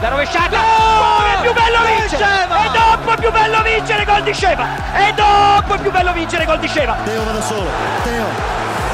La 0.00 0.08
rovesciata! 0.10 0.56
Oh, 0.56 1.24
è 1.24 1.40
più 1.40 1.52
bello 1.52 1.78
vincere! 1.84 2.44
E 2.44 2.70
dopo 2.72 3.12
è 3.12 3.16
più 3.18 3.32
bello 3.32 3.62
vincere 3.62 4.04
gol 4.04 4.22
di 4.22 4.32
Sceva! 4.32 4.66
E 4.94 5.12
dopo 5.12 5.74
è 5.74 5.78
più 5.78 5.90
bello 5.90 6.12
vincere 6.12 6.44
gol 6.44 6.58
di 6.60 6.68
Sceva! 6.68 6.96
Teo 7.04 7.24
va 7.24 7.32
da 7.32 7.42
solo, 7.42 7.68
Teo! 8.04 8.26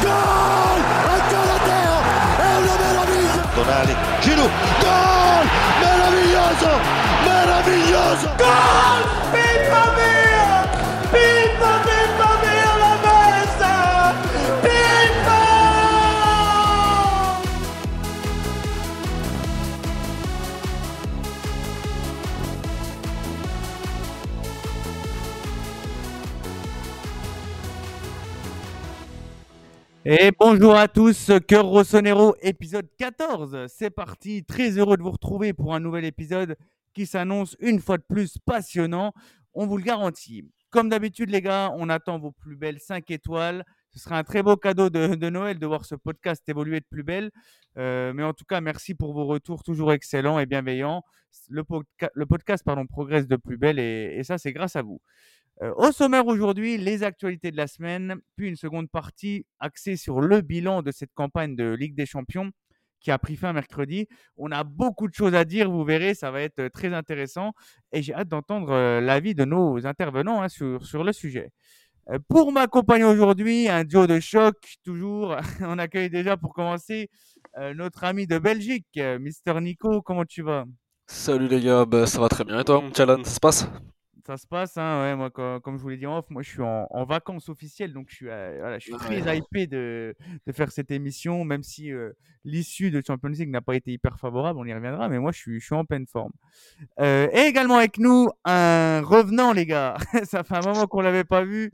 Gol! 0.01 0.82
Ancora 1.11 1.59
Teo! 1.62 2.01
È 2.38 2.56
una 2.56 2.77
meraviglia! 2.79 3.43
Tonali, 3.54 3.96
Giroud, 4.21 4.51
gol! 4.80 5.47
Meraviglioso! 5.81 6.71
Meraviglioso! 7.25 8.31
Gol! 8.37 9.05
Pippa 9.31 9.93
mia! 9.97 10.33
Et 30.07 30.33
bonjour 30.39 30.75
à 30.77 30.87
tous, 30.87 31.31
Cœur 31.49 31.65
Rossonero, 31.65 32.37
épisode 32.43 32.87
14. 32.99 33.67
C'est 33.69 33.89
parti, 33.89 34.45
très 34.45 34.73
heureux 34.77 34.99
de 34.99 35.03
vous 35.03 35.11
retrouver 35.11 35.55
pour 35.55 35.75
un 35.75 35.81
nouvel 35.81 36.05
épisode 36.05 36.57
qui 36.93 37.07
s'annonce 37.07 37.57
une 37.59 37.81
fois 37.81 37.97
de 37.97 38.03
plus 38.07 38.37
passionnant, 38.45 39.15
on 39.55 39.67
vous 39.67 39.79
le 39.79 39.83
garantit. 39.83 40.45
Comme 40.69 40.91
d'habitude 40.91 41.31
les 41.31 41.41
gars, 41.41 41.73
on 41.77 41.89
attend 41.89 42.19
vos 42.19 42.33
plus 42.33 42.55
belles 42.57 42.81
5 42.81 43.11
étoiles. 43.11 43.65
Ce 43.95 43.98
sera 43.98 44.19
un 44.19 44.25
très 44.25 44.43
beau 44.43 44.57
cadeau 44.57 44.91
de, 44.91 45.31
Noël 45.31 45.59
de 45.59 45.67
voir 45.67 45.87
ce 45.87 45.95
podcast 45.95 46.47
évoluer 46.48 46.81
de 46.81 46.87
plus 46.91 47.03
belle. 47.03 47.31
Euh, 47.79 48.12
mais 48.12 48.25
en 48.25 48.34
tout 48.34 48.45
cas, 48.45 48.61
merci 48.61 48.95
pour 48.95 49.15
vos 49.15 49.25
retours 49.25 49.62
toujours 49.62 49.93
excellents 49.93 50.39
et 50.39 50.45
bienveillants. 50.45 51.03
Le, 51.48 51.62
podca- 51.62 52.11
le 52.12 52.27
podcast 52.27 52.62
pardon, 52.62 52.87
progresse 52.87 53.27
de 53.27 53.37
plus 53.37 53.56
belle 53.56 53.78
et 53.78 54.23
ça 54.23 54.37
c'est 54.37 54.53
grâce 54.53 54.77
à 54.77 54.83
vous. 54.83 55.00
Euh, 55.62 55.72
au 55.77 55.92
sommaire 55.92 56.27
aujourd'hui, 56.27 56.78
les 56.78 57.02
actualités 57.02 57.50
de 57.50 57.56
la 57.56 57.66
semaine, 57.66 58.16
puis 58.36 58.48
une 58.48 58.56
seconde 58.56 58.91
partie 58.91 59.47
axée 59.60 59.97
sur 59.97 60.20
le 60.20 60.41
bilan 60.41 60.83
de 60.83 60.91
cette 60.91 61.12
campagne 61.14 61.55
de 61.55 61.72
Ligue 61.72 61.94
des 61.94 62.06
Champions 62.06 62.50
qui 63.00 63.10
a 63.10 63.19
pris 63.19 63.36
fin 63.36 63.52
mercredi. 63.52 64.08
On 64.36 64.50
a 64.50 64.64
beaucoup 64.64 65.08
de 65.08 65.14
choses 65.14 65.34
à 65.34 65.44
dire, 65.44 65.70
vous 65.70 65.84
verrez, 65.84 66.14
ça 66.14 66.30
va 66.30 66.41
être 66.41 66.58
euh, 66.58 66.69
très 66.70 66.92
intéressant 66.92 67.52
et 67.92 68.02
j'ai 68.02 68.14
hâte 68.14 68.28
d'entendre 68.28 68.72
euh, 68.72 69.00
l'avis 69.00 69.34
de 69.34 69.44
nos 69.44 69.86
intervenants 69.86 70.42
hein, 70.42 70.48
sur, 70.48 71.05
le 71.05 71.12
sujet. 71.12 71.50
Pour 72.28 72.52
m'accompagner 72.52 73.05
aujourd'hui, 73.05 73.69
un 73.69 73.84
duo 73.84 74.06
de 74.06 74.20
choc, 74.20 74.56
toujours. 74.84 75.36
On 75.60 75.78
accueille 75.78 76.10
déjà 76.10 76.36
pour 76.36 76.52
commencer 76.52 77.08
notre 77.75 78.05
ami 78.05 78.27
de 78.27 78.36
Belgique, 78.38 79.00
Mister 79.20 79.58
Nico. 79.60 80.02
Comment 80.02 80.27
tu 80.27 80.42
vas? 80.42 80.64
Salut 81.06 81.48
les 81.48 81.60
gars, 81.60 81.86
bah, 81.86 82.06
ça 82.06 82.20
va 82.20 82.28
très 82.28 82.44
bien. 82.44 82.60
Et 82.60 82.64
toi, 82.64 82.82
Chalan, 82.94 83.25
ça 83.25 83.30
se 83.30 83.41
passe? 83.41 83.66
Ça 84.27 84.39
se 84.39 84.47
passe, 84.47 84.78
hein, 84.78 85.03
ouais, 85.03 85.14
moi, 85.17 85.28
co- 85.30 85.61
comme, 85.61 85.77
je 85.77 85.83
vous 85.83 85.91
l'ai 85.91 85.98
dit 85.98 86.06
en 86.06 86.17
off, 86.19 86.30
moi 86.30 86.41
je 86.41 86.48
suis 86.48 86.62
en, 86.62 86.86
en 86.89 87.05
vacances 87.05 87.50
officielles, 87.50 87.92
donc 87.92 88.06
je 88.08 88.14
suis, 88.14 88.28
euh, 88.31 88.56
voilà, 88.58 88.78
je 88.78 88.84
suis 88.86 88.97
très 88.97 89.20
Ouais. 89.20 89.36
hypé 89.39 89.66
de, 89.66 90.14
de 90.47 90.53
faire 90.53 90.72
cette 90.72 90.91
émission, 90.91 91.44
même 91.44 91.62
si 91.62 91.92
euh, 91.92 92.12
l'issue 92.42 92.91
de 92.91 93.03
Champions 93.06 93.28
League 93.28 93.50
n'a 93.50 93.61
pas 93.61 93.77
été 93.77 93.92
hyper 93.92 94.19
favorable, 94.19 94.58
on 94.58 94.64
y 94.64 94.72
reviendra, 94.72 95.11
mais 95.11 95.19
moi 95.19 95.31
je 95.31 95.39
suis, 95.39 95.61
je 95.61 95.66
suis 95.66 95.75
en 95.75 95.84
pleine 95.84 96.06
forme. 96.06 96.33
Euh, 97.00 97.28
et 97.33 97.41
également 97.48 97.77
avec 97.77 97.98
nous, 97.98 98.31
un 98.47 99.03
revenant, 99.03 99.53
les 99.53 99.66
gars. 99.66 99.97
Ça 100.25 100.42
fait 100.42 100.56
un 100.56 100.62
moment 100.62 100.86
qu'on 100.86 101.03
l'avait 101.03 101.25
pas 101.25 101.44
vu. 101.44 101.70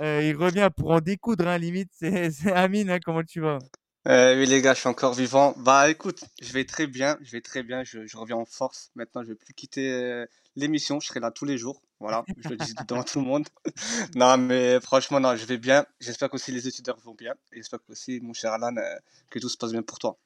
Il 0.00 0.36
revient 0.36 0.70
pour 0.76 0.90
en 0.92 1.00
découdre, 1.00 1.46
hein, 1.46 1.58
limite. 1.58 1.90
C'est 1.92 2.30
c'est 2.32 2.52
Amine, 2.52 2.90
hein, 2.90 2.98
comment 3.04 3.22
tu 3.22 3.40
vas? 3.40 3.58
Euh, 4.06 4.36
oui 4.38 4.46
les 4.46 4.60
gars, 4.60 4.74
je 4.74 4.80
suis 4.80 4.88
encore 4.88 5.14
vivant. 5.14 5.54
Bah 5.58 5.88
écoute, 5.88 6.24
je 6.42 6.52
vais 6.52 6.64
très 6.64 6.86
bien, 6.86 7.16
je 7.22 7.32
vais 7.32 7.40
très 7.40 7.62
bien, 7.62 7.84
je, 7.84 8.06
je 8.06 8.16
reviens 8.18 8.36
en 8.36 8.44
force. 8.44 8.90
Maintenant, 8.96 9.22
je 9.22 9.28
vais 9.28 9.34
plus 9.34 9.54
quitter 9.54 9.90
euh, 9.92 10.26
l'émission, 10.56 11.00
je 11.00 11.06
serai 11.08 11.20
là 11.20 11.30
tous 11.30 11.46
les 11.46 11.56
jours. 11.56 11.80
Voilà, 12.00 12.22
je 12.36 12.50
le 12.50 12.56
dis 12.56 12.74
devant 12.88 13.02
tout 13.02 13.20
le 13.20 13.26
monde. 13.26 13.46
Non, 14.14 14.36
mais 14.36 14.78
franchement, 14.80 15.20
non, 15.20 15.36
je 15.36 15.46
vais 15.46 15.56
bien. 15.56 15.86
J'espère 16.00 16.28
qu'aussi 16.28 16.52
les 16.52 16.68
étudiants 16.68 16.96
vont 17.02 17.14
bien. 17.14 17.32
Et 17.52 17.56
j'espère 17.56 17.78
qu'aussi, 17.86 18.20
mon 18.22 18.34
cher 18.34 18.52
Alan, 18.52 18.76
euh, 18.76 18.96
que 19.30 19.38
tout 19.38 19.48
se 19.48 19.56
passe 19.56 19.72
bien 19.72 19.82
pour 19.82 19.98
toi. 19.98 20.16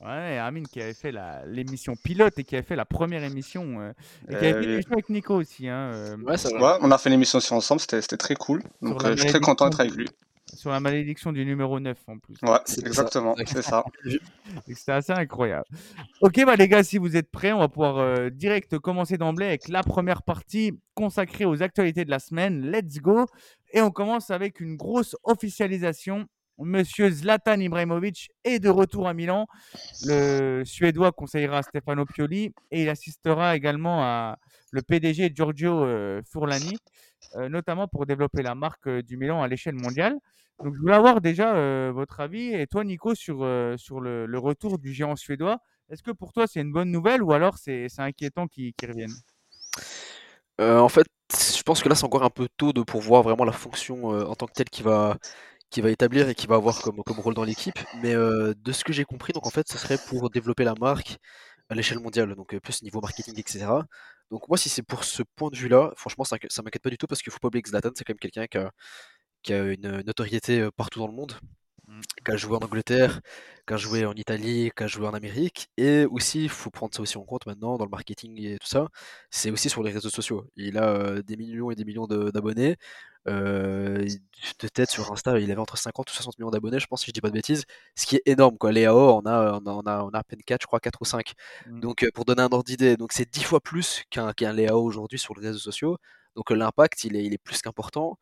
Ouais, 0.00 0.38
Amine 0.38 0.68
qui 0.68 0.80
avait 0.80 0.94
fait 0.94 1.10
la- 1.10 1.44
l'émission 1.46 1.96
pilote 1.96 2.38
et 2.38 2.44
qui 2.44 2.54
avait 2.54 2.66
fait 2.66 2.76
la 2.76 2.84
première 2.84 3.24
émission. 3.24 3.80
euh, 3.80 3.92
et 4.28 4.32
qui 4.32 4.36
avait 4.36 4.46
Euh, 4.48 4.52
fait 4.52 4.60
oui. 4.60 4.66
l'émission 4.68 4.92
avec 4.92 5.08
Nico 5.08 5.34
aussi. 5.34 5.68
Hein, 5.68 5.90
euh, 5.94 6.16
Ouais, 6.18 6.36
ça 6.36 6.50
va. 6.50 6.60
Ouais, 6.74 6.78
on 6.82 6.90
a 6.92 6.98
fait 6.98 7.10
l'émission 7.10 7.38
aussi 7.38 7.52
ensemble, 7.54 7.80
c'était 7.80 8.00
c'était 8.02 8.16
très 8.18 8.34
cool. 8.36 8.62
Donc 8.82 9.04
euh, 9.04 9.16
je 9.16 9.22
suis 9.22 9.30
très 9.30 9.40
content 9.40 9.68
d'être 9.68 9.80
avec 9.80 9.94
lui. 9.94 10.08
Sur 10.54 10.70
la 10.70 10.80
malédiction 10.80 11.32
du 11.32 11.44
numéro 11.44 11.80
9 11.80 11.98
en 12.06 12.18
plus. 12.18 12.36
Ouais, 12.42 12.58
C'est 12.64 12.86
exactement, 12.86 13.36
exact. 13.36 13.62
c'est 13.62 13.70
ça. 13.70 13.84
Et 14.68 14.74
C'était 14.74 14.92
assez 14.92 15.12
incroyable. 15.12 15.64
Ok, 16.20 16.44
bah 16.44 16.56
les 16.56 16.68
gars, 16.68 16.84
si 16.84 16.98
vous 16.98 17.16
êtes 17.16 17.30
prêts, 17.30 17.52
on 17.52 17.58
va 17.58 17.68
pouvoir 17.68 17.98
euh, 17.98 18.30
direct 18.30 18.78
commencer 18.78 19.18
d'emblée 19.18 19.46
avec 19.46 19.68
la 19.68 19.82
première 19.82 20.22
partie 20.22 20.72
consacrée 20.94 21.44
aux 21.44 21.62
actualités 21.62 22.04
de 22.04 22.10
la 22.10 22.18
semaine. 22.18 22.70
Let's 22.70 22.98
go. 22.98 23.26
Et 23.72 23.80
on 23.80 23.90
commence 23.90 24.30
avec 24.30 24.60
une 24.60 24.76
grosse 24.76 25.16
officialisation. 25.24 26.26
Monsieur 26.58 27.10
Zlatan 27.10 27.60
Ibrahimovic 27.60 28.30
est 28.44 28.60
de 28.60 28.70
retour 28.70 29.08
à 29.08 29.12
Milan. 29.14 29.46
Le 30.06 30.62
Suédois 30.64 31.12
conseillera 31.12 31.62
Stefano 31.62 32.06
Pioli 32.06 32.52
et 32.70 32.82
il 32.82 32.88
assistera 32.88 33.56
également 33.56 34.02
à 34.02 34.38
le 34.70 34.80
PDG 34.82 35.32
Giorgio 35.34 35.84
euh, 35.84 36.22
Furlani, 36.30 36.78
notamment 37.34 37.88
pour 37.88 38.06
développer 38.06 38.42
la 38.42 38.54
marque 38.54 38.86
euh, 38.88 39.02
du 39.02 39.16
Milan 39.16 39.42
à 39.42 39.48
l'échelle 39.48 39.74
mondiale. 39.74 40.18
Donc, 40.62 40.74
je 40.74 40.80
voulais 40.80 40.94
avoir 40.94 41.20
déjà 41.20 41.54
euh, 41.54 41.92
votre 41.94 42.20
avis 42.20 42.54
et 42.54 42.66
toi, 42.66 42.82
Nico, 42.84 43.14
sur, 43.14 43.42
euh, 43.42 43.76
sur 43.76 44.00
le, 44.00 44.38
retour 44.38 44.78
du 44.78 44.92
géant 44.92 45.14
suédois. 45.16 45.58
Est-ce 45.90 46.02
que 46.02 46.10
pour 46.10 46.32
toi, 46.32 46.46
c'est 46.46 46.60
une 46.60 46.72
bonne 46.72 46.90
nouvelle 46.90 47.22
ou 47.22 47.32
alors 47.32 47.58
c'est 47.58 47.88
inquiétant 47.98 48.48
qu'il 48.48 48.72
qu'il 48.74 48.88
revienne 48.88 49.12
Euh, 50.60 50.78
en 50.78 50.88
fait, 50.88 51.06
je 51.32 51.62
pense 51.62 51.82
que 51.82 51.88
là, 51.88 51.94
c'est 51.94 52.04
encore 52.04 52.24
un 52.24 52.30
peu 52.30 52.48
tôt 52.56 52.72
de 52.72 52.82
pour 52.82 53.00
voir 53.00 53.22
vraiment 53.22 53.44
la 53.44 53.52
fonction 53.52 54.12
euh, 54.14 54.24
en 54.24 54.34
tant 54.34 54.46
que 54.46 54.52
telle 54.52 54.70
qu'il 54.70 54.84
va, 54.84 55.18
qu'il 55.70 55.82
va 55.82 55.90
établir 55.90 56.28
et 56.28 56.34
qu'il 56.34 56.48
va 56.48 56.56
avoir 56.56 56.80
comme, 56.80 57.02
comme 57.04 57.20
rôle 57.20 57.34
dans 57.34 57.44
l'équipe. 57.44 57.78
Mais 58.02 58.14
euh, 58.14 58.54
de 58.56 58.72
ce 58.72 58.84
que 58.84 58.92
j'ai 58.92 59.04
compris, 59.04 59.32
donc 59.34 59.46
en 59.46 59.50
fait, 59.50 59.68
ce 59.68 59.78
serait 59.78 59.98
pour 60.08 60.30
développer 60.30 60.64
la 60.64 60.74
marque 60.80 61.18
à 61.68 61.74
l'échelle 61.74 61.98
mondiale, 62.00 62.34
donc 62.34 62.54
euh, 62.54 62.60
plus 62.60 62.82
niveau 62.82 63.00
marketing, 63.00 63.34
etc. 63.38 63.86
Donc 64.30 64.48
moi, 64.48 64.58
si 64.58 64.68
c'est 64.68 64.82
pour 64.82 65.04
ce 65.04 65.22
point 65.36 65.50
de 65.50 65.56
vue-là, 65.56 65.92
franchement, 65.96 66.24
ça, 66.24 66.36
ça 66.48 66.62
m'inquiète 66.62 66.82
pas 66.82 66.90
du 66.90 66.98
tout 66.98 67.06
parce 67.06 67.22
qu'il 67.22 67.32
faut 67.32 67.38
pas 67.38 67.48
oublier 67.48 67.62
que 67.62 67.70
Zlatan, 67.70 67.90
c'est 67.94 68.04
quand 68.04 68.12
même 68.14 68.18
quelqu'un 68.18 68.46
qui 68.46 68.58
a, 68.58 68.70
qui 69.42 69.52
a 69.54 69.64
une 69.64 70.02
notoriété 70.02 70.60
euh, 70.60 70.70
partout 70.72 71.00
dans 71.00 71.08
le 71.08 71.14
monde. 71.14 71.34
Mm. 71.88 72.00
qui 72.24 72.32
a 72.32 72.36
joué 72.36 72.56
en 72.56 72.60
Angleterre, 72.60 73.20
qui 73.66 73.74
a 73.74 73.76
joué 73.76 74.06
en 74.06 74.14
Italie, 74.14 74.70
qui 74.76 74.82
a 74.82 74.86
joué 74.88 75.06
en 75.06 75.14
Amérique, 75.14 75.68
et 75.76 76.04
aussi, 76.06 76.42
il 76.44 76.48
faut 76.48 76.70
prendre 76.70 76.92
ça 76.94 77.00
aussi 77.02 77.16
en 77.18 77.24
compte 77.24 77.46
maintenant 77.46 77.76
dans 77.78 77.84
le 77.84 77.90
marketing 77.90 78.40
et 78.44 78.58
tout 78.58 78.66
ça, 78.66 78.88
c'est 79.30 79.50
aussi 79.52 79.70
sur 79.70 79.82
les 79.84 79.92
réseaux 79.92 80.10
sociaux. 80.10 80.50
Il 80.56 80.78
a 80.78 80.88
euh, 80.88 81.22
des 81.22 81.36
millions 81.36 81.70
et 81.70 81.76
des 81.76 81.84
millions 81.84 82.06
de- 82.08 82.30
d'abonnés. 82.32 82.76
Euh, 83.28 84.06
de 84.60 84.68
tête 84.68 84.90
sur 84.90 85.10
Insta, 85.12 85.38
il 85.38 85.50
avait 85.50 85.60
entre 85.60 85.78
50 85.78 86.10
ou 86.10 86.14
60 86.14 86.38
millions 86.38 86.50
d'abonnés, 86.50 86.78
je 86.78 86.86
pense, 86.86 87.00
si 87.02 87.06
je 87.06 87.12
dis 87.12 87.20
pas 87.20 87.28
de 87.28 87.34
bêtises, 87.34 87.64
ce 87.94 88.06
qui 88.06 88.16
est 88.16 88.22
énorme, 88.26 88.58
quoi. 88.58 88.72
Les 88.72 88.86
AO, 88.86 89.20
on 89.22 89.26
a, 89.26 89.60
on 89.60 89.66
a, 89.66 89.70
on 89.70 89.80
a, 89.80 90.02
on 90.04 90.10
a 90.10 90.18
à 90.18 90.24
peine 90.24 90.42
4, 90.42 90.62
je 90.62 90.66
crois, 90.66 90.80
4 90.80 91.00
ou 91.02 91.04
5. 91.04 91.32
Mm. 91.66 91.80
Donc, 91.80 92.02
euh, 92.04 92.10
pour 92.14 92.24
donner 92.24 92.42
un 92.42 92.46
ordre 92.46 92.64
d'idée, 92.64 92.96
donc 92.96 93.12
c'est 93.12 93.30
10 93.30 93.44
fois 93.44 93.60
plus 93.60 94.02
qu'un 94.10 94.32
qu'un 94.32 94.52
Léao 94.52 94.82
aujourd'hui 94.82 95.18
sur 95.18 95.34
les 95.34 95.48
réseaux 95.48 95.58
sociaux. 95.58 95.98
Donc, 96.36 96.50
euh, 96.52 96.54
l'impact, 96.54 97.04
il 97.04 97.16
est, 97.16 97.24
il 97.24 97.34
est 97.34 97.38
plus 97.38 97.62
qu'important. 97.62 98.18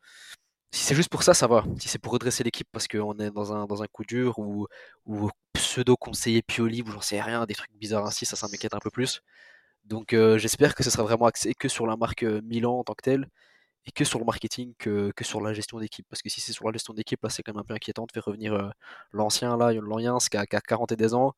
Si 0.71 0.83
c'est 0.83 0.95
juste 0.95 1.09
pour 1.09 1.23
ça, 1.23 1.33
ça 1.33 1.47
va. 1.47 1.63
Si 1.79 1.87
c'est 1.87 1.99
pour 1.99 2.13
redresser 2.13 2.43
l'équipe 2.43 2.67
parce 2.71 2.87
qu'on 2.87 3.17
est 3.19 3.31
dans 3.31 3.53
un, 3.53 3.65
dans 3.65 3.81
un 3.83 3.87
coup 3.87 4.03
dur 4.05 4.39
ou, 4.39 4.67
ou 5.05 5.29
pseudo-conseiller 5.53 6.41
Pioli 6.41 6.81
ou 6.81 6.91
j'en 6.91 7.01
sais 7.01 7.21
rien, 7.21 7.45
des 7.45 7.55
trucs 7.55 7.71
bizarres 7.75 8.05
ainsi, 8.05 8.25
ça, 8.25 8.35
ça 8.35 8.47
m'inquiète 8.51 8.73
un 8.73 8.79
peu 8.79 8.89
plus. 8.91 9.21
Donc 9.85 10.13
euh, 10.13 10.37
j'espère 10.37 10.75
que 10.75 10.83
ce 10.83 10.89
sera 10.89 11.03
vraiment 11.03 11.27
axé 11.27 11.53
que 11.53 11.67
sur 11.69 11.87
la 11.87 11.95
marque 11.95 12.23
Milan 12.23 12.79
en 12.79 12.83
tant 12.83 12.93
que 12.95 13.03
telle 13.03 13.29
et 13.85 13.91
que 13.91 14.03
sur 14.03 14.19
le 14.19 14.25
marketing 14.25 14.73
que, 14.77 15.11
sur 15.21 15.41
la 15.41 15.53
gestion 15.53 15.79
d'équipe. 15.79 16.05
Parce 16.09 16.21
que 16.21 16.29
si 16.29 16.41
c'est 16.41 16.53
sur 16.53 16.65
la 16.65 16.73
gestion 16.73 16.93
d'équipe, 16.93 17.21
là 17.23 17.29
c'est 17.29 17.43
quand 17.43 17.53
même 17.53 17.61
un 17.61 17.65
peu 17.65 17.73
inquiétant 17.73 18.05
de 18.05 18.11
faire 18.11 18.25
revenir 18.25 18.53
euh, 18.53 18.69
l'ancien 19.11 19.57
là, 19.57 19.71
Loriens, 19.73 20.17
qui 20.17 20.37
a, 20.37 20.45
qui 20.45 20.55
a 20.55 20.61
40 20.61 20.91
et 20.93 20.95
des 20.95 21.13
ans 21.13 21.33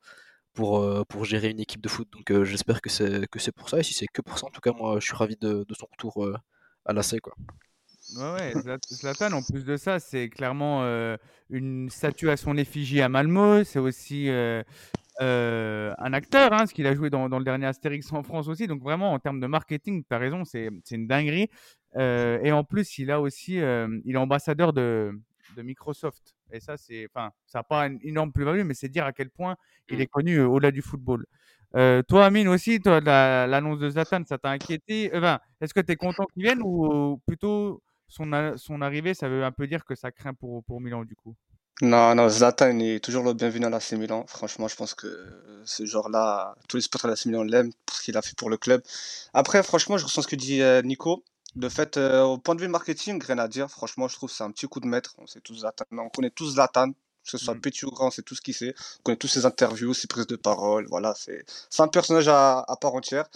pour, 0.53 0.79
euh, 0.79 1.03
pour 1.07 1.25
gérer 1.25 1.49
une 1.49 1.59
équipe 1.59 1.81
de 1.81 1.89
foot. 1.89 2.07
Donc 2.11 2.31
euh, 2.31 2.45
j'espère 2.45 2.81
que 2.81 2.89
c'est 2.89 3.27
que 3.29 3.39
c'est 3.39 3.51
pour 3.51 3.69
ça. 3.69 3.79
Et 3.79 3.83
si 3.83 3.93
c'est 3.93 4.07
que 4.07 4.21
pour 4.21 4.39
ça, 4.39 4.47
en 4.47 4.49
tout 4.49 4.61
cas, 4.61 4.71
moi 4.71 4.99
je 4.99 5.05
suis 5.05 5.15
ravi 5.15 5.35
de, 5.35 5.65
son 5.77 5.87
retour 5.91 6.27
à 6.85 6.93
l'AC. 6.93 7.19
quoi. 7.19 7.33
Ouais, 8.15 8.33
ouais, 8.33 8.53
Zlat- 8.53 8.79
Zlatan, 8.89 9.33
en 9.33 9.41
plus 9.43 9.65
de 9.65 9.75
ça, 9.75 9.99
c'est 9.99 10.29
clairement 10.29 10.83
une 11.49 11.89
statue 11.89 12.29
à 12.29 12.37
son 12.37 12.55
effigie 12.55 13.01
à 13.01 13.09
Malmo. 13.09 13.65
C'est 13.65 13.79
aussi 13.79 14.29
un 15.19 16.13
acteur, 16.13 16.53
hein, 16.53 16.59
parce 16.59 16.71
qu'il 16.71 16.87
a 16.87 16.95
joué 16.95 17.09
dans, 17.09 17.27
dans 17.27 17.39
le 17.39 17.43
dernier 17.43 17.65
Astérix 17.65 18.09
en 18.13 18.23
France 18.23 18.47
aussi. 18.47 18.67
Donc 18.67 18.81
vraiment, 18.81 19.11
en 19.11 19.19
termes 19.19 19.41
de 19.41 19.47
marketing, 19.47 20.05
tu 20.09 20.15
as 20.15 20.17
raison, 20.17 20.45
c'est 20.45 20.69
une 20.91 21.07
dinguerie. 21.07 21.49
Euh, 21.95 22.39
et 22.43 22.51
en 22.51 22.63
plus, 22.63 22.97
il 22.99 23.11
a 23.11 23.21
aussi, 23.21 23.59
euh, 23.59 23.87
il 24.05 24.15
est 24.15 24.19
ambassadeur 24.19 24.73
de, 24.73 25.11
de 25.55 25.61
Microsoft. 25.61 26.35
Et 26.51 26.59
ça, 26.59 26.77
c'est, 26.77 27.07
enfin, 27.13 27.31
ça 27.45 27.59
n'a 27.59 27.63
pas 27.63 27.87
une 27.87 27.99
énorme 28.03 28.31
plus-value, 28.31 28.63
mais 28.63 28.73
c'est 28.73 28.89
dire 28.89 29.05
à 29.05 29.13
quel 29.13 29.29
point 29.29 29.55
il 29.89 29.97
Mm. 29.97 30.01
est 30.01 30.07
connu 30.07 30.35
euh, 30.37 30.47
au-delà 30.47 30.71
du 30.71 30.81
football. 30.81 31.25
Euh, 31.75 32.01
toi, 32.03 32.25
Amine, 32.25 32.47
aussi, 32.47 32.79
toi, 32.79 32.99
la- 33.01 33.45
l'annonce 33.47 33.79
de 33.79 33.89
Zlatan, 33.89 34.23
ça 34.25 34.37
t'a 34.37 34.49
inquiété? 34.49 35.09
Ben, 35.09 35.39
est-ce 35.59 35.73
que 35.73 35.81
tu 35.81 35.91
es 35.91 35.95
content 35.95 36.25
qu'il 36.33 36.43
vienne 36.43 36.61
ou 36.63 37.19
plutôt 37.25 37.81
son, 38.07 38.31
arrivée, 38.81 39.13
ça 39.13 39.27
veut 39.27 39.43
un 39.43 39.51
peu 39.51 39.67
dire 39.67 39.83
que 39.83 39.93
ça 39.95 40.11
craint 40.11 40.33
pour, 40.33 40.63
pour 40.63 40.79
Milan 40.79 41.03
du 41.03 41.15
coup? 41.15 41.35
Non, 41.81 42.15
non, 42.15 42.27
Zlatan 42.29 42.79
il 42.79 42.95
est 42.95 42.99
toujours 43.03 43.23
le 43.23 43.33
bienvenu 43.33 43.65
à 43.65 43.69
l'AC 43.69 43.93
Milan. 43.93 44.25
Franchement, 44.27 44.67
je 44.67 44.75
pense 44.75 44.95
que 44.95 45.61
ce 45.65 45.85
genre-là, 45.85 46.55
tous 46.69 46.77
les 46.77 46.81
supporters 46.81 47.09
de 47.09 47.13
l'AC 47.13 47.25
Milan 47.25 47.43
l'aiment 47.43 47.71
pour 47.85 47.95
ce 47.97 48.01
qu'il 48.03 48.17
a 48.17 48.21
fait 48.21 48.35
pour 48.35 48.49
le 48.49 48.57
club. 48.57 48.81
Après, 49.33 49.61
franchement, 49.61 49.97
je 49.97 50.05
ressens 50.05 50.21
ce 50.23 50.27
que 50.27 50.35
dit 50.37 50.61
Nico. 50.87 51.23
De 51.55 51.69
fait, 51.69 51.97
euh, 51.97 52.23
au 52.23 52.37
point 52.37 52.55
de 52.55 52.61
vue 52.61 52.67
marketing, 52.67 53.21
rien 53.23 53.39
à 53.39 53.47
dire. 53.47 53.69
Franchement, 53.69 54.07
je 54.07 54.15
trouve 54.15 54.29
que 54.29 54.35
c'est 54.35 54.43
un 54.43 54.51
petit 54.51 54.67
coup 54.67 54.79
de 54.79 54.87
maître. 54.87 55.15
On 55.17 55.25
sait 55.27 55.41
tous 55.41 55.59
Zlatan. 55.61 55.85
On 55.91 56.09
connaît 56.09 56.29
tous 56.29 56.51
Zlatan. 56.53 56.91
Que 56.91 57.31
ce 57.31 57.37
soit 57.39 57.55
Mm. 57.55 57.61
petit 57.61 57.85
ou 57.85 57.89
grand, 57.91 58.09
c'est 58.09 58.21
tout 58.21 58.35
ce 58.35 58.41
qu'il 58.41 58.53
sait. 58.53 58.73
On 58.99 59.03
connaît 59.03 59.17
tous 59.17 59.27
ses 59.27 59.45
interviews, 59.45 59.93
ses 59.93 60.07
prises 60.07 60.27
de 60.27 60.35
parole. 60.37 60.85
Voilà, 60.87 61.13
c'est 61.17 61.43
c'est 61.69 61.81
un 61.81 61.87
personnage 61.89 62.27
à, 62.29 62.59
à 62.59 62.75
part 62.77 62.93
entière. 62.95 63.27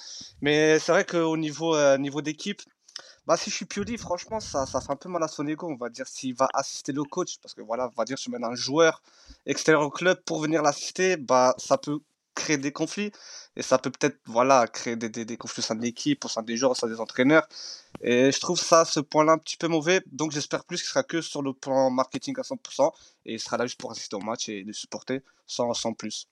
Mais 0.42 0.80
c'est 0.80 0.92
vrai 0.94 1.04
qu'au 1.06 1.36
niveau, 1.36 1.76
euh, 1.76 1.98
niveau 1.98 2.22
d'équipe, 2.22 2.62
bah, 3.28 3.38
si 3.38 3.50
je 3.50 3.56
suis 3.56 3.66
Pioli, 3.66 3.98
franchement, 3.98 4.40
ça, 4.40 4.66
ça 4.66 4.82
fait 4.82 4.92
un 4.92 4.96
peu 4.96 5.10
mal 5.10 5.24
à 5.24 5.28
son 5.28 5.48
ego. 5.48 5.68
On 5.70 5.76
va 5.76 5.90
dire 5.90 6.08
s'il 6.08 6.36
va 6.36 6.48
assister 6.54 6.92
le 6.94 7.04
coach, 7.04 7.38
parce 7.42 7.54
que 7.54 7.62
voilà, 7.62 7.88
on 7.88 7.96
va 7.98 8.06
dire, 8.06 8.18
je 8.18 8.30
mène 8.32 8.44
un 8.46 8.56
joueur 8.56 9.02
extérieur 9.46 9.82
au 9.84 9.90
club 9.92 10.22
pour 10.26 10.42
venir 10.42 10.62
l'assister, 10.64 11.18
bah, 11.18 11.56
ça 11.58 11.78
peut 11.78 12.00
créer 12.36 12.58
des 12.58 12.72
conflits 12.72 13.12
et 13.56 13.62
ça 13.62 13.78
peut 13.78 13.92
peut-être 13.92 14.18
voilà 14.26 14.68
créer 14.68 14.96
des, 14.96 15.10
des, 15.10 15.26
des 15.26 15.38
conflits 15.38 15.60
au 15.60 15.64
sein 15.64 15.76
de 15.76 15.82
l'équipe, 15.82 16.24
au 16.26 16.28
sein 16.28 16.42
des 16.44 16.58
joueurs, 16.58 16.72
au 16.72 16.76
sein 16.76 16.88
des 16.88 17.00
entraîneurs. 17.00 17.48
Et 18.02 18.32
je 18.32 18.40
trouve 18.40 18.60
ça, 18.60 18.86
ce 18.86 19.00
point-là, 19.00 19.34
un 19.34 19.38
petit 19.38 19.58
peu 19.58 19.68
mauvais. 19.68 20.02
Donc 20.12 20.32
j'espère 20.32 20.66
plus 20.66 20.78
qu'il 20.82 20.90
sera 20.90 21.04
que 21.04 21.22
sur 21.22 21.42
le 21.42 21.54
plan 21.54 21.90
marketing 21.90 22.36
à 22.40 22.44
100% 22.44 22.92
et 23.26 23.34
il 23.34 23.40
sera 23.40 23.58
là 23.58 23.66
juste 23.66 23.80
pour 23.80 23.92
assister 23.92 24.16
au 24.16 24.22
match 24.22 24.50
et 24.50 24.64
le 24.64 24.74
supporter 24.74 25.22
sans, 25.46 25.74
sans 25.74 25.94
plus. 25.94 26.28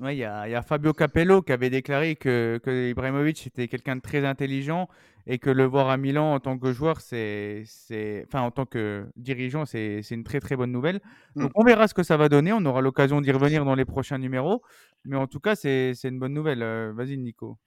Ouais, 0.00 0.16
il 0.16 0.18
y 0.18 0.24
a, 0.24 0.48
il 0.48 0.50
y 0.50 0.54
a 0.56 0.62
Fabio 0.62 0.92
Capello 0.92 1.40
qui 1.42 1.52
avait 1.52 1.70
déclaré 1.70 2.16
que, 2.16 2.60
que 2.64 2.90
Ibrahimovic 2.90 3.46
était 3.46 3.68
quelqu'un 3.68 3.96
de 3.96 4.00
très 4.00 4.24
intelligent 4.24 4.88
et 5.26 5.38
que 5.38 5.50
le 5.50 5.64
voir 5.64 5.88
à 5.88 5.96
Milan 5.96 6.34
en 6.34 6.40
tant 6.40 6.58
que 6.58 6.72
joueur, 6.72 7.00
c'est, 7.00 7.62
c'est, 7.66 8.24
enfin 8.26 8.42
en 8.42 8.50
tant 8.50 8.66
que 8.66 9.06
dirigeant, 9.16 9.64
c'est, 9.64 10.00
c'est 10.02 10.14
une 10.14 10.24
très 10.24 10.40
très 10.40 10.56
bonne 10.56 10.70
nouvelle. 10.72 11.00
Donc 11.36 11.50
Mm. 11.50 11.52
on 11.54 11.64
verra 11.64 11.88
ce 11.88 11.94
que 11.94 12.02
ça 12.02 12.16
va 12.16 12.28
donner. 12.28 12.52
On 12.52 12.64
aura 12.66 12.80
l'occasion 12.80 13.20
d'y 13.20 13.32
revenir 13.32 13.64
dans 13.64 13.74
les 13.74 13.84
prochains 13.84 14.18
numéros. 14.18 14.62
Mais 15.06 15.16
en 15.16 15.26
tout 15.26 15.40
cas, 15.40 15.54
c'est, 15.54 15.92
c'est 15.94 16.08
une 16.08 16.18
bonne 16.18 16.32
nouvelle. 16.34 16.62
Euh, 16.62 16.92
vas-y, 16.94 17.16
Nico. 17.18 17.58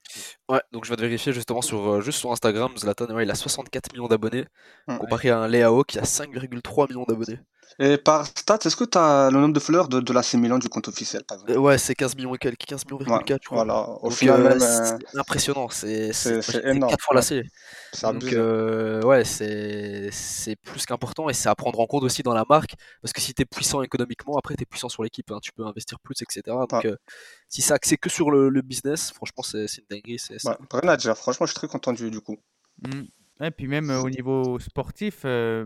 Ouais, 0.48 0.60
donc 0.72 0.84
je 0.84 0.88
viens 0.90 0.96
de 0.96 1.02
vérifier 1.02 1.32
justement 1.32 1.62
sur, 1.62 1.86
euh, 1.88 2.00
juste 2.00 2.18
sur 2.18 2.32
Instagram, 2.32 2.70
Zlatan, 2.76 3.06
ouais, 3.14 3.24
il 3.24 3.30
a 3.30 3.34
64 3.34 3.92
millions 3.92 4.08
d'abonnés, 4.08 4.44
Mm. 4.88 4.98
comparé 4.98 5.30
à 5.30 5.38
un 5.40 5.48
Leao 5.48 5.84
qui 5.84 5.98
a 5.98 6.04
5,3 6.04 6.88
millions 6.88 7.04
d'abonnés. 7.08 7.38
Et 7.78 7.96
par 7.96 8.26
stats, 8.26 8.58
est-ce 8.64 8.76
que 8.76 8.84
tu 8.84 8.98
as 8.98 9.30
le 9.30 9.38
nombre 9.40 9.54
de 9.54 9.60
followers 9.60 9.88
de, 9.88 10.00
de 10.00 10.12
l'AC 10.12 10.34
Milan 10.34 10.58
du 10.58 10.68
compte 10.68 10.88
officiel, 10.88 11.22
par 11.24 11.36
exemple? 11.36 11.52
Euh, 11.52 11.60
ouais, 11.62 11.78
c'est 11.78 11.94
15 11.94 12.16
millions 12.16 12.34
et 12.34 12.38
quelques, 12.38 12.64
15 12.66 12.84
millions, 12.86 12.98
Ouais, 12.98 13.22
4, 13.24 13.40
je 13.42 13.46
crois. 13.46 13.64
voilà, 13.64 13.88
au 13.88 14.08
Donc, 14.08 14.12
final, 14.12 14.46
euh, 14.46 14.58
euh, 14.60 14.98
c'est 15.12 15.18
impressionnant, 15.18 15.68
c'est 15.70 16.12
c'est- 16.12 16.42
c'est 16.42 16.52
c'est 16.52 16.64
énorme, 16.68 16.90
4 16.90 17.04
fois 17.04 17.14
la 17.14 17.22
C. 17.22 17.42
c'est 17.92 18.12
Donc, 18.12 18.32
euh, 18.32 19.02
ouais, 19.02 19.24
c'est 19.24 20.56
plus 20.64 20.86
qu'important 20.86 21.28
et 21.28 21.34
c'est 21.34 21.48
à 21.48 21.54
prendre 21.54 21.78
en 21.80 21.86
compte 21.86 22.02
aussi 22.02 22.22
dans 22.22 22.34
la 22.34 22.44
marque 22.48 22.74
parce 23.02 23.12
que 23.12 23.20
si 23.20 23.32
tu 23.34 23.42
es 23.42 23.44
puissant 23.44 23.82
économiquement, 23.82 24.36
après 24.36 24.56
tu 24.56 24.62
es 24.62 24.66
puissant 24.66 24.88
sur 24.88 25.02
l'équipe, 25.04 25.30
hein, 25.30 25.38
tu 25.40 25.52
peux 25.52 25.64
investir 25.64 26.00
plus, 26.00 26.16
etc. 26.20 26.66
Donc, 26.66 26.84
Ouais. 26.84 26.94
si 27.48 27.62
c'est 27.62 27.72
axé 27.74 27.96
que 27.96 28.10
sur 28.10 28.30
le, 28.30 28.48
le 28.48 28.62
business, 28.62 29.12
franchement, 29.12 29.42
c'est 29.42 29.66
une 29.78 29.84
dinguerie. 29.90 30.18
c'est 30.18 30.44
Ouais, 30.44 30.56
rien 30.72 30.88
à 30.88 30.96
dire. 30.96 31.16
Franchement, 31.16 31.46
je 31.46 31.52
suis 31.52 31.58
très 31.58 31.68
content 31.68 31.92
du, 31.92 32.10
du 32.10 32.20
coup. 32.20 32.36
Mm. 32.82 33.02
Et 33.40 33.50
puis 33.50 33.68
même 33.68 33.90
euh, 33.90 34.00
au 34.00 34.10
niveau 34.10 34.58
sportif, 34.58 35.22
euh, 35.24 35.64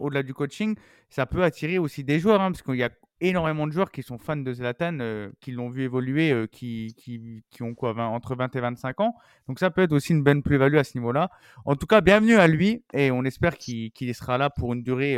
au-delà 0.00 0.22
du 0.22 0.34
coaching, 0.34 0.76
ça 1.10 1.26
peut 1.26 1.44
attirer 1.44 1.78
aussi 1.78 2.02
des 2.02 2.18
joueurs, 2.18 2.40
hein, 2.40 2.50
parce 2.50 2.62
qu'il 2.62 2.74
y 2.76 2.82
a 2.82 2.90
énormément 3.20 3.66
de 3.66 3.72
joueurs 3.72 3.92
qui 3.92 4.02
sont 4.02 4.18
fans 4.18 4.36
de 4.36 4.52
Zlatan, 4.52 4.98
euh, 5.00 5.30
qui 5.40 5.52
l'ont 5.52 5.70
vu 5.70 5.82
évoluer, 5.84 6.46
qui, 6.50 6.94
qui, 6.96 7.44
qui 7.50 7.62
ont 7.62 7.74
quoi, 7.74 7.92
20 7.92 8.08
entre 8.08 8.34
20 8.34 8.54
et 8.56 8.60
25 8.60 9.00
ans. 9.00 9.14
Donc 9.48 9.60
ça 9.60 9.70
peut 9.70 9.82
être 9.82 9.92
aussi 9.92 10.12
une 10.12 10.24
bonne 10.24 10.42
plus-value 10.42 10.76
à 10.76 10.84
ce 10.84 10.98
niveau-là. 10.98 11.30
En 11.64 11.76
tout 11.76 11.86
cas, 11.86 12.00
bienvenue 12.00 12.34
à 12.34 12.48
lui, 12.48 12.82
et 12.92 13.10
on 13.10 13.24
espère 13.24 13.56
qu'il 13.56 13.92
qu'il 13.92 14.12
sera 14.14 14.36
là 14.36 14.50
pour 14.50 14.72
une 14.72 14.82
durée 14.82 15.16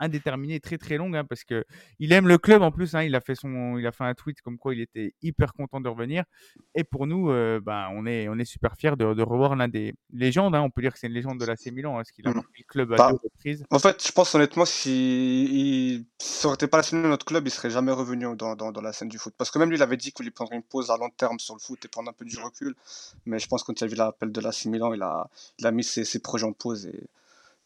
indéterminée, 0.00 0.60
très 0.60 0.78
très 0.78 0.96
longue, 0.96 1.16
hein, 1.16 1.24
parce 1.24 1.44
que 1.44 1.64
il 1.98 2.12
aime 2.12 2.28
le 2.28 2.38
club 2.38 2.62
en 2.62 2.70
plus. 2.72 2.94
hein, 2.94 3.02
il 3.02 3.14
a 3.14 3.20
fait 3.20 3.34
son, 3.34 3.78
il 3.78 3.86
a 3.86 3.92
fait 3.92 4.04
un 4.04 4.14
tweet 4.14 4.40
comme 4.42 4.58
quoi 4.58 4.74
il 4.74 4.80
était 4.80 5.14
hyper 5.22 5.52
content 5.52 5.80
de 5.80 5.88
revenir. 5.88 6.24
Et 6.74 6.84
pour 6.84 7.06
nous, 7.06 7.30
euh, 7.30 7.60
ben, 7.62 7.88
on 7.92 8.06
est, 8.06 8.28
on 8.28 8.38
est 8.38 8.44
super 8.44 8.76
fiers 8.76 8.96
de, 8.96 9.14
de 9.14 9.22
revoir 9.22 9.56
l'un 9.56 9.68
des 9.68 9.94
légendes. 10.12 10.54
hein. 10.54 10.62
On 10.62 10.70
peut 10.70 10.82
dire 10.82 10.92
que 10.92 10.98
c'est 10.98 11.06
une 11.08 11.14
légende 11.14 11.40
de 11.40 11.44
l'AC 11.44 11.70
Milan, 11.72 11.94
hein, 11.94 11.98
parce 11.98 12.12
qu'il 12.12 12.26
a 12.28 12.30
Mm. 12.30 12.32
marqué 12.32 12.52
le 12.58 12.64
club 12.68 12.92
à 12.92 13.00
Bah, 13.00 13.02
deux 13.02 13.16
reprises. 13.22 13.64
En 13.70 13.78
fait, 13.80 14.06
je 14.06 14.12
pense 14.12 14.34
honnêtement, 14.34 14.64
si, 14.66 15.44
il... 15.98 16.06
si 16.18 16.28
ça 16.40 16.48
aurait 16.48 16.56
été 16.56 16.68
pas 16.68 16.78
la 16.78 16.82
scène 16.84 17.02
de 17.02 17.08
notre 17.08 17.26
club, 17.26 17.46
il 17.46 17.50
serait 17.50 17.70
jamais 17.70 17.92
revenu 17.92 18.26
dans, 18.36 18.56
dans, 18.56 18.72
dans 18.72 18.80
la 18.82 18.92
scène 18.92 19.08
du 19.08 19.18
foot. 19.18 19.34
Parce 19.38 19.50
que 19.50 19.58
même 19.58 19.70
lui, 19.70 19.76
il 19.78 19.82
avait 19.82 19.96
dit 19.98 20.12
qu'il 20.12 20.30
prendre 20.32 20.52
une 20.52 20.62
pause 20.62 20.90
à 20.90 20.96
long 20.98 21.10
terme 21.10 21.38
sur 21.40 21.54
le 21.54 21.60
foot 21.60 21.84
et 21.84 21.88
prendre 21.88 22.10
un 22.10 22.12
peu 22.14 22.24
du 22.24 22.38
recul. 22.38 22.74
Mais 23.26 23.38
je 23.40 23.48
pense 23.48 23.62
que 23.62 23.68
quand 23.68 23.80
il 23.80 23.84
a 23.84 23.88
vu 23.88 23.96
l'appel 23.96 24.32
de 24.32 24.40
l'AC 24.40 24.66
Milan, 24.66 24.94
il 24.94 25.02
a, 25.02 25.28
il 25.58 25.66
a 25.66 25.72
mis 25.72 25.84
ses, 25.84 26.04
ses 26.04 26.20
projets 26.20 26.46
en 26.46 26.52
pause 26.52 26.86
et 26.86 27.04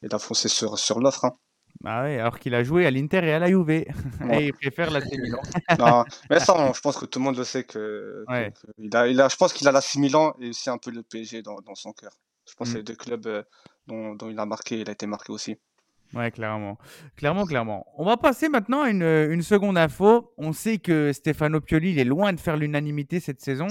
il 0.02 0.14
a 0.14 0.18
foncé 0.18 0.48
sur, 0.48 0.78
sur 0.78 1.00
l'offre. 1.00 1.24
hein. 1.26 1.36
Ouais, 1.82 2.18
alors 2.20 2.38
qu'il 2.38 2.54
a 2.54 2.62
joué 2.62 2.84
à 2.86 2.90
l'Inter 2.90 3.24
et 3.24 3.32
à 3.32 3.38
la 3.38 3.48
Juve. 3.48 3.66
Ouais. 4.20 4.42
et 4.42 4.46
il 4.48 4.52
préfère 4.52 4.90
l'AC 4.90 5.10
Milan. 5.12 5.40
Non, 5.78 6.04
mais 6.28 6.38
ça, 6.40 6.54
on- 6.56 6.72
je 6.74 6.80
pense 6.80 6.96
que 6.98 7.06
tout 7.06 7.18
le 7.18 7.24
monde 7.24 7.36
le 7.38 7.44
sait 7.44 7.64
que, 7.64 8.24
que- 8.28 8.32
Ouais. 8.32 8.52
que 8.52 8.70
il 8.78 8.94
a, 8.94 9.06
il 9.08 9.20
a, 9.20 9.28
je 9.28 9.36
pense 9.36 9.52
qu'il 9.52 9.66
a 9.66 9.72
l'AC 9.72 9.96
Milan 9.96 10.34
et 10.40 10.50
aussi 10.50 10.68
un 10.68 10.78
peu 10.78 10.90
le 10.90 11.02
PSG 11.02 11.42
dans, 11.42 11.56
dans 11.66 11.74
son 11.74 11.92
cœur. 11.92 12.12
Je 12.48 12.54
pense 12.54 12.68
que 12.68 12.72
Mm. 12.72 12.72
c'est 12.72 12.78
les 12.78 12.84
deux 12.84 12.96
clubs 12.96 13.26
euh, 13.26 13.42
dont, 13.86 14.14
dont 14.14 14.28
il 14.28 14.38
a 14.38 14.44
marqué, 14.46 14.80
il 14.80 14.88
a 14.88 14.92
été 14.92 15.06
marqué 15.06 15.32
aussi. 15.32 15.56
Ouais, 16.12 16.30
clairement. 16.32 16.76
Clairement, 17.16 17.46
clairement. 17.46 17.86
On 17.96 18.04
va 18.04 18.16
passer 18.16 18.48
maintenant 18.48 18.82
à 18.82 18.90
une, 18.90 19.02
une 19.04 19.42
seconde 19.42 19.78
info. 19.78 20.34
On 20.38 20.52
sait 20.52 20.78
que 20.78 21.12
Stefano 21.12 21.60
Pioli 21.60 21.92
il 21.92 21.98
est 22.00 22.04
loin 22.04 22.32
de 22.32 22.40
faire 22.40 22.56
l'unanimité 22.56 23.20
cette 23.20 23.40
saison. 23.40 23.68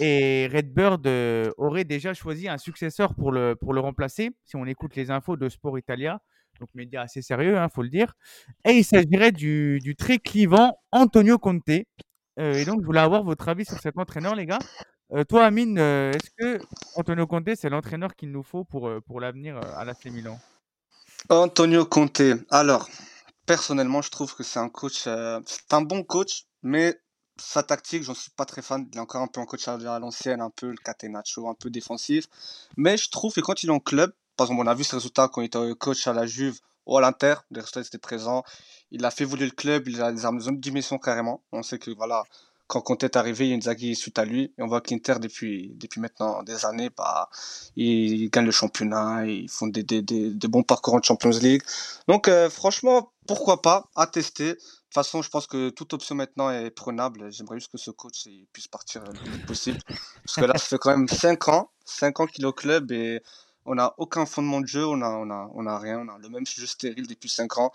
Et 0.00 0.48
Redbird 0.52 1.06
euh, 1.06 1.50
aurait 1.56 1.84
déjà 1.84 2.14
choisi 2.14 2.48
un 2.48 2.58
successeur 2.58 3.14
pour 3.14 3.30
le, 3.30 3.54
pour 3.54 3.72
le 3.72 3.80
remplacer, 3.80 4.30
si 4.44 4.56
on 4.56 4.66
écoute 4.66 4.96
les 4.96 5.10
infos 5.12 5.36
de 5.36 5.48
Sport 5.48 5.78
Italia. 5.78 6.20
Donc, 6.60 6.68
média 6.74 7.02
assez 7.02 7.22
sérieux, 7.22 7.56
il 7.56 7.68
faut 7.74 7.82
le 7.82 7.88
dire. 7.88 8.14
Et 8.64 8.72
il 8.72 8.84
s'agirait 8.84 9.32
du, 9.32 9.94
très 9.98 10.18
clivant 10.18 10.78
Antonio 10.92 11.38
Conte. 11.38 11.68
Euh, 12.38 12.54
et 12.54 12.64
donc, 12.64 12.80
je 12.80 12.86
voulais 12.86 13.00
avoir 13.00 13.22
votre 13.22 13.48
avis 13.48 13.64
sur 13.64 13.78
cet 13.78 13.98
entraîneur, 13.98 14.34
les 14.34 14.46
gars. 14.46 14.58
Euh, 15.12 15.24
toi, 15.24 15.46
Amine, 15.46 15.78
euh, 15.78 16.12
est-ce 16.12 16.30
que 16.36 16.62
Antonio 16.96 17.26
Conte, 17.26 17.50
c'est 17.56 17.70
l'entraîneur 17.70 18.14
qu'il 18.14 18.30
nous 18.30 18.42
faut 18.42 18.64
pour, 18.64 18.90
pour 19.06 19.20
l'avenir 19.20 19.58
à 19.76 19.84
l'AC 19.84 20.06
Milan? 20.06 20.38
Antonio 21.30 21.84
Conte. 21.86 22.22
Alors, 22.50 22.88
personnellement, 23.46 24.02
je 24.02 24.10
trouve 24.10 24.34
que 24.34 24.42
c'est 24.42 24.60
un 24.60 24.68
coach, 24.68 25.02
c'est 25.02 25.72
un 25.72 25.82
bon 25.82 26.04
coach, 26.04 26.44
mais 26.62 27.00
sa 27.40 27.62
tactique, 27.62 28.02
j'en 28.02 28.14
suis 28.14 28.30
pas 28.30 28.44
très 28.44 28.62
fan. 28.62 28.86
Il 28.92 28.96
est 28.96 29.00
encore 29.00 29.22
un 29.22 29.28
peu 29.28 29.40
un 29.40 29.46
coach 29.46 29.66
à 29.68 29.76
l'ancienne, 29.98 30.40
un 30.40 30.50
peu 30.50 30.70
le 30.70 30.76
catenaccio, 30.76 31.48
un 31.48 31.54
peu 31.54 31.70
défensif. 31.70 32.26
Mais 32.76 32.96
je 32.96 33.10
trouve 33.10 33.32
que 33.32 33.40
quand 33.40 33.62
il 33.62 33.68
est 33.68 33.72
en 33.72 33.80
club, 33.80 34.12
par 34.38 34.46
exemple, 34.46 34.62
on 34.62 34.70
a 34.70 34.74
vu 34.74 34.84
ce 34.84 34.94
résultat 34.94 35.28
quand 35.28 35.42
il 35.42 35.46
était 35.46 35.58
coach 35.78 36.06
à 36.06 36.12
la 36.12 36.24
Juve 36.24 36.58
ou 36.86 36.96
à 36.96 37.00
l'Inter, 37.00 37.34
les 37.50 37.60
résultats 37.60 37.80
étaient 37.80 37.98
présents. 37.98 38.44
Il 38.92 39.04
a 39.04 39.10
fait 39.10 39.24
évoluer 39.24 39.44
le 39.44 39.50
club, 39.50 39.88
il 39.88 40.00
a 40.00 40.12
des 40.12 40.24
armes 40.24 40.40
dimension 40.56 40.98
carrément. 40.98 41.42
On 41.52 41.62
sait 41.62 41.78
que 41.78 41.90
voilà, 41.90 42.22
quand 42.68 42.80
Conte 42.82 43.02
est 43.02 43.16
arrivé, 43.16 43.46
il 43.46 43.50
y 43.50 43.52
a 43.52 43.56
Inzaghi 43.56 43.96
suite 43.96 44.18
à 44.18 44.24
lui. 44.24 44.52
Et 44.56 44.62
on 44.62 44.68
voit 44.68 44.80
qu'Inter, 44.80 45.14
depuis, 45.20 45.72
depuis 45.74 46.00
maintenant 46.00 46.42
des 46.44 46.64
années, 46.64 46.90
bah, 46.96 47.28
ils 47.76 48.30
gagnent 48.30 48.46
le 48.46 48.52
championnat, 48.52 49.26
ils 49.26 49.50
font 49.50 49.66
des, 49.66 49.82
des, 49.82 50.02
des, 50.02 50.48
bons 50.48 50.62
parcours 50.62 50.94
en 50.94 51.02
Champions 51.02 51.30
League. 51.30 51.62
Donc, 52.06 52.28
euh, 52.28 52.48
franchement, 52.48 53.10
pourquoi 53.26 53.60
pas, 53.60 53.88
à 53.96 54.06
tester. 54.06 54.50
De 54.50 54.54
toute 54.54 54.94
façon, 54.94 55.20
je 55.20 55.30
pense 55.30 55.46
que 55.46 55.70
toute 55.70 55.92
option 55.94 56.14
maintenant 56.14 56.50
est 56.50 56.70
prenable. 56.70 57.32
J'aimerais 57.32 57.56
juste 57.56 57.72
que 57.72 57.78
ce 57.78 57.90
coach 57.90 58.26
il 58.26 58.46
puisse 58.52 58.68
partir 58.68 59.02
le 59.02 59.12
plus 59.12 59.46
possible. 59.46 59.78
Parce 60.24 60.36
que 60.36 60.44
là, 60.44 60.54
ça 60.56 60.66
fait 60.66 60.78
quand 60.78 60.90
même 60.90 61.08
5 61.08 61.48
ans, 61.48 61.70
5 61.84 62.20
ans 62.20 62.26
qu'il 62.26 62.44
est 62.44 62.48
au 62.48 62.52
club 62.52 62.92
et 62.92 63.20
on 63.68 63.74
n'a 63.76 63.94
aucun 63.98 64.26
fondement 64.26 64.60
de 64.60 64.66
jeu, 64.66 64.84
on 64.86 64.96
n'a 64.96 65.10
on 65.10 65.30
a, 65.30 65.50
on 65.54 65.66
a 65.66 65.78
rien, 65.78 66.00
on 66.00 66.08
a 66.08 66.18
le 66.18 66.28
même 66.28 66.46
jeu 66.46 66.66
stérile 66.66 67.06
depuis 67.06 67.28
5 67.28 67.58
ans. 67.58 67.72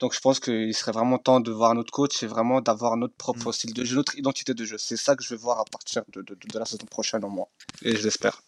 Donc 0.00 0.14
je 0.14 0.20
pense 0.20 0.40
qu'il 0.40 0.74
serait 0.74 0.92
vraiment 0.92 1.18
temps 1.18 1.40
de 1.40 1.52
voir 1.52 1.70
un 1.72 1.76
autre 1.76 1.92
coach 1.92 2.22
et 2.22 2.26
vraiment 2.26 2.60
d'avoir 2.60 2.96
notre 2.96 3.14
propre 3.14 3.48
Mm. 3.50 3.52
style 3.52 3.74
de 3.74 3.84
jeu, 3.84 3.96
notre 3.96 4.16
identité 4.18 4.54
de 4.54 4.64
jeu. 4.64 4.76
C'est 4.78 4.96
ça 4.96 5.14
que 5.14 5.22
je 5.22 5.28
vais 5.30 5.36
voir 5.40 5.60
à 5.60 5.64
partir 5.64 6.02
de, 6.12 6.22
de, 6.22 6.34
de 6.34 6.58
la 6.58 6.64
saison 6.64 6.86
prochaine 6.86 7.24
en 7.24 7.28
moi. 7.28 7.48
Et 7.82 7.94
je 7.96 8.02
l'espère. 8.02 8.42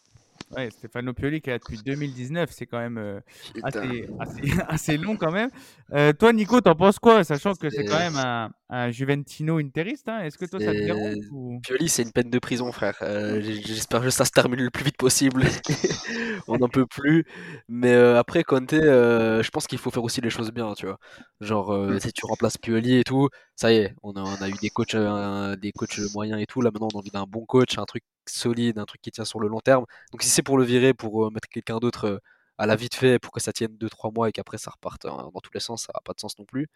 Ouais, 0.55 0.69
Stefano 0.69 1.13
Pioli 1.13 1.41
qui 1.41 1.49
est 1.49 1.53
là 1.53 1.59
depuis 1.59 1.77
2019, 1.83 2.51
c'est 2.51 2.67
quand 2.67 2.77
même 2.77 2.97
euh, 2.97 3.19
assez, 3.63 4.07
assez, 4.19 4.41
assez 4.67 4.97
long 4.97 5.15
quand 5.17 5.31
même. 5.31 5.49
Euh, 5.93 6.13
toi, 6.13 6.33
Nico, 6.33 6.61
t'en 6.61 6.75
penses 6.75 6.99
quoi, 6.99 7.23
sachant 7.23 7.55
que 7.55 7.69
c'est 7.69 7.85
quand 7.85 7.97
même 7.97 8.15
un, 8.17 8.51
un 8.69 8.89
Juventino 8.91 9.57
interiste 9.59 10.09
hein 10.09 10.21
Est-ce 10.23 10.37
que 10.37 10.45
toi, 10.45 10.59
ça 10.59 10.71
te 10.73 10.77
dérange 10.77 11.17
ou... 11.31 11.59
Pioli, 11.61 11.87
c'est 11.87 12.01
une 12.01 12.11
peine 12.11 12.29
de 12.29 12.39
prison, 12.39 12.71
frère. 12.71 12.97
Euh, 13.01 13.41
J'espère 13.41 14.01
que 14.01 14.09
ça 14.09 14.25
se 14.25 14.31
termine 14.31 14.61
le 14.61 14.71
plus 14.71 14.83
vite 14.83 14.97
possible. 14.97 15.43
On 16.47 16.57
n'en 16.57 16.69
peut 16.69 16.85
plus. 16.85 17.25
Mais 17.67 17.93
euh, 17.93 18.17
après, 18.19 18.43
Conte, 18.43 18.73
euh, 18.73 19.43
je 19.43 19.49
pense 19.51 19.67
qu'il 19.67 19.77
faut 19.77 19.91
faire 19.91 20.03
aussi 20.03 20.21
les 20.21 20.29
choses 20.29 20.51
bien, 20.51 20.73
tu 20.73 20.85
vois. 20.87 20.97
Genre, 21.41 21.71
Mm. 21.75 21.99
si 21.99 22.11
tu 22.13 22.25
remplaces 22.25 22.57
Pioli 22.57 22.95
et 22.97 23.03
tout, 23.03 23.29
ça 23.55 23.71
y 23.71 23.77
est, 23.77 23.93
on 24.03 24.13
a, 24.13 24.21
on 24.21 24.41
a 24.41 24.49
eu 24.49 24.53
des 24.61 24.69
coachs, 24.69 24.95
des 24.95 25.71
coachs 25.71 25.99
moyens 26.13 26.41
et 26.41 26.45
tout. 26.45 26.61
Là, 26.61 26.71
maintenant, 26.71 26.87
on 26.93 26.97
a 26.97 26.99
envie 26.99 27.11
d'un 27.11 27.25
bon 27.25 27.45
coach, 27.45 27.77
un 27.77 27.85
truc 27.85 28.03
solide, 28.27 28.79
un 28.79 28.85
truc 28.85 29.01
qui 29.01 29.11
tient 29.11 29.25
sur 29.25 29.39
le 29.39 29.47
long 29.47 29.59
terme. 29.61 29.85
Donc, 30.11 30.23
si 30.23 30.29
c'est 30.29 30.43
pour 30.43 30.57
le 30.57 30.63
virer, 30.63 30.93
pour 30.93 31.31
mettre 31.31 31.47
quelqu'un 31.49 31.77
d'autre 31.77 32.21
à 32.57 32.65
la 32.65 32.75
vite 32.75 32.95
fait, 32.95 33.19
pour 33.19 33.31
que 33.31 33.39
ça 33.41 33.51
tienne 33.53 33.75
2-3 33.77 34.11
mois 34.13 34.29
et 34.29 34.31
qu'après 34.31 34.57
ça 34.57 34.71
reparte 34.71 35.05
hein, 35.05 35.29
dans 35.33 35.39
tous 35.41 35.51
les 35.53 35.59
sens, 35.59 35.83
ça 35.83 35.91
n'a 35.93 36.01
pas 36.03 36.13
de 36.13 36.19
sens 36.19 36.37
non 36.39 36.45
plus. 36.45 36.67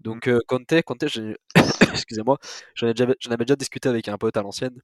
Donc, 0.00 0.28
euh, 0.28 0.40
Conte, 0.46 0.82
Conte, 0.82 1.04
excusez-moi, 1.92 2.38
j'en 2.74 2.86
avais 2.88 3.44
déjà 3.44 3.56
discuté 3.56 3.88
avec 3.88 4.08
un 4.08 4.18
pote 4.18 4.36
à 4.36 4.42
l'ancienne. 4.42 4.80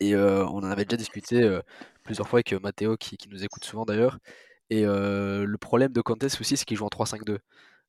Et 0.00 0.14
euh, 0.14 0.44
on 0.46 0.58
en 0.58 0.70
avait 0.70 0.84
déjà 0.84 0.96
discuté 0.96 1.42
euh, 1.42 1.60
plusieurs 2.02 2.28
fois 2.28 2.38
avec 2.38 2.52
Matteo 2.62 2.96
qui, 2.96 3.16
qui 3.16 3.28
nous 3.28 3.44
écoute 3.44 3.64
souvent 3.64 3.84
d'ailleurs. 3.84 4.18
Et 4.70 4.84
euh, 4.86 5.44
le 5.46 5.58
problème 5.58 5.92
de 5.92 6.00
Conte 6.00 6.24
aussi, 6.24 6.56
c'est 6.56 6.64
qu'il 6.64 6.76
joue 6.76 6.86
en 6.86 6.88
3-5-2. 6.88 7.38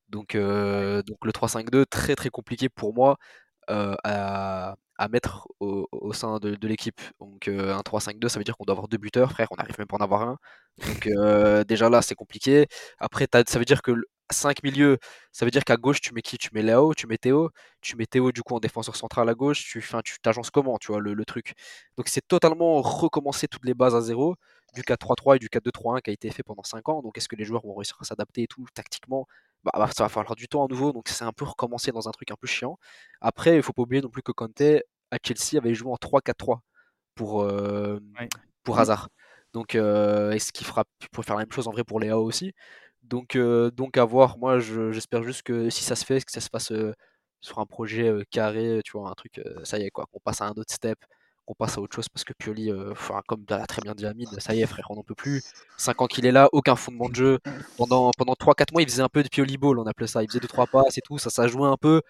Donc, 0.08 0.34
euh, 0.36 1.02
donc 1.02 1.18
le 1.24 1.32
3-5-2, 1.32 1.84
très 1.86 2.14
très 2.16 2.30
compliqué 2.30 2.68
pour 2.68 2.94
moi 2.94 3.18
à, 3.68 4.76
à 4.98 5.08
mettre 5.08 5.48
au, 5.60 5.88
au 5.92 6.12
sein 6.12 6.38
de, 6.38 6.54
de 6.54 6.68
l'équipe. 6.68 7.00
Donc 7.20 7.48
euh, 7.48 7.74
un 7.74 7.80
3-5-2, 7.82 8.28
ça 8.28 8.38
veut 8.38 8.44
dire 8.44 8.56
qu'on 8.56 8.64
doit 8.64 8.74
avoir 8.74 8.88
deux 8.88 8.98
buteurs, 8.98 9.32
frère, 9.32 9.48
on 9.52 9.56
n'arrive 9.56 9.76
même 9.78 9.86
pas 9.88 9.96
à 9.96 10.00
en 10.00 10.04
avoir 10.04 10.22
un. 10.22 10.38
Donc 10.86 11.06
euh, 11.06 11.64
déjà 11.64 11.88
là, 11.90 12.02
c'est 12.02 12.14
compliqué. 12.14 12.66
Après, 12.98 13.26
ça 13.48 13.58
veut 13.58 13.64
dire 13.64 13.82
que 13.82 13.92
5 14.30 14.62
milieux, 14.64 14.98
ça 15.32 15.44
veut 15.44 15.50
dire 15.50 15.64
qu'à 15.64 15.76
gauche, 15.76 16.00
tu 16.00 16.12
mets 16.14 16.22
qui? 16.22 16.36
Tu 16.38 16.50
mets 16.52 16.62
Léo, 16.62 16.94
tu 16.94 17.06
mets 17.06 17.18
Théo, 17.18 17.50
tu 17.80 17.96
mets 17.96 18.06
Théo 18.06 18.32
du 18.32 18.42
coup 18.42 18.54
en 18.54 18.60
défenseur 18.60 18.96
central 18.96 19.28
à 19.28 19.34
gauche, 19.34 19.64
tu, 19.64 19.78
enfin, 19.78 20.00
tu 20.04 20.18
t'agences 20.20 20.50
comment, 20.50 20.78
tu 20.78 20.88
vois, 20.88 21.00
le, 21.00 21.14
le 21.14 21.24
truc? 21.24 21.54
Donc 21.96 22.08
c'est 22.08 22.26
totalement 22.26 22.80
recommencer 22.82 23.46
toutes 23.48 23.64
les 23.64 23.74
bases 23.74 23.94
à 23.94 24.00
zéro, 24.00 24.36
du 24.74 24.82
4-3-3 24.82 25.36
et 25.36 25.38
du 25.38 25.48
4-2-3-1 25.48 26.00
qui 26.00 26.10
a 26.10 26.12
été 26.12 26.30
fait 26.30 26.42
pendant 26.42 26.64
5 26.64 26.88
ans. 26.88 27.02
Donc 27.02 27.16
est-ce 27.18 27.28
que 27.28 27.36
les 27.36 27.44
joueurs 27.44 27.62
vont 27.62 27.74
réussir 27.74 27.96
à 28.00 28.04
s'adapter 28.04 28.42
et 28.42 28.46
tout, 28.48 28.66
tactiquement? 28.74 29.26
Bah, 29.66 29.72
bah, 29.74 29.90
ça 29.96 30.04
va 30.04 30.08
falloir 30.08 30.36
du 30.36 30.48
temps 30.48 30.64
à 30.66 30.68
nouveau, 30.68 30.92
donc 30.92 31.08
c'est 31.08 31.24
un 31.24 31.32
peu 31.32 31.44
recommencer 31.44 31.92
dans 31.92 32.08
un 32.08 32.12
truc 32.12 32.30
un 32.30 32.36
peu 32.40 32.46
chiant. 32.46 32.78
Après, 33.20 33.56
il 33.56 33.62
faut 33.62 33.72
pas 33.72 33.82
oublier 33.82 34.02
non 34.02 34.10
plus 34.10 34.22
que 34.22 34.32
Conte 34.32 34.60
à 35.10 35.18
Chelsea 35.24 35.58
avait 35.58 35.74
joué 35.74 35.92
en 35.92 35.96
3-4-3 35.96 36.62
pour, 37.16 37.42
euh, 37.42 38.00
Ouais. 38.18 38.28
pour 38.64 38.78
Hazard. 38.78 39.08
Donc, 39.52 39.74
euh, 39.74 40.32
est-ce 40.32 40.52
qu'il 40.52 40.66
fera, 40.66 40.84
il 41.02 41.08
pourrait 41.10 41.26
faire 41.26 41.36
la 41.36 41.42
même 41.44 41.52
chose 41.52 41.68
en 41.68 41.72
vrai 41.72 41.84
pour 41.84 42.00
Léo 42.00 42.22
aussi. 42.24 42.52
Donc, 43.02 43.36
euh, 43.36 43.70
donc 43.70 43.96
à 43.98 44.04
voir. 44.04 44.38
Moi, 44.38 44.58
je- 44.60 44.92
j'espère 44.92 45.22
juste 45.24 45.42
que 45.42 45.70
si 45.70 45.84
ça 45.84 45.96
se 45.96 46.04
fait, 46.04 46.22
que 46.24 46.32
ça 46.32 46.40
se 46.40 46.50
passe 46.50 46.72
euh, 46.72 46.92
sur 47.40 47.58
un 47.60 47.66
projet 47.66 48.08
euh, 48.08 48.24
carré, 48.30 48.80
tu 48.84 48.92
vois, 48.98 49.10
un 49.10 49.14
truc, 49.14 49.38
euh, 49.38 49.64
ça 49.64 49.78
y 49.78 49.82
est, 49.84 49.90
quoi, 49.90 50.06
qu'on 50.12 50.20
passe 50.20 50.40
à 50.42 50.46
un 50.46 50.50
autre 50.52 50.72
step, 50.74 50.98
qu'on 51.46 51.54
passe 51.54 51.78
à 51.78 51.80
autre 51.80 51.94
chose, 51.94 52.08
parce 52.08 52.24
que 52.24 52.32
Pioli, 52.32 52.70
euh, 52.70 52.92
comme 53.26 53.44
l'a 53.48 53.66
très 53.66 53.80
bien 53.80 53.94
dit 53.94 54.04
Amine, 54.04 54.28
ça 54.38 54.54
y 54.54 54.60
est, 54.60 54.66
frère, 54.66 54.86
on 54.90 54.96
n'en 54.96 55.02
peut 55.02 55.14
plus. 55.14 55.42
5 55.76 56.02
ans 56.02 56.06
qu'il 56.06 56.26
est 56.26 56.32
là, 56.32 56.48
aucun 56.52 56.76
fondement 56.76 57.08
de 57.08 57.14
jeu. 57.14 57.38
Pendant, 57.76 58.10
pendant 58.18 58.34
3-4 58.34 58.72
mois, 58.72 58.82
il 58.82 58.88
faisait 58.88 59.02
un 59.02 59.08
peu 59.08 59.22
de 59.22 59.28
Pioli 59.28 59.56
Ball, 59.56 59.78
on 59.78 59.86
appelait 59.86 60.06
ça. 60.06 60.22
Il 60.22 60.28
faisait 60.28 60.40
2-3 60.40 60.68
passes 60.68 60.98
et 60.98 61.02
tout, 61.02 61.18
ça, 61.18 61.30
ça 61.30 61.46
jouait 61.48 61.68
un 61.68 61.76
peu. 61.76 62.02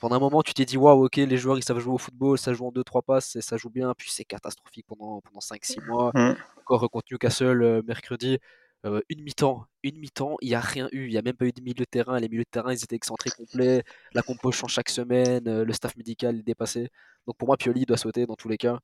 Pendant 0.00 0.16
un 0.16 0.20
moment, 0.20 0.42
tu 0.42 0.54
t'es 0.54 0.64
dit, 0.64 0.76
waouh, 0.76 1.06
ok, 1.06 1.16
les 1.16 1.36
joueurs, 1.36 1.58
ils 1.58 1.64
savent 1.64 1.78
jouer 1.78 1.94
au 1.94 1.98
football, 1.98 2.38
ça 2.38 2.52
joue 2.52 2.66
en 2.66 2.72
2-3 2.72 3.02
passes, 3.02 3.36
et 3.36 3.40
ça 3.40 3.56
joue 3.56 3.70
bien, 3.70 3.92
puis 3.96 4.10
c'est 4.10 4.24
catastrophique 4.24 4.86
pendant, 4.86 5.20
pendant 5.20 5.40
5-6 5.40 5.84
mois. 5.86 6.10
Mm. 6.14 6.36
Encore 6.58 6.84
euh, 6.84 6.88
contre 6.88 7.06
Newcastle 7.10 7.62
euh, 7.62 7.82
mercredi, 7.86 8.38
euh, 8.86 9.00
une 9.08 9.22
mi-temps, 9.22 9.66
une 9.82 9.98
mi-temps, 9.98 10.36
il 10.40 10.48
n'y 10.48 10.54
a 10.54 10.60
rien 10.60 10.88
eu, 10.92 11.06
il 11.06 11.10
n'y 11.10 11.18
a 11.18 11.22
même 11.22 11.36
pas 11.36 11.46
eu 11.46 11.52
de 11.52 11.60
milieu 11.60 11.74
de 11.74 11.84
terrain, 11.84 12.18
les 12.20 12.28
milieux 12.28 12.44
de 12.44 12.50
terrain, 12.50 12.72
ils 12.72 12.82
étaient 12.82 12.96
excentrés 12.96 13.30
complets, 13.30 13.82
la 14.14 14.22
compo 14.22 14.52
change 14.52 14.72
chaque 14.72 14.88
semaine, 14.88 15.46
euh, 15.48 15.64
le 15.64 15.72
staff 15.72 15.96
médical 15.96 16.38
est 16.38 16.42
dépassé. 16.42 16.88
Donc 17.26 17.36
pour 17.36 17.48
moi, 17.48 17.56
Pioli 17.56 17.84
doit 17.84 17.96
sauter 17.96 18.26
dans 18.26 18.36
tous 18.36 18.48
les 18.48 18.56
cas, 18.58 18.78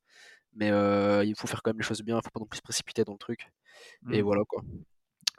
mais 0.55 0.71
euh, 0.71 1.23
il 1.23 1.35
faut 1.35 1.47
faire 1.47 1.61
quand 1.63 1.71
même 1.71 1.79
les 1.79 1.85
choses 1.85 2.01
bien, 2.01 2.17
il 2.17 2.21
faut 2.23 2.29
pas 2.31 2.39
non 2.39 2.45
plus 2.45 2.57
se 2.57 2.63
précipiter 2.63 3.03
dans 3.03 3.13
le 3.13 3.17
truc. 3.17 3.49
Et 4.11 4.21
Mm. 4.21 4.25
voilà 4.25 4.43
quoi. 4.47 4.61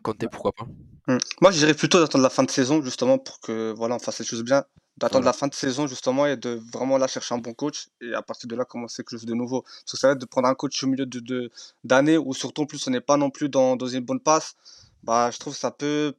Conte, 0.03 0.27
pourquoi 0.31 0.53
pas? 0.53 0.67
Mm. 1.09 1.19
Moi, 1.41 1.51
je 1.51 1.59
dirais 1.59 1.75
plutôt 1.75 2.01
d'attendre 2.01 2.25
la 2.25 2.31
fin 2.31 2.43
de 2.43 2.51
saison, 2.51 2.83
justement, 2.83 3.19
pour 3.19 3.41
que 3.41 3.73
voilà, 3.77 3.97
on 3.97 3.99
fasse 3.99 4.19
les 4.19 4.25
choses 4.25 4.45
bien. 4.45 4.65
D'attendre 4.97 5.25
Voilà. 5.25 5.27
la 5.27 5.33
fin 5.33 5.49
de 5.49 5.55
saison, 5.55 5.87
justement, 5.89 6.27
et 6.27 6.37
de 6.37 6.61
vraiment 6.73 6.99
là 6.99 7.07
chercher 7.09 7.35
un 7.35 7.39
bon 7.39 7.53
coach. 7.55 7.89
Et 8.01 8.15
à 8.15 8.23
partir 8.23 8.49
de 8.49 8.55
là, 8.57 8.65
commencer 8.65 9.03
quelque 9.03 9.11
chose 9.11 9.27
de 9.27 9.35
nouveau. 9.35 9.63
Parce 9.63 9.93
que 9.93 9.97
ça 9.99 10.09
va 10.09 10.13
être 10.15 10.21
de 10.21 10.27
prendre 10.27 10.49
un 10.49 10.55
coach 10.55 10.83
au 10.85 10.87
milieu 10.87 11.07
de, 11.07 11.51
d'années 11.85 12.17
où, 12.19 12.33
surtout, 12.35 12.63
en 12.63 12.67
plus, 12.67 12.87
on 12.87 12.91
n'est 12.93 13.01
pas 13.01 13.17
non 13.17 13.31
plus 13.31 13.49
dans, 13.49 13.77
dans 13.77 13.87
une 13.89 14.05
bonne 14.05 14.21
passe. 14.21 14.55
Bah, 15.03 15.31
je 15.33 15.39
trouve 15.39 15.53
que 15.55 15.59
ça 15.59 15.71
peut 15.73 16.15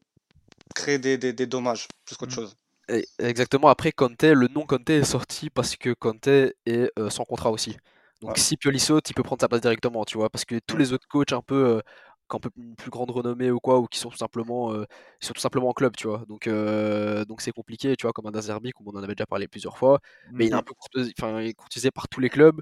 créer 0.76 1.00
des, 1.00 1.18
des, 1.18 1.34
des 1.34 1.48
dommages, 1.48 1.88
plus 2.06 2.18
qu'autre 2.18 2.32
Mm. 2.32 2.36
chose. 2.36 2.58
Et- 2.90 3.08
exactement, 3.20 3.70
après 3.70 3.92
Conte, 3.92 4.24
le 4.24 4.48
nom 4.48 4.66
Conte 4.66 4.90
est 4.92 5.04
sorti 5.04 5.50
parce 5.50 5.76
que 5.76 5.94
Conte 5.94 6.28
est 6.28 6.56
euh, 7.00 7.10
sans 7.10 7.26
contrat 7.26 7.52
aussi. 7.52 7.78
Donc 8.22 8.38
Ouais. 8.38 8.40
si 8.40 8.58
Pioli 8.58 8.80
saute, 8.80 9.10
il 9.10 9.14
peut 9.14 9.24
prendre 9.24 9.42
sa 9.42 9.48
place 9.48 9.62
directement, 9.62 10.06
tu 10.06 10.18
vois, 10.18 10.30
parce 10.30 10.46
que 10.46 10.60
tous 10.60 10.78
les 10.78 10.94
autres 10.94 11.08
coachs 11.08 11.34
un 11.34 11.42
peu 11.42 11.56
euh, 11.78 11.82
qui 12.30 12.36
ont 12.36 12.40
une 12.58 12.76
plus 12.76 12.90
grande 12.92 13.12
renommée 13.12 13.52
ou 13.52 13.60
quoi, 13.60 13.80
ou 13.80 13.88
qui 13.88 14.00
sont 14.00 14.10
tout 14.10 14.18
simplement, 14.18 14.74
euh, 14.74 14.86
sont 15.20 15.34
tout 15.34 15.42
simplement 15.42 15.70
en 15.70 15.74
club, 15.74 15.96
tu 15.96 16.08
vois. 16.08 16.24
Donc 16.28 16.48
euh, 16.48 17.26
donc 17.26 17.42
c'est 17.42 17.52
compliqué, 17.52 17.96
tu 17.96 18.04
vois, 18.06 18.14
comme 18.14 18.28
un 18.28 18.36
Azerbi, 18.36 18.72
comme 18.72 18.88
on 18.88 18.98
en 18.98 19.04
avait 19.04 19.16
déjà 19.16 19.26
parlé 19.28 19.48
plusieurs 19.48 19.78
fois, 19.78 20.00
mais 20.38 20.48
il 20.48 20.52
est 20.52 20.56
un 20.56 20.64
peu 20.64 20.74
courtisé, 20.74 21.12
enfin, 21.20 21.42
il 21.42 21.50
est 21.50 21.54
courtisé 21.54 21.92
par 21.92 22.08
tous 22.08 22.20
les 22.22 22.30
clubs. 22.30 22.62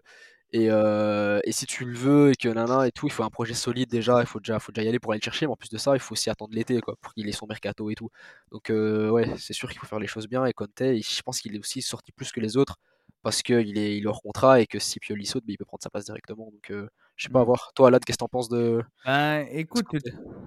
Et, 0.56 0.68
euh, 0.70 1.40
et 1.46 1.52
si 1.52 1.66
tu 1.66 1.84
le 1.84 1.96
veux 1.98 2.32
et 2.32 2.36
que 2.36 2.48
nana 2.48 2.88
et 2.88 2.92
tout, 2.92 3.08
il 3.08 3.12
faut 3.12 3.24
un 3.24 3.30
projet 3.32 3.56
solide 3.56 3.90
déjà, 3.90 4.22
il 4.22 4.28
faut 4.28 4.40
déjà, 4.40 4.60
faut 4.60 4.72
déjà 4.72 4.86
y 4.86 4.88
aller 4.90 5.00
pour 5.00 5.12
aller 5.12 5.20
le 5.20 5.24
chercher, 5.26 5.48
mais 5.48 5.52
en 5.54 5.56
plus 5.56 5.70
de 5.70 5.80
ça, 5.80 5.96
il 5.96 6.00
faut 6.00 6.14
aussi 6.14 6.30
attendre 6.30 6.54
l'été, 6.54 6.80
quoi, 6.80 6.96
pour 7.02 7.14
qu'il 7.16 7.28
ait 7.28 7.32
son 7.32 7.48
mercato 7.48 7.90
et 7.90 7.96
tout. 7.96 8.10
Donc 8.52 8.70
euh, 8.70 9.10
ouais, 9.10 9.36
c'est 9.38 9.54
sûr 9.54 9.70
qu'il 9.70 9.80
faut 9.80 9.88
faire 9.88 10.00
les 10.00 10.06
choses 10.08 10.28
bien. 10.28 10.46
Et 10.46 10.54
Conte, 10.54 10.70
je 10.80 11.22
pense 11.24 11.42
qu'il 11.42 11.56
est 11.56 11.60
aussi 11.60 11.82
sorti 11.82 12.12
plus 12.12 12.32
que 12.32 12.40
les 12.40 12.56
autres 12.56 12.78
parce 13.24 13.42
qu'il 13.42 13.78
est, 13.80 13.98
il 13.98 14.04
est 14.04 14.08
hors 14.08 14.22
contrat 14.22 14.62
et 14.62 14.68
que 14.68 14.78
si 14.80 15.00
Pioli 15.00 15.26
saute, 15.26 15.44
ben, 15.46 15.54
il 15.54 15.58
peut 15.58 15.66
prendre 15.66 15.82
sa 15.82 15.90
place 15.90 16.06
directement. 16.06 16.52
Donc 16.52 16.72
je 17.16 17.24
sais 17.26 17.30
pas 17.30 17.40
à 17.40 17.44
Mm. 17.44 17.46
voir. 17.46 17.72
Toi, 17.76 17.88
Alad, 17.90 18.04
qu'est-ce 18.04 18.18
que 18.18 18.24
t'en 18.24 18.28
penses 18.28 18.50
de 18.50 18.84
Ben, 19.06 19.46
écoute, 19.52 19.86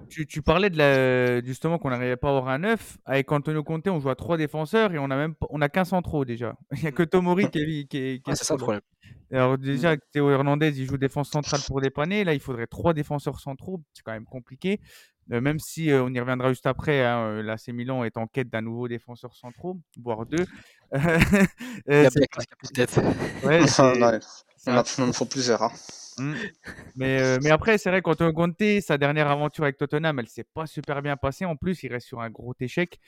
tu, 0.09 0.25
tu 0.25 0.41
parlais 0.41 0.69
de 0.69 0.77
la, 0.77 1.41
justement 1.43 1.77
qu'on 1.79 1.89
n'arrivait 1.89 2.15
pas 2.17 2.27
à 2.27 2.31
avoir 2.37 2.47
un 2.49 2.59
9. 2.59 2.97
Avec 3.05 3.31
Antonio 3.31 3.63
Conte, 3.63 3.87
on 3.87 3.99
joue 3.99 4.09
à 4.09 4.15
trois 4.15 4.37
défenseurs 4.37 4.93
et 4.93 4.97
on 4.99 5.05
a 5.11 5.15
même 5.15 5.35
pas- 5.35 5.47
on 5.49 5.61
a 5.61 5.69
qu'un 5.69 5.85
centraux 5.85 6.25
déjà. 6.25 6.55
Il 6.71 6.81
n'y 6.81 6.87
a 6.87 6.91
que 6.91 7.03
Tomori 7.03 7.49
qui 7.49 7.59
est, 7.59 7.87
qui 7.87 7.97
est, 7.97 8.19
qui 8.19 8.29
Ouais, 8.29 8.33
est 8.33 8.35
c'est 8.35 8.45
ça 8.45 8.53
le 8.55 8.59
problème. 8.59 8.81
Alors 9.31 9.57
déjà, 9.57 9.97
Théo 10.13 10.29
Hernandez, 10.31 10.79
il 10.79 10.85
joue 10.85 10.97
défense 10.97 11.29
centrale 11.29 11.59
pour 11.67 11.81
dépanner. 11.81 12.23
Là, 12.23 12.33
il 12.33 12.39
faudrait 12.39 12.67
trois 12.67 12.93
défenseurs 12.93 13.39
centraux. 13.41 13.81
C'est 13.93 14.01
quand 14.03 14.13
même 14.13 14.25
compliqué. 14.25 14.79
Euh, 15.33 15.41
même 15.41 15.59
si 15.59 15.91
euh, 15.91 16.03
on 16.05 16.13
y 16.13 16.19
reviendra 16.21 16.47
juste 16.49 16.65
après, 16.65 17.03
hein, 17.03 17.19
euh, 17.25 17.43
l'AC 17.43 17.67
Milan 17.73 18.05
est 18.05 18.15
en 18.15 18.27
quête 18.27 18.49
d'un 18.49 18.61
nouveau 18.61 18.87
défenseur 18.87 19.35
centraux, 19.35 19.81
voire 20.01 20.25
deux. 20.25 20.45
Il 20.93 20.97
Euh, 21.89 22.03
y 22.03 22.05
a 22.05 22.09
c'est 22.09 22.19
bien 22.71 22.85
tête. 22.85 22.97
ouais, 23.43 23.59
Non, 23.59 23.67
c'est 23.67 23.99
non, 23.99 24.21
c'est 24.55 25.01
on 25.01 25.05
il 25.05 25.09
en 25.09 25.13
faut 25.13 25.25
plusieurs. 25.25 25.61
hein. 25.63 25.71
Mm. 26.19 26.33
Mais, 26.95 27.21
euh, 27.21 27.37
mais 27.43 27.51
après, 27.51 27.77
c'est 27.77 27.89
vrai 27.89 28.01
qu'Antonio 28.01 28.33
Conte, 28.33 28.81
sa 28.81 28.97
dernière 28.97 29.29
aventure 29.29 29.63
avec 29.63 29.77
Tottenham, 29.77 30.19
elle 30.19 30.27
s'est 30.27 30.45
pas 30.53 30.65
super 30.65 31.01
bien 31.01 31.17
passée. 31.17 31.45
En 31.45 31.55
plus, 31.55 31.83
il 31.83 31.91
reste 31.91 32.07
sur 32.07 32.21
un 32.21 32.29
gros 32.29 32.55
échec. 32.59 32.99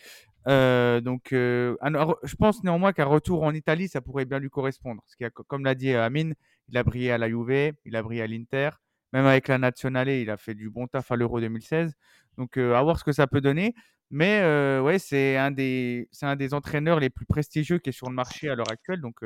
Euh, 0.47 1.01
donc, 1.01 1.33
euh, 1.33 1.75
je 2.23 2.35
pense 2.35 2.63
néanmoins 2.63 2.93
qu'un 2.93 3.05
retour 3.05 3.43
en 3.43 3.53
Italie, 3.53 3.87
ça 3.87 4.01
pourrait 4.01 4.25
bien 4.25 4.39
lui 4.39 4.49
correspondre. 4.49 5.01
Parce 5.01 5.31
a, 5.31 5.43
comme 5.43 5.63
l'a 5.63 5.75
dit 5.75 5.93
Amine, 5.93 6.35
il 6.69 6.77
a 6.77 6.83
brillé 6.83 7.11
à 7.11 7.17
la 7.17 7.29
Juve, 7.29 7.73
il 7.85 7.95
a 7.95 8.03
brillé 8.03 8.21
à 8.21 8.27
l'Inter. 8.27 8.69
Même 9.11 9.25
avec 9.25 9.47
la 9.47 9.57
Nazionale, 9.57 10.09
il 10.09 10.29
a 10.29 10.37
fait 10.37 10.53
du 10.53 10.69
bon 10.69 10.87
taf 10.87 11.11
à 11.11 11.15
l'Euro 11.15 11.39
2016. 11.39 11.93
Donc, 12.37 12.57
à 12.57 12.81
voir 12.83 12.99
ce 12.99 13.03
que 13.03 13.11
ça 13.11 13.27
peut 13.27 13.41
donner. 13.41 13.73
Mais 14.11 14.41
ouais, 14.79 14.99
c'est 14.99 15.35
un, 15.37 15.51
des, 15.51 16.07
entraîneurs 16.51 16.99
les 16.99 17.09
plus 17.09 17.25
prestigieux 17.25 17.79
qui 17.79 17.89
est 17.89 17.93
sur 17.93 18.07
le 18.07 18.15
marché 18.15 18.49
à 18.49 18.55
l'heure 18.55 18.71
actuelle. 18.71 19.01
Donc, 19.01 19.21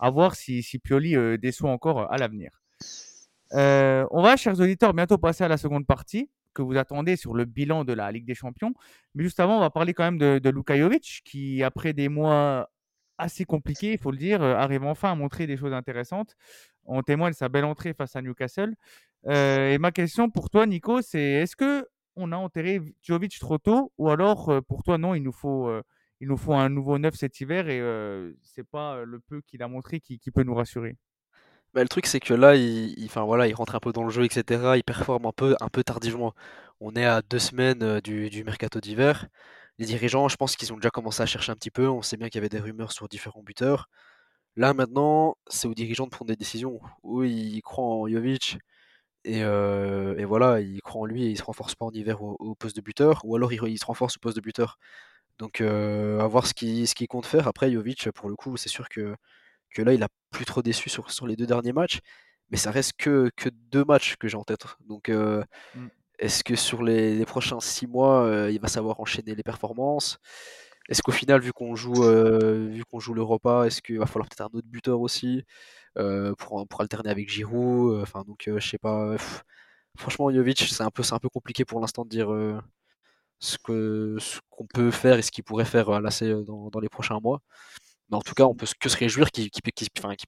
à 0.00 0.10
voir 0.10 0.34
si, 0.34 0.62
si 0.62 0.78
Pioli 0.78 1.14
déçoit 1.38 1.70
encore 1.70 2.10
à 2.10 2.16
l'avenir. 2.16 2.61
Euh, 3.54 4.06
on 4.10 4.22
va, 4.22 4.36
chers 4.36 4.58
auditeurs, 4.60 4.94
bientôt 4.94 5.18
passer 5.18 5.44
à 5.44 5.48
la 5.48 5.56
seconde 5.56 5.86
partie 5.86 6.30
que 6.54 6.62
vous 6.62 6.76
attendez 6.76 7.16
sur 7.16 7.34
le 7.34 7.44
bilan 7.44 7.84
de 7.84 7.92
la 7.92 8.10
Ligue 8.12 8.26
des 8.26 8.34
Champions. 8.34 8.74
Mais 9.14 9.24
juste 9.24 9.40
avant, 9.40 9.56
on 9.56 9.60
va 9.60 9.70
parler 9.70 9.94
quand 9.94 10.04
même 10.04 10.18
de, 10.18 10.38
de 10.38 11.20
qui, 11.24 11.62
après 11.62 11.92
des 11.92 12.08
mois 12.08 12.70
assez 13.18 13.44
compliqués, 13.44 13.92
il 13.92 13.98
faut 13.98 14.10
le 14.10 14.16
dire, 14.18 14.42
euh, 14.42 14.54
arrive 14.54 14.84
enfin 14.84 15.12
à 15.12 15.14
montrer 15.14 15.46
des 15.46 15.56
choses 15.56 15.72
intéressantes. 15.72 16.36
On 16.84 17.02
témoigne 17.02 17.32
de 17.32 17.36
sa 17.36 17.48
belle 17.48 17.64
entrée 17.64 17.94
face 17.94 18.16
à 18.16 18.22
Newcastle. 18.22 18.74
Euh, 19.26 19.72
et 19.72 19.78
ma 19.78 19.92
question 19.92 20.30
pour 20.30 20.50
toi, 20.50 20.66
Nico, 20.66 21.00
c'est 21.02 21.20
est-ce 21.20 21.56
que 21.56 21.86
on 22.16 22.32
a 22.32 22.36
enterré 22.36 22.80
Jovic 23.02 23.38
trop 23.38 23.58
tôt 23.58 23.92
ou 23.96 24.10
alors 24.10 24.62
pour 24.68 24.82
toi, 24.82 24.98
non, 24.98 25.14
il 25.14 25.22
nous 25.22 25.32
faut, 25.32 25.70
il 26.22 26.28
nous 26.28 26.36
faut 26.36 26.54
un 26.54 26.68
nouveau 26.68 26.98
neuf 26.98 27.16
cet 27.16 27.40
hiver 27.40 27.68
et 27.68 27.80
euh, 27.80 28.32
c'est 28.42 28.62
pas 28.62 29.02
le 29.04 29.18
peu 29.18 29.40
qu'il 29.42 29.60
a 29.60 29.68
montré 29.68 29.98
qui 29.98 30.18
peut 30.32 30.44
nous 30.44 30.54
rassurer? 30.54 30.96
Bah, 31.74 31.80
le 31.82 31.88
truc, 31.88 32.06
c'est 32.06 32.20
que 32.20 32.34
là, 32.34 32.54
il, 32.54 33.08
voilà, 33.14 33.48
il 33.48 33.54
rentre 33.54 33.74
un 33.74 33.80
peu 33.80 33.92
dans 33.92 34.04
le 34.04 34.10
jeu, 34.10 34.24
etc. 34.24 34.76
Il 34.76 34.84
performe 34.84 35.24
un 35.24 35.32
peu, 35.32 35.56
un 35.60 35.68
peu 35.68 35.82
tardivement. 35.82 36.34
On 36.80 36.94
est 36.94 37.04
à 37.06 37.22
deux 37.22 37.38
semaines 37.38 37.82
euh, 37.82 38.00
du, 38.00 38.44
mercato 38.44 38.78
d'hiver. 38.80 39.26
Les 39.78 39.86
dirigeants, 39.86 40.28
je 40.28 40.36
pense 40.36 40.56
qu'ils 40.56 40.72
ont 40.72 40.76
déjà 40.76 40.90
commencé 40.90 41.22
à 41.22 41.26
chercher 41.26 41.50
un 41.52 41.56
petit 41.56 41.70
peu. 41.70 41.88
On 41.88 42.02
sait 42.02 42.18
bien 42.18 42.28
qu'il 42.28 42.36
y 42.36 42.40
avait 42.40 42.50
des 42.50 42.58
rumeurs 42.60 42.92
sur 42.92 43.08
différents 43.08 43.42
buteurs. 43.42 43.88
Là, 44.56 44.74
maintenant, 44.74 45.36
c'est 45.48 45.68
aux 45.68 45.74
dirigeants 45.74 46.06
de 46.06 46.10
prendre 46.10 46.28
des 46.30 46.36
décisions. 46.36 46.80
Oui, 47.02 47.32
ils 47.32 47.62
croient 47.62 47.84
en 47.86 48.08
Jovic 48.08 48.58
et, 49.24 49.42
euh, 49.44 50.24
voilà, 50.26 50.60
ils 50.60 50.82
croient 50.82 51.02
en 51.02 51.06
lui 51.06 51.24
et 51.24 51.30
ils 51.30 51.38
se 51.38 51.44
renforcent 51.44 51.76
pas 51.76 51.86
en 51.86 51.92
hiver 51.92 52.22
au, 52.22 52.54
poste 52.56 52.76
de 52.76 52.82
buteur, 52.82 53.22
ou 53.24 53.36
alors 53.36 53.52
ils, 53.52 53.78
se 53.78 53.86
renforcent 53.86 54.16
au 54.16 54.20
poste 54.20 54.36
de 54.36 54.42
buteur. 54.42 54.78
Donc, 55.38 55.60
euh, 55.60 56.20
à 56.20 56.28
voir 56.28 56.46
ce 56.46 56.54
qu'il 56.54 56.86
ce 56.88 56.94
compte 57.06 57.26
faire. 57.26 57.48
Après, 57.48 57.72
Jovic, 57.72 58.10
pour 58.12 58.28
le 58.28 58.36
coup, 58.36 58.56
c'est 58.56 58.68
sûr 58.68 58.88
que 58.88 59.16
que 59.72 59.82
là, 59.82 59.94
il 59.94 60.02
a 60.02 60.08
plus 60.30 60.44
trop 60.44 60.62
déçu 60.62 60.88
sur, 60.90 61.10
sur 61.10 61.26
les 61.26 61.36
deux 61.36 61.46
derniers 61.46 61.72
matchs, 61.72 62.00
mais 62.50 62.56
ça 62.58 62.70
reste 62.70 62.94
que, 62.98 63.30
que 63.36 63.48
deux 63.50 63.84
matchs 63.84 64.16
que 64.16 64.28
j'ai 64.28 64.36
en 64.36 64.44
tête. 64.44 64.66
Donc, 64.86 65.08
euh, 65.08 65.44
Mm. 65.74 65.88
est-ce 66.18 66.44
que 66.44 66.56
sur 66.56 66.82
les, 66.82 67.16
les 67.16 67.26
prochains 67.26 67.60
six 67.60 67.86
mois, 67.86 68.24
euh, 68.26 68.50
il 68.50 68.60
va 68.60 68.68
savoir 68.68 69.00
enchaîner 69.00 69.34
les 69.34 69.42
performances? 69.42 70.18
Est-ce 70.88 71.02
qu'au 71.02 71.12
final, 71.12 71.40
vu 71.40 71.52
qu'on 71.52 71.76
joue, 71.76 72.04
euh, 72.04 72.68
vu 72.70 72.84
qu'on 72.84 73.00
joue 73.00 73.14
l'Europa, 73.14 73.64
est-ce 73.66 73.82
qu'il 73.82 73.98
va 73.98 74.06
falloir 74.06 74.28
peut-être 74.28 74.42
un 74.42 74.56
autre 74.58 74.68
buteur 74.68 75.00
aussi 75.00 75.44
pour, 76.38 76.66
pour 76.68 76.80
alterner 76.80 77.10
avec 77.10 77.28
Giroud 77.30 78.00
Enfin, 78.02 78.22
donc, 78.26 78.44
je 78.48 78.60
sais 78.68 78.78
pas. 78.78 79.12
pff. 79.12 79.44
franchement, 79.98 80.30
Jovic, 80.32 80.58
c'est 80.60 80.82
un 80.82 80.90
peu, 80.90 81.02
c'est 81.02 81.14
un 81.14 81.18
peu 81.18 81.28
compliqué 81.28 81.64
pour 81.64 81.80
l'instant 81.80 82.04
de 82.04 82.10
dire 82.10 82.28
ce 83.38 83.58
que, 83.58 84.16
ce 84.20 84.40
qu'on 84.50 84.66
peut 84.66 84.90
faire 84.90 85.18
et 85.18 85.22
ce 85.22 85.30
qu'il 85.30 85.44
pourrait 85.44 85.64
faire 85.64 85.90
à 85.90 86.00
l'AC 86.00 86.24
dans, 86.46 86.70
dans 86.70 86.80
les 86.80 86.88
prochains 86.88 87.20
mois. 87.20 87.40
Mais 88.12 88.18
en 88.18 88.20
tout 88.22 88.34
cas, 88.34 88.44
on 88.44 88.54
peut 88.54 88.66
que 88.78 88.88
se 88.90 88.96
réjouir 88.98 89.30
qu'il 89.32 89.50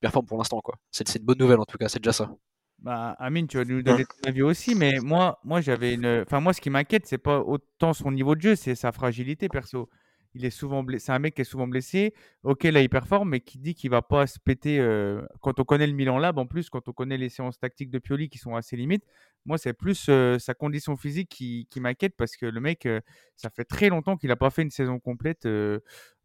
performe 0.00 0.26
pour 0.26 0.38
l'instant. 0.38 0.60
quoi. 0.62 0.76
C'est 0.90 1.06
c'est 1.06 1.20
une 1.20 1.26
bonne 1.26 1.38
nouvelle 1.38 1.60
en 1.60 1.66
tout 1.66 1.78
cas, 1.78 1.88
c'est 1.88 2.00
déjà 2.00 2.14
ça. 2.14 2.30
Bah, 2.78 3.16
Amine, 3.18 3.46
tu 3.46 3.56
vas 3.58 3.64
nous 3.64 3.82
donner 3.82 4.04
ton 4.04 4.28
avis 4.28 4.42
aussi, 4.42 4.74
mais 4.74 5.00
moi, 5.00 5.38
moi 5.44 5.60
j'avais 5.60 5.94
une. 5.94 6.22
Enfin, 6.26 6.40
moi, 6.40 6.52
ce 6.52 6.60
qui 6.60 6.70
m'inquiète, 6.70 7.06
c'est 7.06 7.18
pas 7.18 7.40
autant 7.40 7.92
son 7.94 8.10
niveau 8.12 8.34
de 8.34 8.42
jeu, 8.42 8.56
c'est 8.56 8.74
sa 8.74 8.92
fragilité 8.92 9.48
perso. 9.48 9.88
il 10.34 10.44
est 10.44 10.50
souvent 10.50 10.82
blessé. 10.82 11.06
C'est 11.06 11.12
un 11.12 11.18
mec 11.20 11.34
qui 11.34 11.42
est 11.42 11.44
souvent 11.44 11.68
blessé. 11.68 12.12
Ok, 12.42 12.64
là, 12.64 12.82
il 12.82 12.88
performe, 12.90 13.30
mais 13.30 13.40
qui 13.40 13.58
dit 13.58 13.74
qu'il 13.74 13.90
va 13.90 14.02
pas 14.02 14.26
se 14.26 14.38
péter. 14.40 14.80
euh, 14.80 15.22
quand 15.40 15.60
on 15.60 15.64
connaît 15.64 15.86
le 15.86 15.92
Milan 15.94 16.18
Lab, 16.18 16.38
en 16.38 16.46
plus, 16.46 16.70
quand 16.70 16.88
on 16.88 16.92
connaît 16.92 17.16
les 17.18 17.28
séances 17.30 17.58
tactiques 17.58 17.90
de 17.90 17.98
Pioli 18.00 18.28
qui 18.28 18.38
sont 18.38 18.54
assez 18.56 18.76
limites, 18.76 19.04
moi, 19.46 19.58
c'est 19.58 19.72
plus 19.74 20.06
euh, 20.08 20.38
sa 20.38 20.54
condition 20.54 20.96
physique 20.96 21.28
qui, 21.30 21.66
qui 21.70 21.80
m'inquiète 21.80 22.14
parce 22.16 22.36
que 22.36 22.46
le 22.46 22.60
mec, 22.60 22.86
euh, 22.86 23.00
ça 23.36 23.50
fait 23.50 23.64
très 23.64 23.88
longtemps 23.90 24.16
qu'il 24.16 24.28
n'a 24.28 24.36
pas 24.36 24.50
fait 24.50 24.62
une 24.62 24.70
saison 24.70 24.98
complète. 24.98 25.46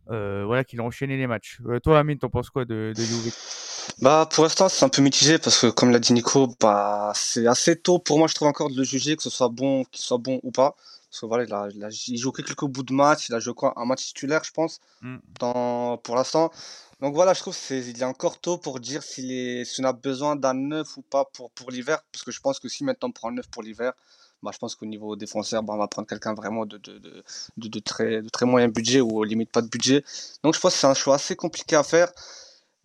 Euh, 0.10 0.44
voilà, 0.46 0.64
qu'il 0.64 0.80
a 0.80 0.84
enchaîné 0.84 1.18
les 1.18 1.28
matchs. 1.28 1.60
Euh, 1.68 1.80
toi, 1.80 2.00
Amine, 2.00 2.18
t'en 2.18 2.30
penses 2.30 2.50
quoi 2.50 2.66
de, 2.66 2.94
de 2.96 3.02
Juve? 3.04 3.32
Bah, 4.02 4.28
pour 4.32 4.44
l'instant, 4.44 4.70
c'est 4.70 4.86
un 4.86 4.90
peu 4.90 5.02
mitigé 5.02 5.38
parce 5.40 5.60
que, 5.60 5.68
comme 5.68 5.92
l'a 5.92 6.00
dit 6.00 6.14
Nico, 6.14 6.48
bah, 6.60 7.12
c'est 7.16 7.48
assez 7.48 7.76
tôt 7.80 8.00
pour 8.00 8.18
moi, 8.18 8.28
je 8.28 8.36
trouve 8.36 8.48
encore 8.48 8.70
de 8.70 8.76
le 8.78 8.84
juger, 8.84 9.16
que 9.16 9.24
ce 9.24 9.30
soit 9.30 9.50
bon, 9.50 9.84
qu'il 9.86 10.04
soit 10.04 10.18
bon 10.18 10.40
ou 10.44 10.52
pas. 10.52 10.76
Parce 11.10 11.22
que 11.22 11.26
voilà, 11.26 11.44
il, 11.44 11.54
a, 11.54 11.68
il, 11.74 11.84
a- 11.84 11.90
il 12.08 12.18
joue 12.18 12.32
que 12.32 12.42
quelques 12.44 12.66
bouts 12.66 12.84
de 12.84 12.94
match, 12.94 13.30
il 13.30 13.36
a 13.36 13.40
joué 13.40 13.54
quoi, 13.56 13.74
un 13.78 13.86
match 13.86 14.06
titulaire, 14.06 14.44
je 14.44 14.52
pense, 14.52 14.80
Mm. 15.02 15.18
dans, 15.40 15.98
pour 15.98 16.16
l'instant. 16.16 16.52
Donc 17.02 17.14
voilà, 17.16 17.34
je 17.34 17.40
trouve 17.40 17.58
qu'il 17.58 18.00
est 18.00 18.04
encore 18.04 18.40
tôt 18.40 18.58
pour 18.58 18.80
dire 18.80 19.02
s'il 19.04 19.66
si 19.66 19.82
on 19.82 19.86
a 19.86 19.94
besoin 19.94 20.36
d'un 20.36 20.54
neuf 20.54 20.98
ou 20.98 21.02
pas 21.02 21.26
pour, 21.26 21.50
pour 21.52 21.72
l'hiver. 21.72 22.00
Parce 22.12 22.24
que 22.24 22.32
je 22.32 22.40
pense 22.42 22.60
que 22.60 22.68
si 22.68 22.84
maintenant 22.84 23.08
on 23.10 23.12
prend 23.12 23.30
un 23.30 23.34
neuf 23.34 23.48
pour 23.50 23.64
l'hiver, 23.64 23.94
bah, 24.44 24.52
je 24.54 24.58
pense 24.58 24.76
qu'au 24.76 24.86
niveau 24.86 25.16
défenseur, 25.16 25.64
bah, 25.64 25.74
on 25.74 25.78
va 25.78 25.88
prendre 25.88 26.08
quelqu'un 26.08 26.34
vraiment 26.34 26.66
de, 26.66 26.78
de, 26.78 26.98
de, 27.00 27.24
de, 27.58 27.80
très, 27.80 28.22
de 28.22 28.30
très 28.30 28.46
moyen 28.46 28.68
budget 28.68 29.02
ou 29.02 29.24
limite 29.24 29.52
pas 29.52 29.62
de 29.62 29.68
budget. 29.70 30.04
Donc 30.44 30.56
je 30.56 30.60
pense 30.60 30.74
que 30.74 30.80
c'est 30.80 30.88
un 30.88 30.94
choix 30.94 31.16
assez 31.16 31.36
compliqué 31.36 31.76
à 31.76 31.84
faire. 31.84 32.12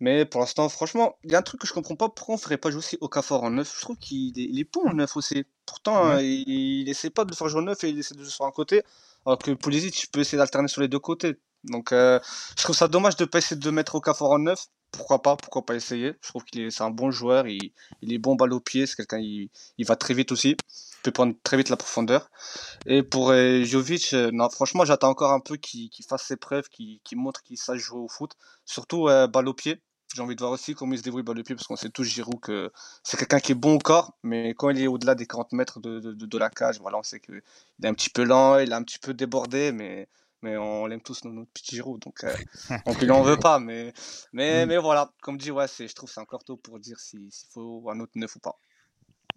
Mais 0.01 0.25
pour 0.25 0.41
l'instant, 0.41 0.67
franchement, 0.67 1.15
il 1.23 1.31
y 1.31 1.35
a 1.35 1.39
un 1.39 1.41
truc 1.41 1.61
que 1.61 1.67
je 1.67 1.71
comprends 1.73 1.95
pas. 1.95 2.09
Pourquoi 2.09 2.35
on 2.35 2.37
ferait 2.37 2.57
pas 2.57 2.69
jouer 2.69 2.79
aussi 2.79 2.97
Okafor 2.99 3.43
en 3.43 3.49
neuf? 3.51 3.73
Je 3.77 3.81
trouve 3.81 3.97
qu'il 3.97 4.37
est, 4.37 4.43
il 4.43 4.59
est 4.59 4.69
bon 4.73 4.81
en 4.89 4.93
neuf 4.93 5.15
aussi. 5.15 5.45
Pourtant, 5.65 6.05
Ouais. 6.09 6.15
euh, 6.15 6.21
il, 6.21 6.81
il 6.81 6.89
essaie 6.89 7.09
pas 7.09 7.23
de 7.23 7.31
le 7.31 7.35
faire 7.35 7.47
jouer 7.47 7.61
en 7.61 7.63
neuf 7.63 7.81
et 7.85 7.89
il 7.89 7.97
essaie 7.99 8.13
de 8.13 8.21
jouer 8.21 8.29
sur 8.31 8.45
un 8.45 8.51
côté. 8.51 8.83
Alors 9.25 9.39
que 9.39 9.51
Pulisic 9.51 10.11
peut 10.11 10.19
essayer 10.19 10.37
d'alterner 10.37 10.67
sur 10.67 10.81
les 10.81 10.89
deux 10.89 10.99
côtés. 10.99 11.37
Donc, 11.63 11.93
euh, 11.93 12.19
je 12.57 12.63
trouve 12.63 12.75
ça 12.75 12.89
dommage 12.89 13.15
de 13.15 13.23
pas 13.25 13.37
essayer 13.37 13.55
de 13.55 13.69
mettre 13.71 13.95
Okafor 13.95 14.31
en 14.31 14.39
neuf. 14.39 14.65
Pourquoi 14.91 15.21
pas? 15.21 15.37
Pourquoi 15.37 15.65
pas 15.65 15.75
essayer? 15.75 16.13
Je 16.21 16.27
trouve 16.27 16.43
qu'il 16.43 16.61
est, 16.61 16.71
c'est 16.71 16.83
un 16.83 16.89
bon 16.91 17.09
joueur. 17.09 17.47
Il, 17.47 17.71
il 18.01 18.13
est 18.13 18.17
bon 18.19 18.35
balle 18.35 18.51
au 18.53 18.59
pied. 18.59 18.85
C'est 18.85 18.97
quelqu'un, 18.97 19.19
il, 19.19 19.49
il 19.77 19.85
va 19.85 19.95
très 19.95 20.13
vite 20.13 20.31
aussi. 20.33 20.57
Il 21.05 21.09
peut 21.09 21.11
prendre 21.11 21.35
très 21.43 21.55
vite 21.55 21.69
la 21.69 21.77
profondeur. 21.77 22.31
Et 22.87 23.03
pour 23.03 23.29
euh, 23.29 23.63
Jovic, 23.63 24.13
euh, 24.13 24.31
non, 24.33 24.49
franchement, 24.49 24.85
j'attends 24.85 25.09
encore 25.09 25.33
un 25.33 25.39
peu 25.39 25.55
qu'il 25.55 25.91
fasse 26.09 26.23
ses 26.23 26.35
preuves, 26.35 26.67
qu'il 26.69 26.99
montre 27.13 27.43
qu'il 27.43 27.59
sache 27.59 27.77
jouer 27.79 27.99
au 27.99 28.07
foot. 28.07 28.31
Surtout 28.65 29.07
euh, 29.07 29.27
balle 29.27 29.47
au 29.47 29.53
pied. 29.53 29.79
J'ai 30.15 30.23
envie 30.23 30.35
de 30.35 30.39
voir 30.41 30.51
aussi 30.51 30.73
comment 30.73 30.93
il 30.93 30.97
se 30.97 31.03
débrouille 31.03 31.21
balle 31.21 31.37
au 31.37 31.43
pied, 31.43 31.53
parce 31.53 31.67
qu'on 31.67 31.75
sait 31.75 31.89
tous, 31.91 32.05
Giroud, 32.05 32.39
que 32.39 32.71
c'est 33.03 33.17
quelqu'un 33.17 33.39
qui 33.39 33.51
est 33.51 33.55
bon 33.55 33.75
au 33.75 33.77
corps, 33.77 34.13
mais 34.23 34.55
quand 34.55 34.71
il 34.71 34.81
est 34.81 34.87
au-delà 34.87 35.13
des 35.13 35.27
40 35.27 35.51
mètres 35.51 35.79
de, 35.79 35.99
de, 35.99 36.13
de- 36.13 36.25
de 36.25 36.37
la 36.39 36.49
cage, 36.49 36.79
voilà, 36.79 36.97
on 36.97 37.03
sait 37.03 37.19
qu'il 37.19 37.41
est 37.83 37.87
un 37.87 37.93
petit 37.93 38.09
peu 38.09 38.23
lent, 38.23 38.57
il 38.57 38.71
est 38.71 38.75
un 38.75 38.81
petit 38.83 38.97
peu 38.99 39.13
débordé, 39.13 39.71
mais, 39.73 40.07
mais 40.41 40.57
on 40.57 40.87
l'aime 40.87 41.01
tous, 41.01 41.23
notre 41.25 41.51
petit 41.51 41.75
Giroud, 41.75 42.01
donc 42.01 42.23
euh, 42.23 42.33
on 42.87 42.93
ne 42.93 42.99
lui 42.99 43.11
en 43.11 43.21
veut 43.21 43.37
pas. 43.37 43.59
Mais, 43.59 43.93
mais, 44.33 44.65
Mm. 44.65 44.69
mais 44.69 44.77
voilà, 44.77 45.11
comme 45.21 45.37
dit, 45.37 45.51
ouais, 45.51 45.67
c'est- 45.67 45.87
je 45.87 45.93
trouve 45.93 46.09
que 46.09 46.13
c'est 46.15 46.21
encore 46.21 46.43
tôt 46.43 46.57
pour 46.57 46.79
dire 46.79 46.99
si- 46.99 47.29
s'il 47.31 47.49
faut 47.51 47.87
un 47.91 47.99
autre 47.99 48.13
neuf 48.15 48.35
ou 48.37 48.39
pas. 48.39 48.57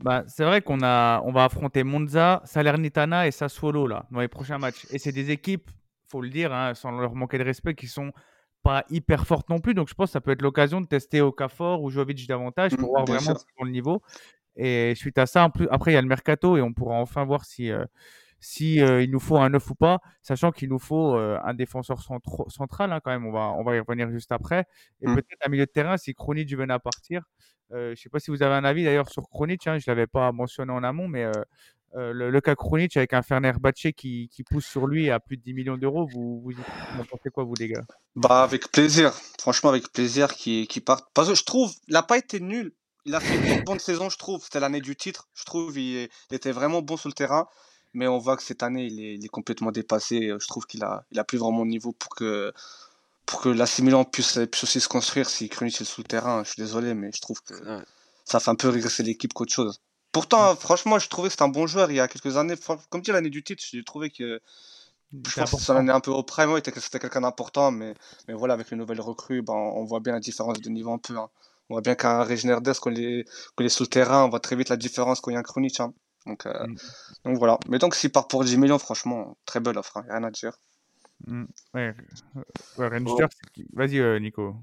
Bah, 0.01 0.25
c'est 0.29 0.45
vrai 0.45 0.63
qu'on 0.63 0.83
a, 0.83 1.21
on 1.25 1.33
va 1.33 1.45
affronter 1.45 1.83
Monza, 1.83 2.41
Salernitana 2.45 3.27
et 3.27 3.33
Sassuolo 3.33 3.87
là, 3.89 4.07
dans 4.13 4.21
les 4.21 4.29
prochains 4.29 4.59
matchs. 4.59 4.87
Et 4.91 4.99
c'est 4.99 5.11
des 5.13 5.31
équipes, 5.33 5.71
faut 6.09 6.21
le 6.21 6.31
dire, 6.31 6.53
hein, 6.53 6.75
sans 6.75 6.93
leur 6.93 7.15
manquer 7.15 7.39
de 7.39 7.45
respect, 7.45 7.75
qui 7.75 7.89
sont 7.89 8.13
pas 8.63 8.85
hyper 8.91 9.27
fortes 9.27 9.49
non 9.51 9.59
plus. 9.61 9.75
Donc 9.75 9.89
je 9.89 9.95
pense 9.95 10.11
que 10.11 10.13
ça 10.13 10.21
peut 10.21 10.31
être 10.31 10.43
l'occasion 10.43 10.81
de 10.81 10.87
tester 10.87 11.21
Okafor 11.21 11.83
ou 11.83 11.91
Jovic 11.91 12.27
davantage 12.29 12.77
pour 12.77 12.91
Mm, 12.91 12.93
voir 12.93 13.07
vraiment 13.07 13.33
ont 13.59 13.65
le 13.65 13.71
niveau. 13.73 14.03
Et 14.57 14.95
suite 14.97 15.19
à 15.19 15.27
ça, 15.27 15.45
en 15.45 15.51
plus, 15.51 15.69
après 15.71 15.93
il 15.93 15.95
y 15.95 15.99
a 15.99 16.03
le 16.03 16.09
mercato 16.09 16.57
et 16.57 16.63
on 16.63 16.73
pourra 16.75 16.97
enfin 16.97 17.25
voir 17.25 17.45
si, 17.45 17.71
euh, 17.73 17.85
si 18.41 18.81
euh, 18.81 19.03
il 19.03 19.11
nous 19.11 19.21
faut 19.21 19.37
un 19.39 19.49
neuf 19.51 19.69
ou 19.71 19.75
pas, 19.75 19.99
sachant 20.23 20.53
qu'il 20.53 20.69
nous 20.69 20.79
faut 20.79 21.17
euh, 21.17 21.39
un 21.45 21.55
défenseur 21.55 21.99
central 22.49 22.93
hein, 22.93 23.01
quand 23.03 23.11
même. 23.11 23.27
On 23.27 23.33
va, 23.33 23.53
on 23.59 23.65
va 23.65 23.77
y 23.77 23.81
revenir 23.81 24.11
juste 24.11 24.33
après. 24.33 24.65
Et 25.03 25.09
Mm. 25.09 25.15
peut-être 25.15 25.47
un 25.47 25.49
milieu 25.49 25.67
de 25.67 25.71
terrain 25.71 25.97
si 25.97 26.15
Kronic 26.15 26.55
venait 26.57 26.75
à 26.75 26.79
partir. 26.79 27.23
Euh, 27.73 27.95
je 27.95 28.01
sais 28.01 28.09
pas 28.09 28.19
si 28.21 28.31
vous 28.31 28.43
avez 28.43 28.55
un 28.55 28.65
avis 28.65 28.85
d'ailleurs 28.85 29.09
sur 29.11 29.29
Kronic. 29.29 29.67
Hein, 29.67 29.79
je 29.79 29.85
l'avais 29.91 30.07
pas 30.07 30.31
mentionné 30.33 30.73
en 30.73 30.83
amont, 30.85 31.09
mais 31.09 31.25
euh, 31.97 32.13
le, 32.13 32.31
le 32.31 32.41
cas 32.41 32.55
Kronic 32.55 32.97
avec 32.97 33.13
un 33.15 33.23
Fenerbahçe 33.23 33.93
qui, 33.97 34.29
qui 34.31 34.45
pousse 34.45 34.67
sur 34.67 34.87
lui 34.87 35.11
à 35.11 35.21
plus 35.21 35.37
de 35.37 35.43
10 35.43 35.55
millions 35.55 35.77
d'euros, 35.79 36.07
vous, 36.07 36.41
vous, 36.43 36.51
y- 36.53 36.55
vous 36.91 37.01
en 37.01 37.05
pensez 37.05 37.31
quoi 37.31 37.45
vous 37.45 37.55
les 37.59 37.69
gars? 37.69 37.85
Bah, 38.15 38.43
avec 38.43 38.71
plaisir, 38.71 39.13
franchement, 39.41 39.71
avec 39.71 39.91
plaisir 39.93 40.35
qu'il 40.35 40.67
qu'il 40.69 40.85
parte. 40.85 41.09
Parce 41.15 41.29
que 41.29 41.35
je 41.35 41.45
trouve, 41.45 41.73
il 41.89 41.93
n'a 41.95 42.03
pas 42.03 42.19
été 42.19 42.41
nul. 42.41 42.73
Il 43.05 43.15
a 43.15 43.21
fait 43.21 43.37
une 43.59 43.65
bonne 43.65 43.79
saison, 43.79 44.11
je 44.11 44.19
trouve. 44.19 44.43
C'était 44.45 44.61
l'année 44.61 44.81
du 44.83 44.95
titre. 44.97 45.29
Je 45.35 45.45
trouve 45.45 45.79
il, 45.79 46.09
il 46.31 46.35
était 46.37 46.53
vraiment 46.53 46.83
bon 46.83 46.97
sur 46.99 47.09
le 47.09 47.15
terrain. 47.15 47.47
Mais 47.95 48.07
on 48.09 48.19
voit 48.19 48.37
que 48.37 48.43
cette 48.43 48.63
année, 48.63 48.87
il 48.87 49.01
est, 49.01 49.15
il 49.17 49.25
est 49.25 49.29
complètement 49.29 49.73
dépassé. 49.73 50.31
Je 50.41 50.47
trouve 50.47 50.67
qu'il 50.67 50.85
a, 50.85 51.05
il 51.13 51.19
a 51.19 51.25
plus 51.25 51.39
vraiment 51.39 51.65
le 51.65 51.71
niveau 51.71 51.93
pour 51.93 52.15
que, 52.15 52.53
pour 53.27 53.41
que 53.41 53.49
l'AC 53.51 53.81
Milan 53.81 54.05
puisse, 54.05 54.39
puisse 54.51 54.65
aussi 54.65 54.81
se 54.81 54.89
construire 54.89 55.29
si 55.31 55.49
Krunic 55.49 55.81
est 55.81 55.85
sur 55.85 56.03
le 56.03 56.09
terrain. 56.09 56.45
Je 56.45 56.51
suis 56.53 56.63
désolé, 56.63 56.95
mais 56.95 57.11
je 57.15 57.21
trouve 57.21 57.43
que 57.43 57.55
Ouais. 57.55 57.85
ça 58.25 58.41
fait 58.41 58.51
un 58.51 58.55
peu 58.57 58.69
régresser 58.69 59.03
l'équipe 59.03 59.33
qu'autre 59.35 59.53
chose. 59.53 59.81
Pourtant, 60.13 60.57
franchement, 60.57 60.99
je 60.99 61.09
trouvais 61.09 61.29
que 61.29 61.33
c'était 61.33 61.43
un 61.45 61.49
bon 61.49 61.67
joueur 61.67 61.91
il 61.91 61.97
y 61.97 62.01
a 62.01 62.09
quelques 62.09 62.37
années. 62.37 62.55
Comme 62.91 63.01
dit 63.03 63.11
l'année 63.13 63.31
du 63.31 63.43
titre, 63.45 63.63
j'ai 63.71 63.85
trouvé 63.85 64.11
que 64.11 64.41
je 65.27 65.35
C'est 65.35 65.41
pense 65.41 65.55
que 65.55 65.61
son 65.61 65.75
important. 65.75 65.81
année 65.81 65.93
un 65.93 66.01
peu 66.01 66.11
au 66.11 66.23
prime, 66.23 66.51
ouais, 66.53 66.61
c'était 66.65 66.81
c'était 66.81 66.99
quelqu'un 66.99 67.21
d'important, 67.23 67.71
mais, 67.71 67.95
mais 68.29 68.35
voilà, 68.35 68.55
avec 68.55 68.71
les 68.71 68.77
nouvelles 68.77 69.01
recrues, 69.01 69.43
ben, 69.43 69.55
on 69.55 69.85
voit 69.85 70.01
bien 70.01 70.13
la 70.15 70.21
différence 70.21 70.61
de 70.61 70.69
niveau 70.71 70.93
un 70.93 70.99
peu. 70.99 71.17
hein. 71.19 71.31
On 71.71 71.75
voit 71.75 71.83
bien 71.83 71.95
qu'un 71.95 72.23
Regenerdez, 72.25 72.73
quand 72.81 72.91
il, 72.91 73.01
est, 73.05 73.25
quand 73.55 73.63
il 73.65 73.67
est 73.67 73.69
sous 73.71 73.85
le 73.85 73.89
terrain, 73.89 74.25
on 74.25 74.29
voit 74.31 74.41
très 74.41 74.57
vite 74.57 74.69
la 74.71 74.77
différence 74.77 75.21
quand 75.21 75.31
il 75.31 75.35
y 75.35 75.37
a 75.37 75.41
un 75.41 75.43
Krunic. 75.43 75.81
hein. 75.81 75.93
Donc, 76.29 76.47
euh, 76.47 76.67
Mm. 76.67 76.77
donc 77.25 77.39
voilà. 77.39 77.59
Mais 77.69 77.79
donc, 77.79 77.95
s'il 77.97 78.13
part 78.13 78.29
pour 78.29 78.45
10 78.45 78.57
millions, 78.59 78.79
franchement, 78.79 79.37
très 79.47 79.61
belle 79.61 79.79
offre, 79.79 79.97
hein, 79.99 80.05
rien 80.09 80.25
à 80.25 80.31
dire. 80.31 80.53
Mm. 81.27 81.45
Ouais, 81.75 81.95
euh, 82.79 82.91
ouais, 82.91 83.27
qui- 83.53 83.67
vas-y 83.73 83.99
euh, 83.99 84.19
Nico. 84.19 84.57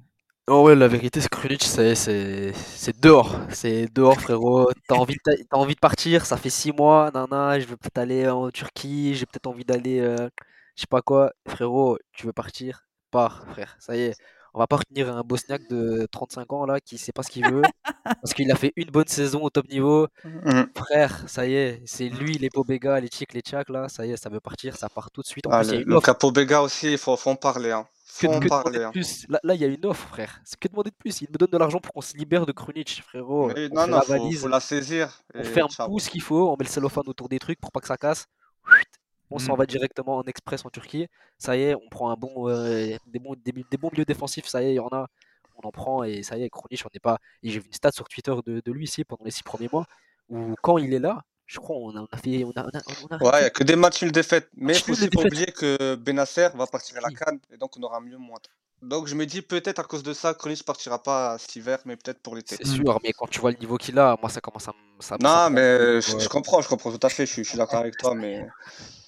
Oh 0.47 0.63
ouais, 0.67 0.75
la 0.75 0.87
vérité, 0.87 1.21
c'est 1.21 1.29
que 1.29 1.37
Krunic, 1.37 1.63
c'est 1.63 1.95
c'est 1.95 2.53
c'est 2.53 2.99
dehors. 2.99 3.35
C'est 3.51 3.87
dehors, 3.91 4.19
frérot. 4.21 4.71
T'as 4.87 4.95
envie 4.95 5.15
de, 5.25 5.45
envie 5.51 5.73
de 5.73 5.79
partir, 5.79 6.25
ça 6.25 6.37
fait 6.37 6.51
six 6.51 6.71
mois, 6.71 7.09
nana, 7.13 7.59
je 7.59 7.65
veux 7.65 7.77
peut-être 7.77 7.97
aller 7.97 8.27
en 8.29 8.51
Turquie, 8.51 9.15
j'ai 9.15 9.25
peut-être 9.25 9.47
envie 9.47 9.65
d'aller, 9.65 9.99
euh, 10.01 10.29
je 10.75 10.81
sais 10.81 10.87
pas 10.87 11.01
quoi. 11.01 11.33
Frérot, 11.47 11.97
tu 12.13 12.27
veux 12.27 12.33
partir? 12.33 12.85
Pars, 13.09 13.43
frère. 13.49 13.75
Ça 13.79 13.95
y 13.95 14.01
est. 14.01 14.15
On 14.55 14.59
va 14.59 14.67
pas 14.67 14.77
retenir 14.77 15.13
un 15.15 15.21
Bosniaque 15.21 15.67
de 15.69 16.07
35 16.11 16.53
ans, 16.53 16.65
là, 16.65 16.79
qui 16.79 16.97
sait 16.97 17.11
pas 17.11 17.23
ce 17.23 17.29
qu'il 17.29 17.45
veut, 17.45 17.61
parce 18.21 18.33
qu'il 18.33 18.49
a 18.51 18.55
fait 18.55 18.71
une 18.77 18.89
bonne 18.89 19.07
saison 19.07 19.41
au 19.43 19.49
top 19.49 19.67
niveau. 19.69 20.07
Mhm. 20.23 20.67
Frère, 20.75 21.23
ça 21.27 21.45
y 21.45 21.53
est, 21.55 21.81
c'est 21.85 22.07
lui, 22.07 22.37
les 22.37 22.49
Pobega, 22.49 22.99
les 23.01 23.09
Tchik, 23.09 23.33
les 23.33 23.41
Tchak, 23.41 23.67
là, 23.69 23.89
ça 23.89 24.05
y 24.05 24.11
est, 24.11 24.17
ça 24.17 24.29
veut 24.29 24.39
partir, 24.39 24.77
ça 24.77 24.87
part 24.89 25.11
tout 25.11 25.21
de 25.21 25.27
suite. 25.27 25.45
En 25.47 25.51
Ah, 25.51 25.59
plus, 25.61 25.71
le, 25.73 25.83
le 25.83 25.95
offre. 25.95 26.05
Capo 26.05 26.31
Bega 26.31 26.61
aussi, 26.61 26.93
il 26.93 26.97
faut, 26.97 27.15
faut 27.17 27.29
en 27.31 27.35
parler. 27.35 27.71
Hein. 27.71 27.85
Que, 28.17 28.27
Faut 28.27 28.33
en 28.33 28.39
que 28.39 28.45
demander 28.45 28.63
parler. 28.63 28.79
de 28.79 28.91
plus? 28.91 29.25
Là, 29.27 29.39
là, 29.43 29.55
il 29.55 29.59
y 29.61 29.65
a 29.65 29.67
une 29.67 29.85
offre, 29.85 30.07
frère. 30.07 30.39
C'est 30.45 30.57
que 30.57 30.69
demander 30.69 30.89
de 30.91 30.95
plus? 30.95 31.19
Il 31.21 31.27
me 31.29 31.37
donne 31.37 31.49
de 31.51 31.57
l'argent 31.57 31.79
pour 31.81 31.91
qu'on 31.91 31.99
se 31.99 32.15
libère 32.15 32.45
de 32.45 32.53
Krunic, 32.53 33.03
frérot. 33.05 33.47
Mais 33.53 33.67
On 33.71 33.75
non, 33.75 33.81
fait 33.81 33.91
non, 33.91 33.95
la 33.97 34.01
faut, 34.03 34.13
valise, 34.13 34.41
faut 34.43 34.47
la 34.47 34.59
saisir. 34.61 35.21
on 35.33 35.67
ciao. 35.67 35.87
tout 35.89 35.99
ce 35.99 36.09
qu'il 36.09 36.21
faut, 36.21 36.49
on 36.49 36.55
met 36.57 36.63
le 36.63 36.69
cellophane 36.69 37.03
autour 37.07 37.27
des 37.27 37.39
trucs 37.39 37.59
pour 37.59 37.73
pas 37.73 37.81
que 37.81 37.87
ça 37.87 37.97
casse. 37.97 38.25
On 39.31 39.39
s'en 39.39 39.53
Mm. 39.55 39.57
va 39.57 39.65
directement 39.65 40.17
en 40.17 40.23
express 40.23 40.65
en 40.65 40.69
Turquie. 40.69 41.07
Ça 41.37 41.55
y 41.57 41.63
est, 41.63 41.75
on 41.75 41.89
prend 41.89 42.09
un 42.11 42.15
bon, 42.15 42.47
euh, 42.49 42.95
des, 43.07 43.19
bons, 43.19 43.35
des, 43.43 43.51
des 43.51 43.77
bons 43.77 43.89
milieux 43.91 44.05
défensifs. 44.05 44.45
Ça 44.47 44.61
y 44.61 44.67
est, 44.67 44.71
il 44.73 44.75
y 44.75 44.79
en 44.79 44.89
a. 44.91 45.07
On 45.63 45.67
en 45.67 45.71
prend 45.71 46.03
et 46.03 46.21
ça 46.21 46.37
y 46.37 46.43
est, 46.43 46.49
Krunic, 46.49 46.83
on 46.85 46.89
n'est 46.93 46.99
pas. 46.99 47.17
Et 47.41 47.49
j'ai 47.49 47.59
vu 47.59 47.67
une 47.67 47.73
stat 47.73 47.91
sur 47.91 48.07
Twitter 48.09 48.33
de, 48.45 48.61
de 48.63 48.71
lui 48.71 48.83
ici 48.85 49.03
pendant 49.05 49.23
les 49.23 49.31
six 49.31 49.43
premiers 49.43 49.69
mois 49.71 49.85
où 50.29 50.53
quand 50.61 50.77
il 50.77 50.93
est 50.93 50.99
là, 50.99 51.21
je 51.45 51.59
crois, 51.59 51.77
on 51.77 51.95
a, 51.95 52.01
on 52.01 52.07
a 52.11 52.17
fait. 52.17 52.43
On 52.43 52.51
a, 52.51 52.65
on 52.65 52.77
a, 52.77 52.81
on 53.09 53.15
a 53.15 53.23
Ouais, 53.23 53.37
il 53.37 53.41
n'y 53.41 53.45
a 53.45 53.49
que 53.51 53.63
des 53.63 53.75
matchs 53.75 54.01
nuls 54.03 54.11
défaites. 54.11 54.49
Mais 54.55 54.73
il 54.73 54.79
faut 54.79 54.91
aussi 54.91 55.09
pas 55.09 55.21
oublier 55.21 55.45
que 55.47 55.95
Benacer 55.95 56.49
va 56.55 56.67
partir 56.67 56.97
à 56.97 57.01
la 57.01 57.07
Oui. 57.07 57.15
Cannes 57.15 57.39
et 57.53 57.57
donc 57.57 57.77
on 57.77 57.83
aura 57.83 58.01
mieux 58.01 58.17
moins. 58.17 58.39
Donc 58.81 59.07
je 59.07 59.15
me 59.15 59.25
dis 59.25 59.41
peut-être 59.41 59.79
à 59.79 59.83
cause 59.83 60.03
de 60.03 60.13
ça, 60.13 60.33
Krunic 60.33 60.63
partira 60.63 61.01
pas 61.01 61.37
cet 61.37 61.55
hiver, 61.55 61.79
mais 61.85 61.95
peut-être 61.95 62.19
pour 62.21 62.35
l'été. 62.35 62.57
C'est 62.57 62.67
sûr, 62.67 62.99
mais 63.03 63.13
quand 63.13 63.27
tu 63.27 63.39
vois 63.39 63.51
le 63.51 63.57
niveau 63.57 63.77
qu'il 63.77 63.97
a, 63.97 64.17
moi 64.21 64.29
ça 64.29 64.41
commence 64.41 64.67
à 64.67 64.71
me. 64.73 65.01
Ça, 65.01 65.15
ça 65.15 65.17
Non, 65.21 65.49
mais 65.49 66.01
je, 66.01 66.27
comprends, 66.27 66.61
je 66.61 66.67
comprends 66.67 66.91
tout 66.91 66.99
à 67.07 67.09
fait, 67.09 67.25
je 67.25 67.31
suis, 67.31 67.43
je 67.45 67.49
suis 67.49 67.57
d'accord 67.57 67.79
avec 67.79 67.97
toi, 67.97 68.13
mais 68.13 68.45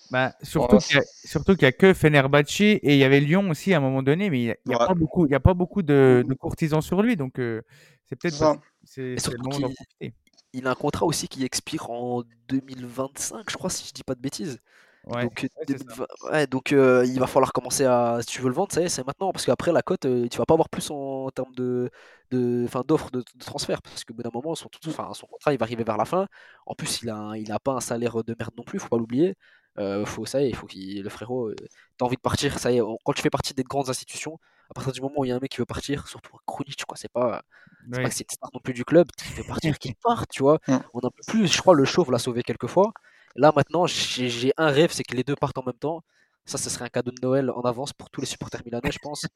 Bah, 0.10 0.36
surtout 0.42 0.80
qu'il 0.80 0.96
y 0.96 1.00
a, 1.00 1.04
surtout 1.26 1.56
qu'il 1.56 1.64
y 1.64 1.66
a 1.66 1.72
que 1.74 1.94
Fenerbahçe 1.94 2.62
et 2.62 2.80
il 2.94 2.98
y 2.98 3.04
avait 3.04 3.20
Lyon 3.20 3.50
aussi 3.50 3.74
à 3.74 3.78
un 3.78 3.80
moment 3.82 4.04
donné, 4.04 4.30
mais 4.30 4.40
il 4.40 4.46
n'y 4.46 4.52
a, 4.52 4.56
y 4.66 4.74
a 4.74 4.78
Ouais. 4.78 4.88
pas 4.88 4.94
beaucoup, 4.94 5.26
il 5.26 5.32
y 5.32 5.36
a 5.36 5.40
pas 5.42 5.54
beaucoup 5.54 5.82
de, 5.82 6.24
de 6.26 6.34
courtisans 6.34 6.82
sur 6.82 7.02
lui, 7.02 7.18
donc 7.18 7.40
euh, 7.40 7.62
c'est 8.06 8.16
peut-être 8.16 8.48
c'est 8.86 9.32
le 9.32 9.38
moment 9.38 9.60
d'en 9.60 9.70
qu'il 9.70 9.76
profiter. 9.76 10.14
il 10.54 10.68
a 10.68 10.72
un 10.72 10.76
contrat 10.76 11.06
aussi 11.06 11.28
qui 11.28 11.44
expire 11.46 11.90
en 11.92 12.24
2025, 12.50 13.50
je 13.52 13.58
crois, 13.58 13.70
si 13.70 13.88
je 13.88 13.94
dis 13.94 14.04
pas 14.04 14.16
de 14.16 14.22
bêtises. 14.22 14.60
Ouais, 15.04 15.24
Donc, 15.24 15.44
euh, 15.46 15.50
ouais, 15.58 15.66
c'est 15.70 15.80
ça. 15.80 15.96
2020 15.96 16.08
ouais, 16.32 16.48
donc 16.48 16.74
euh, 16.74 17.06
il 17.08 17.20
va 17.20 17.28
falloir 17.28 17.54
commencer 17.54 17.86
à. 17.86 18.20
Si 18.22 18.28
tu 18.28 18.42
veux 18.42 18.50
le 18.50 18.56
vendre, 18.56 18.72
c'est 18.74 19.06
maintenant. 19.08 19.32
Parce 19.34 19.46
qu'après, 19.46 19.72
la 19.74 19.82
cote, 19.84 20.06
euh, 20.06 20.28
tu 20.30 20.38
vas 20.40 20.46
pas 20.46 20.56
avoir 20.56 20.70
plus 20.70 20.92
en, 20.92 21.30
termes 21.32 21.54
de, 21.56 21.90
de, 22.32 22.64
enfin, 22.68 22.84
d'offres 22.88 23.12
de, 23.12 23.20
de 23.22 23.46
transfert. 23.46 23.82
Parce 23.84 24.04
que 24.06 24.14
bout 24.14 24.24
d'un 24.24 24.32
moment, 24.34 24.56
son, 24.56 24.70
tout- 24.70 24.80
enfin, 24.90 25.14
son 25.16 25.28
contrat 25.28 25.54
il 25.54 25.60
va 25.60 25.66
arriver 25.66 25.84
vers 25.86 25.98
la 25.98 26.06
fin. 26.06 26.28
En 26.68 26.76
plus, 26.76 27.02
il 27.04 27.10
a, 27.10 27.34
il 27.38 27.52
a 27.52 27.60
pas 27.60 27.74
un 27.74 27.82
salaire 27.82 28.24
de 28.24 28.36
merde 28.40 28.54
non 28.58 28.64
plus, 28.64 28.80
faut 28.80 28.90
pas 28.90 28.98
l'oublier. 28.98 29.36
Euh, 29.80 30.06
faut, 30.06 30.26
ça 30.26 30.42
y 30.42 30.46
est, 30.46 30.50
il 30.50 30.56
faut 30.56 30.66
qu'il, 30.68 31.04
le 31.04 31.10
frérot, 31.10 31.50
euh, 31.50 31.56
t'as 31.98 32.06
envie 32.06 32.16
de 32.16 32.22
partir, 32.22 32.58
ça 32.60 32.72
y 32.72 32.78
est. 32.78 32.82
Quand 33.04 33.14
tu 33.14 33.22
fais 33.22 33.30
partie 33.30 33.54
des 33.54 33.64
grandes 33.64 33.90
institutions, 33.90 34.40
à 34.70 34.74
partir 34.74 34.92
du 34.92 35.02
moment 35.02 35.16
où 35.20 35.26
il 35.26 35.30
y 35.30 35.32
a 35.32 35.36
un 35.36 35.40
mec 35.40 35.52
qui 35.52 35.58
veut 35.60 35.66
partir, 35.66 36.08
surtout 36.08 36.36
un 36.36 36.40
Krunic, 36.48 36.84
quoi, 36.86 36.98
c'est 36.98 37.12
pas, 37.12 37.44
c'est 37.92 38.02
pas 38.02 38.10
que 38.10 38.16
c'est 38.16 38.24
une 38.24 38.30
star 38.36 38.50
non 38.54 38.60
plus 38.60 38.74
du 38.74 38.84
club, 38.86 39.08
qui 39.18 39.34
veut 39.34 39.44
partir, 39.44 39.78
qui 39.80 39.94
part, 40.04 40.28
tu 40.28 40.44
vois. 40.44 40.60
Mm. 40.68 40.78
On 40.94 41.00
peut 41.02 41.10
plus. 41.28 41.48
Je 41.48 41.62
crois 41.62 41.76
le 41.76 41.86
chauve 41.86 42.12
l'a 42.12 42.20
sauvé 42.20 42.44
quelques 42.44 42.68
fois. 42.68 42.92
Là 43.36 43.52
maintenant, 43.56 43.86
j'ai 43.88 44.30
j'ai 44.30 44.52
un 44.58 44.70
rêve, 44.70 44.92
c'est 44.92 45.04
que 45.04 45.16
les 45.16 45.24
deux 45.24 45.36
partent 45.36 45.58
en 45.60 45.64
même 45.64 45.76
temps. 45.78 46.04
Ça, 46.46 46.58
ce 46.58 46.70
serait 46.70 46.86
un 46.86 46.90
cadeau 46.90 47.12
de 47.12 47.20
Noël 47.22 47.52
en 47.52 47.62
avance 47.62 47.94
pour 47.94 48.10
tous 48.10 48.22
les 48.22 48.28
supporters 48.28 48.62
milanais, 48.66 48.92
je 48.92 49.00
pense. 49.00 49.28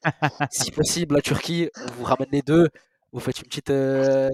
si 0.50 0.70
possible, 0.72 1.14
la 1.14 1.22
Turquie, 1.22 1.68
on 1.76 1.90
vous 1.92 2.04
ramène 2.04 2.28
les 2.32 2.42
deux. 2.42 2.68
Vous 3.12 3.20
faites 3.20 3.38
une 3.40 3.44
petite. 3.48 3.70
euh, 3.70 4.30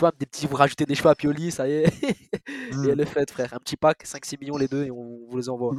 tu 0.00 0.04
vois, 0.04 0.12
des 0.18 0.24
petits, 0.24 0.46
vous 0.46 0.56
rajoutez 0.56 0.86
des 0.86 0.94
cheveux 0.94 1.10
à 1.10 1.14
Pioli, 1.14 1.50
ça 1.52 1.68
y 1.68 1.72
est. 1.72 1.84
Mm. 2.72 2.84
et 2.84 2.88
elle 2.92 3.00
est 3.00 3.06
faite, 3.06 3.30
frère. 3.30 3.52
Un 3.52 3.58
petit 3.58 3.76
pack, 3.76 4.04
5-6 4.06 4.38
millions 4.40 4.56
les 4.56 4.66
deux, 4.68 4.84
et 4.84 4.90
on 4.90 5.26
vous 5.28 5.36
les 5.36 5.48
envoie. 5.50 5.74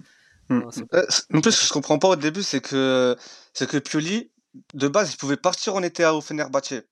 Mm. 0.50 0.60
Non, 0.60 0.70
c'est- 0.72 0.86
Euh, 0.94 1.06
En 1.34 1.42
plus, 1.42 1.52
ce 1.52 1.62
que 1.62 1.68
je 1.68 1.74
comprends 1.74 1.98
pas 1.98 2.10
au 2.10 2.16
début, 2.16 2.44
c'est 2.44 2.62
que, 2.62 3.16
c'est 3.54 3.68
que 3.68 3.78
Pioli, 3.78 4.32
de 4.76 4.88
base, 4.88 5.12
il 5.14 5.18
pouvait 5.18 5.38
partir 5.38 5.74
en 5.76 5.82
été 5.84 6.06
au 6.06 6.22
Fenerbahçe. 6.22 6.84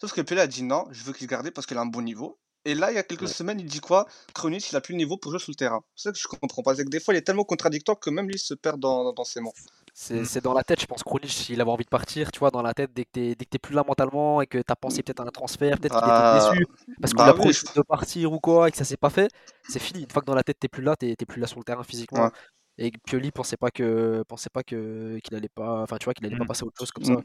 Sauf 0.00 0.12
que 0.12 0.20
Pioli 0.22 0.40
a 0.40 0.46
dit 0.48 0.62
non, 0.64 0.84
je 0.90 1.04
veux 1.04 1.12
qu'il 1.12 1.26
garde 1.28 1.48
parce 1.50 1.66
qu'il 1.66 1.76
a 1.76 1.80
un 1.82 1.86
bon 1.86 2.02
niveau. 2.02 2.38
Et 2.64 2.74
là, 2.74 2.90
il 2.90 2.94
y 2.94 2.98
a 2.98 3.02
quelques 3.04 3.22
Ouais. 3.22 3.26
semaines, 3.28 3.60
il 3.60 3.66
dit 3.66 3.80
quoi? 3.80 4.06
Krunic, 4.34 4.68
il 4.70 4.76
a 4.76 4.80
plus 4.80 4.92
le 4.92 4.98
niveau 4.98 5.16
pour 5.18 5.30
jouer 5.32 5.40
sur 5.40 5.50
le 5.50 5.56
terrain. 5.56 5.82
C'est 5.94 6.08
ça 6.08 6.12
que 6.12 6.18
je 6.18 6.26
comprends 6.26 6.62
pas. 6.62 6.74
C'est 6.74 6.84
que 6.84 6.90
des 6.90 7.00
fois, 7.00 7.12
il 7.14 7.18
est 7.18 7.22
tellement 7.22 7.44
contradictoire 7.44 7.98
que 8.00 8.10
même 8.10 8.26
lui 8.28 8.38
se 8.38 8.54
perd 8.54 8.80
dans, 8.80 9.12
dans 9.12 9.24
ses 9.24 9.40
mots. 9.40 9.52
C'est 9.94 10.20
Mm. 10.22 10.24
c'est 10.24 10.42
dans 10.42 10.54
la 10.54 10.62
tête, 10.64 10.80
je 10.80 10.86
pense. 10.86 11.02
Krunic, 11.02 11.50
il 11.50 11.60
avait 11.60 11.70
envie 11.70 11.84
de 11.84 11.90
partir, 11.90 12.32
tu 12.32 12.38
vois, 12.38 12.50
dans 12.50 12.62
la 12.62 12.72
tête, 12.72 12.92
dès 12.94 13.04
que 13.04 13.10
t'es 13.12 13.34
dès 13.34 13.44
que 13.44 13.50
t'es 13.50 13.58
plus 13.58 13.74
là 13.74 13.84
mentalement 13.86 14.40
et 14.40 14.46
que 14.46 14.58
t'as 14.58 14.74
pensé 14.74 15.02
peut-être 15.02 15.20
à 15.20 15.24
un 15.24 15.30
transfert, 15.30 15.78
peut-être 15.78 15.98
qu'il 15.98 16.08
Bah, 16.08 16.38
était 16.38 16.54
déçu 16.54 16.66
parce 17.00 17.12
qu'il 17.12 17.18
bah 17.24 17.30
a 17.30 17.36
oui, 17.46 17.52
je- 17.52 17.74
de 17.76 17.82
partir 17.82 18.32
ou 18.32 18.40
quoi 18.40 18.68
et 18.68 18.70
que 18.72 18.78
ça 18.78 18.84
s'est 18.84 18.96
pas 18.96 19.10
fait, 19.10 19.30
c'est 19.68 19.78
fini. 19.80 20.00
Une 20.04 20.10
fois 20.10 20.22
que 20.22 20.26
dans 20.26 20.34
la 20.34 20.42
tête 20.44 20.58
t'es 20.58 20.68
plus 20.68 20.82
là, 20.82 20.96
t'es 20.96 21.14
plus 21.28 21.40
là 21.40 21.46
sur 21.46 21.58
le 21.58 21.64
terrain 21.64 21.82
physiquement. 21.84 22.24
Ouais. 22.24 22.30
Et 22.78 22.90
Pioli 23.06 23.30
pensait 23.32 23.58
pas 23.58 23.70
que 23.70 24.22
pensait 24.28 24.48
pas 24.50 24.62
que 24.62 25.18
qu'il 25.22 25.36
allait 25.36 25.50
pas, 25.50 25.82
enfin 25.82 25.98
tu 25.98 26.04
vois 26.06 26.14
qu'il 26.14 26.24
allait 26.26 26.38
pas 26.38 26.44
Mm. 26.44 26.48
passer 26.48 26.62
à 26.64 26.66
autre 26.68 26.78
chose 26.78 26.90
comme 26.90 27.04
Mm. 27.04 27.16
ça. 27.18 27.22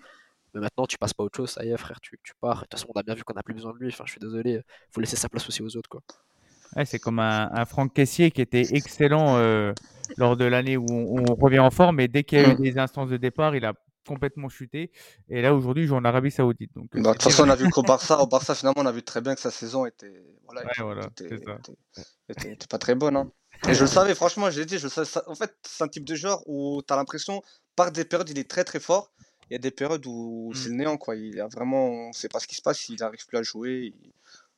Mais 0.53 0.59
maintenant 0.61 0.85
tu 0.87 0.97
passes 0.97 1.13
pas 1.13 1.23
à 1.23 1.25
autre 1.27 1.37
chose, 1.37 1.51
ça 1.51 1.63
y 1.63 1.69
est 1.71 1.77
frère, 1.77 2.01
tu, 2.01 2.19
tu 2.21 2.33
pars. 2.41 2.55
De 2.57 2.61
toute 2.63 2.71
façon 2.73 2.87
on 2.93 2.99
a 2.99 3.03
bien 3.03 3.15
vu 3.15 3.23
qu'on 3.23 3.33
a 3.35 3.43
plus 3.43 3.53
besoin 3.53 3.71
de 3.73 3.77
lui. 3.79 3.87
Enfin 3.93 4.03
je 4.05 4.11
suis 4.11 4.19
désolé, 4.19 4.61
faut 4.91 4.99
laisser 4.99 5.15
sa 5.15 5.29
place 5.29 5.47
aussi 5.47 5.61
aux 5.63 5.77
autres 5.77 5.89
quoi. 5.89 6.01
Ouais, 6.77 6.85
c'est 6.85 6.99
comme 6.99 7.19
un, 7.19 7.49
un 7.51 7.65
Franck 7.65 7.93
Caissier 7.93 8.29
qui 8.31 8.41
était 8.41 8.61
excellent 8.75 9.37
euh, 9.37 9.73
lors 10.17 10.37
de 10.37 10.45
l'année 10.45 10.77
où 10.77 10.85
on, 10.89 11.23
revient 11.35 11.59
en 11.59 11.71
forme, 11.71 11.97
mais 11.97 12.07
dès 12.07 12.23
qu'il 12.23 12.37
y 12.39 12.41
a 12.41 12.49
eu 12.49 12.53
Mm. 12.53 12.61
des 12.61 12.77
instances 12.77 13.09
de 13.09 13.17
départ, 13.17 13.55
il 13.55 13.65
a 13.65 13.73
complètement 14.07 14.47
chuté. 14.47 14.91
Et 15.27 15.41
là, 15.41 15.53
aujourd'hui, 15.53 15.83
il 15.83 15.87
joue 15.87 15.95
en 15.95 16.05
Arabie 16.05 16.31
Saoudite. 16.31 16.71
Donc, 16.75 16.95
euh, 16.95 17.01
Bah, 17.01 17.09
de 17.09 17.13
toute 17.17 17.23
façon, 17.23 17.43
on 17.45 17.49
a 17.49 17.55
vu 17.55 17.69
qu'au 17.69 17.81
Barça, 17.81 18.19
au 18.21 18.27
Barça, 18.27 18.55
finalement, 18.55 18.81
on 18.81 18.85
a 18.85 18.91
vu 18.91 19.03
très 19.03 19.19
bien 19.21 19.35
que 19.35 19.41
sa 19.41 19.51
saison 19.51 19.85
était, 19.85 20.23
voilà, 20.45 20.61
Ouais, 20.61 20.71
voilà, 20.79 21.07
était, 21.07 21.27
c'est 21.27 21.43
ça. 21.43 21.57
était- 21.59 21.73
était- 22.29 22.51
était 22.53 22.67
pas 22.67 22.77
très 22.77 22.95
bonne. 22.95 23.17
hein. 23.17 23.31
Et 23.67 23.73
je 23.73 23.81
le 23.81 23.87
savais, 23.87 24.13
franchement, 24.15 24.49
j'ai 24.51 24.65
dit, 24.65 24.77
je 24.77 24.83
le 24.83 24.89
savais, 24.89 25.05
ça- 25.07 25.23
en 25.27 25.35
fait, 25.35 25.53
c'est 25.63 25.83
un 25.83 25.87
type 25.87 26.05
de 26.05 26.13
joueur 26.15 26.41
où 26.47 26.81
tu 26.87 26.93
as 26.93 26.95
l'impression, 26.95 27.41
par 27.75 27.91
des 27.91 28.05
périodes, 28.05 28.29
il 28.29 28.37
est 28.39 28.49
très 28.49 28.63
très 28.63 28.79
fort. 28.79 29.11
Il 29.49 29.53
y 29.53 29.55
a 29.55 29.59
des 29.59 29.71
périodes 29.71 30.05
où 30.05 30.51
Mm. 30.53 30.55
c'est 30.55 30.69
le 30.69 30.75
néant, 30.75 30.97
quoi. 30.97 31.15
Il 31.15 31.41
a 31.41 31.47
vraiment, 31.47 31.87
on 31.89 32.13
sait 32.13 32.29
pas 32.29 32.39
ce 32.39 32.47
qui 32.47 32.55
se 32.55 32.61
passe, 32.61 32.87
il 32.89 32.97
n'arrive 32.99 33.25
plus 33.27 33.37
à 33.37 33.43
jouer. 33.43 33.93
il- 33.95 34.11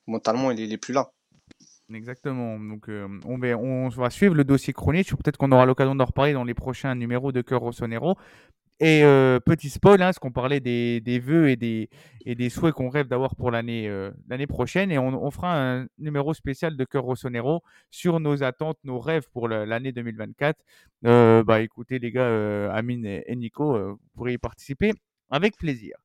Mentalement, 0.08 0.49
il 0.51 0.60
est, 0.60 0.63
il 0.65 0.73
est 0.73 0.77
plus 0.77 0.93
là. 0.93 1.12
Exactement. 1.93 2.60
Donc, 2.60 2.88
euh, 2.89 3.08
on, 3.25 3.38
va, 3.38 3.58
on 3.58 3.88
va 3.89 4.10
suivre 4.10 4.36
le 4.36 4.43
dossier 4.43 4.73
chronique. 4.73 5.10
Peut-être 5.10 5.38
qu'on 5.38 5.52
aura 5.52 5.65
l'occasion 5.65 5.95
d'en 5.95 6.06
reparler 6.06 6.34
dans 6.34 6.43
les 6.43 6.54
prochains 6.54 6.93
numéros 6.95 7.32
de 7.32 7.41
Cœur 7.41 7.62
Rossonero. 7.62 8.15
Et 8.82 9.04
euh, 9.04 9.41
petit 9.41 9.69
spoil, 9.69 10.02
hein, 10.02 10.06
parce 10.06 10.19
qu'on 10.19 10.32
parlait 10.32 10.62
des, 10.62 11.02
des 11.02 11.19
vœux 11.19 11.49
et 11.49 11.58
des, 11.58 11.89
et 12.25 12.36
des 12.36 12.49
souhaits 12.49 12.73
qu'on 12.73 12.88
rêve 12.89 13.08
d'avoir 13.10 13.36
pour 13.36 13.52
l'année 13.52 13.89
euh, 13.89 14.10
l'année 14.30 14.47
prochaine. 14.47 14.89
Et 14.91 14.97
on, 14.97 15.08
on 15.21 15.32
fera 15.32 15.54
un 15.60 15.88
numéro 15.97 16.34
spécial 16.34 16.78
de 16.78 16.86
Cœur 16.86 17.04
Rossonero 17.04 17.62
sur 17.91 18.21
nos 18.21 18.41
attentes, 18.43 18.78
nos 18.86 18.99
rêves 18.99 19.28
pour 19.34 19.49
la- 19.49 19.65
l'année 19.65 19.91
2024. 19.91 20.58
Euh, 21.06 21.43
bah, 21.43 21.60
écoutez, 21.62 21.99
les 21.99 22.12
gars, 22.12 22.71
Amine 22.71 23.06
et, 23.06 23.36
Nico, 23.36 23.73
vous 23.78 23.99
pourrez 24.15 24.34
y 24.34 24.38
participer 24.38 24.93
avec 25.30 25.58
plaisir. 25.58 25.95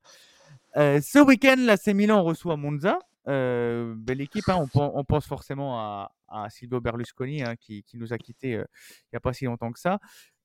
Ce 0.75 1.25
week-end, 1.25 1.55
l'AC 1.59 1.87
Milan 1.95 2.25
reçoit 2.25 2.57
Monza. 2.57 2.99
Euh, 3.27 3.95
belle 3.97 4.21
équipe, 4.21 4.49
hein, 4.49 4.57
on, 4.59 4.67
pen- 4.67 4.91
on 4.95 5.05
pense 5.05 5.27
forcément 5.27 5.79
à, 5.79 6.13
à 6.29 6.51
Silvio 6.51 6.81
Berlusconi 6.81 7.43
hein, 7.43 7.55
qui, 7.59 7.85
nous 7.95 8.13
a 8.13 8.19
quittés 8.19 8.57
euh, 8.57 8.65
il 9.03 9.15
n'y 9.15 9.17
a 9.17 9.21
pas 9.21 9.33
si 9.33 9.47
longtemps 9.47 9.73
que 9.73 9.81
ça. 9.81 9.99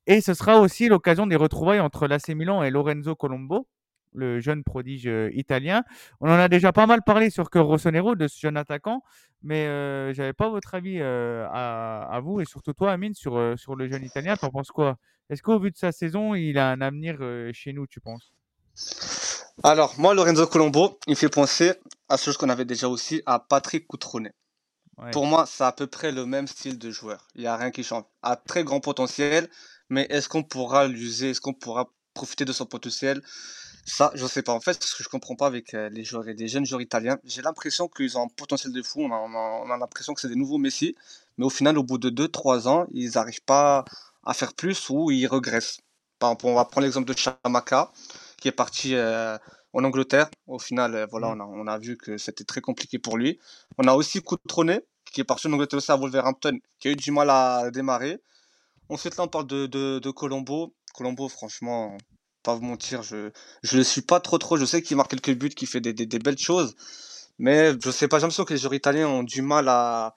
Et 0.07 0.21
ce 0.21 0.33
sera 0.33 0.59
aussi 0.59 0.87
l'occasion 0.87 1.27
des 1.27 1.35
retrouvailles 1.35 1.81
entre 1.81 2.07
l'AC 2.07 2.29
Milan 2.29 2.63
et 2.63 2.71
Lorenzo 2.71 3.15
Colombo, 3.15 3.67
le 4.13 4.39
jeune 4.39 4.63
prodige 4.63 5.07
euh, 5.07 5.29
italien. 5.33 5.83
On 6.21 6.29
en 6.29 6.39
a 6.39 6.47
déjà 6.47 6.71
pas 6.71 6.87
mal 6.87 7.03
parlé 7.03 7.29
sur 7.29 7.49
Cœur 7.49 7.65
Rossonero 7.65 8.15
de 8.15 8.27
ce 8.27 8.39
jeune 8.39 8.55
attaquant, 8.55 9.03
mais 9.43 9.67
euh, 9.67 10.13
j'avais 10.13 10.33
pas 10.33 10.49
votre 10.49 10.73
avis 10.73 11.01
à, 11.01 12.19
vous 12.23 12.39
et 12.39 12.45
surtout 12.45 12.73
toi, 12.73 12.93
Amine, 12.93 13.13
sur, 13.13 13.37
le 13.37 13.89
jeune 13.89 14.03
italien. 14.03 14.35
T'en 14.37 14.49
penses 14.49 14.71
quoi? 14.71 14.97
Est-ce 15.29 15.43
qu'au 15.43 15.59
vu 15.59 15.69
de 15.69 15.77
sa 15.77 15.91
saison, 15.91 16.33
il 16.33 16.57
a 16.57 16.71
un 16.71 16.81
avenir 16.81 17.17
chez 17.53 17.73
nous, 17.73 17.85
tu 17.85 17.99
penses? 17.99 18.33
Alors, 19.63 19.93
moi, 19.99 20.13
Lorenzo 20.15 20.47
Colombo, 20.47 20.97
il 21.05 21.11
me 21.11 21.15
fait 21.15 21.29
penser 21.29 21.73
à 22.09 22.17
ce 22.17 22.31
qu'on 22.31 22.49
avait 22.49 22.65
déjà 22.65 22.87
aussi, 22.89 23.21
à 23.25 23.39
Patrick. 23.39 23.87
Ouais. 24.97 25.11
Pour 25.11 25.25
moi, 25.25 25.45
c'est 25.47 25.63
à 25.63 25.71
peu 25.71 25.87
près 25.87 26.11
le 26.11 26.25
même 26.25 26.47
style 26.47 26.77
de 26.77 26.91
joueur. 26.91 27.27
Il 27.35 27.41
n'y 27.41 27.47
a 27.47 27.55
rien 27.57 27.71
qui 27.71 27.83
change. 27.83 28.03
A 28.21 28.35
très 28.35 28.63
grand 28.63 28.79
potentiel, 28.79 29.49
mais 29.89 30.05
est-ce 30.09 30.29
qu'on 30.29 30.43
pourra 30.43 30.87
l'user? 30.87 31.31
Est-ce 31.31 31.41
qu'on 31.41 31.53
pourra 31.53 31.89
profiter 32.13 32.45
de 32.45 32.53
son 32.53 32.65
potentiel? 32.65 33.21
Ça, 33.85 34.11
je 34.15 34.23
ne 34.23 34.29
sais 34.29 34.43
pas. 34.43 34.53
En 34.53 34.59
fait, 34.61 34.83
ce 34.83 34.95
que 34.95 35.03
je 35.03 35.09
comprends 35.09 35.35
pas 35.35 35.47
avec 35.47 35.73
euh, 35.73 35.89
les 35.89 36.03
joueurs 36.03 36.27
et 36.27 36.33
les 36.35 36.47
jeunes 36.47 36.65
joueurs 36.65 36.81
italiens, 36.81 37.17
j'ai 37.25 37.41
l'impression 37.41 37.87
qu'ils 37.87 38.17
ont 38.17 38.23
un 38.25 38.29
potentiel 38.29 38.73
de 38.73 38.81
fou. 38.83 39.01
On 39.03 39.11
a, 39.11 39.15
on 39.17 39.33
a- 39.35 39.63
on 39.65 39.71
a 39.71 39.77
l'impression 39.77 40.13
que 40.13 40.21
c'est 40.21 40.29
des 40.29 40.35
nouveaux 40.35 40.59
Messi, 40.59 40.95
mais 41.37 41.45
au 41.45 41.49
final, 41.49 41.77
au 41.77 41.83
bout 41.83 41.97
de 41.97 42.09
2-3 42.09 42.67
ans, 42.67 42.85
ils 42.91 43.11
n'arrivent 43.15 43.43
pas 43.45 43.85
à 44.25 44.33
faire 44.33 44.53
plus 44.53 44.89
ou 44.89 45.11
ils 45.11 45.27
regressent. 45.27 45.79
Par 46.19 46.31
exemple, 46.31 46.47
on 46.47 46.55
va 46.55 46.65
prendre 46.65 46.85
l'exemple 46.85 47.07
de 47.13 47.17
Chamaka, 47.17 47.91
qui 48.37 48.47
est 48.49 48.51
parti 48.51 48.95
euh, 48.95 49.37
en 49.73 49.83
Angleterre. 49.83 50.29
Au 50.47 50.59
final, 50.59 50.95
euh, 50.95 51.05
voilà, 51.09 51.29
on 51.29 51.39
a, 51.39 51.43
on 51.43 51.67
a 51.67 51.77
vu 51.79 51.97
que 51.97 52.17
c'était 52.17 52.43
très 52.45 52.61
compliqué 52.61 52.99
pour 52.99 53.17
lui. 53.17 53.39
On 53.77 53.87
a 53.87 53.93
aussi 53.93 54.21
Coutrone, 54.21 54.79
qui 55.11 55.21
est 55.21 55.23
parti 55.25 55.47
en 55.47 55.53
Angleterre 55.53 55.77
aussi 55.77 55.91
à 55.91 55.95
Wolverhampton, 55.97 56.59
qui 56.79 56.87
a 56.89 56.91
eu 56.91 56.95
du 56.95 57.11
mal 57.11 57.29
à 57.29 57.69
démarrer. 57.71 58.19
Ensuite, 58.89 59.17
là, 59.17 59.23
on 59.25 59.27
parle 59.27 59.47
de, 59.47 59.67
de, 59.67 59.99
de 59.99 60.11
Colombo. 60.11 60.73
Colombo, 60.93 61.29
franchement, 61.29 61.97
pas 62.43 62.55
vous 62.55 62.63
mentir, 62.63 63.03
je 63.03 63.31
je 63.63 63.77
le 63.77 63.83
suis 63.83 64.01
pas 64.01 64.19
trop 64.19 64.37
trop. 64.37 64.57
Je 64.57 64.65
sais 64.65 64.81
qu'il 64.81 64.97
marque 64.97 65.11
quelques 65.11 65.37
buts, 65.37 65.49
qu'il 65.49 65.67
fait 65.67 65.81
des, 65.81 65.93
des, 65.93 66.05
des 66.05 66.19
belles 66.19 66.37
choses, 66.39 66.75
mais 67.37 67.73
je 67.83 67.91
sais 67.91 68.07
pas, 68.07 68.17
j'ai 68.17 68.23
l'impression 68.23 68.45
que 68.45 68.53
les 68.53 68.59
joueurs 68.59 68.73
italiens 68.73 69.07
ont 69.07 69.23
du 69.23 69.41
mal 69.41 69.67
à, 69.69 70.15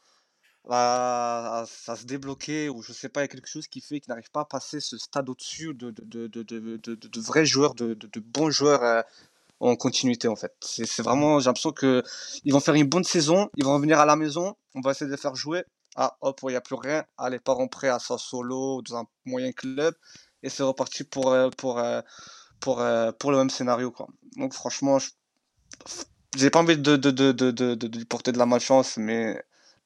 à, 0.70 1.60
à- 1.62 1.66
à 1.88 1.96
se 1.96 2.04
débloquer, 2.06 2.68
ou 2.68 2.82
je 2.82 2.92
sais 2.92 3.08
pas, 3.08 3.20
il 3.20 3.24
y 3.24 3.26
a 3.26 3.28
quelque 3.28 3.48
chose 3.48 3.66
qui 3.68 3.80
fait 3.80 4.00
qu'ils 4.00 4.10
n'arrivent 4.10 4.30
pas 4.32 4.42
à 4.42 4.44
passer 4.46 4.80
ce 4.80 4.98
stade 4.98 5.28
au-dessus 5.28 5.74
de, 5.74 5.90
de, 5.90 6.26
de, 6.28 6.42
de, 6.42 6.76
de, 6.94 7.20
vrais 7.20 7.44
joueurs, 7.46 7.74
de, 7.74 7.94
de, 7.94 8.06
de 8.06 8.20
bons 8.20 8.50
joueurs 8.50 8.82
euh, 8.82 9.02
en 9.68 9.76
continuité 9.76 10.28
en 10.28 10.36
fait. 10.36 10.52
C'est 10.60 11.02
vraiment, 11.02 11.38
j'ai 11.38 11.46
l'impression 11.46 11.72
que 11.72 12.02
ils 12.44 12.52
vont 12.52 12.60
faire 12.60 12.74
une 12.74 12.88
bonne 12.88 13.04
saison, 13.04 13.48
ils 13.56 13.64
vont 13.64 13.74
revenir 13.74 14.00
à 14.00 14.06
la 14.06 14.16
maison, 14.16 14.56
on 14.74 14.80
va 14.80 14.90
essayer 14.90 15.06
de 15.06 15.12
les 15.12 15.16
faire 15.20 15.34
jouer. 15.36 15.64
Ah 15.96 16.16
hop, 16.20 16.40
il 16.44 16.48
n'y 16.48 16.56
a 16.56 16.60
plus 16.60 16.74
rien. 16.74 17.04
Allez, 17.18 17.38
part 17.38 17.60
en 17.60 17.68
prêt 17.68 17.88
à 17.88 17.98
Sassuolo, 17.98 18.82
dans 18.82 18.96
un 18.96 19.04
moyen 19.26 19.52
club, 19.52 19.94
et 20.42 20.48
c'est 20.48 20.62
reparti 20.62 21.04
pour, 21.04 21.32
euh, 21.32 21.50
pour, 21.56 21.78
euh, 21.78 22.00
pour, 22.60 22.80
euh, 22.80 23.12
pour 23.12 23.30
le 23.30 23.38
même 23.38 23.50
scénario. 23.50 23.90
Quoi. 23.90 24.08
Donc 24.36 24.52
franchement, 24.54 24.98
je- 24.98 25.10
j'ai 26.36 26.50
pas 26.50 26.60
envie 26.60 26.78
de, 26.78 26.96
de, 26.96 27.10
de, 27.10 27.32
de, 27.32 27.50
de, 27.50 27.74
de 27.74 27.98
lui 27.98 28.04
porter 28.06 28.32
de 28.32 28.38
la 28.38 28.46
malchance, 28.46 28.96
mais 28.96 29.42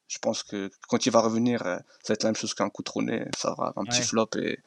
je 0.08 0.18
pense 0.18 0.42
que 0.44 0.70
quand 0.88 1.04
il 1.04 1.10
va 1.10 1.20
revenir, 1.20 1.60
ça 1.62 1.82
va 2.08 2.14
être 2.14 2.22
la 2.22 2.28
même 2.28 2.36
chose 2.36 2.54
qu'un 2.54 2.70
coup 2.70 2.82
de 2.82 2.86
trôné. 2.86 3.24
Ça 3.36 3.54
va 3.58 3.72
un 3.76 3.84
petit 3.84 4.00
Ouais. 4.00 4.06
flop 4.06 4.28
et 4.38 4.58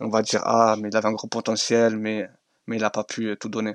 on 0.00 0.08
va 0.08 0.22
dire 0.22 0.40
Ah, 0.44 0.76
mais 0.80 0.88
il 0.88 0.96
avait 0.96 1.08
un 1.08 1.12
gros 1.12 1.28
potentiel, 1.28 1.96
mais, 1.98 2.28
mais 2.66 2.76
il 2.76 2.80
n'a 2.82 2.90
pas 2.90 3.04
pu 3.04 3.36
tout 3.38 3.50
donner. 3.50 3.74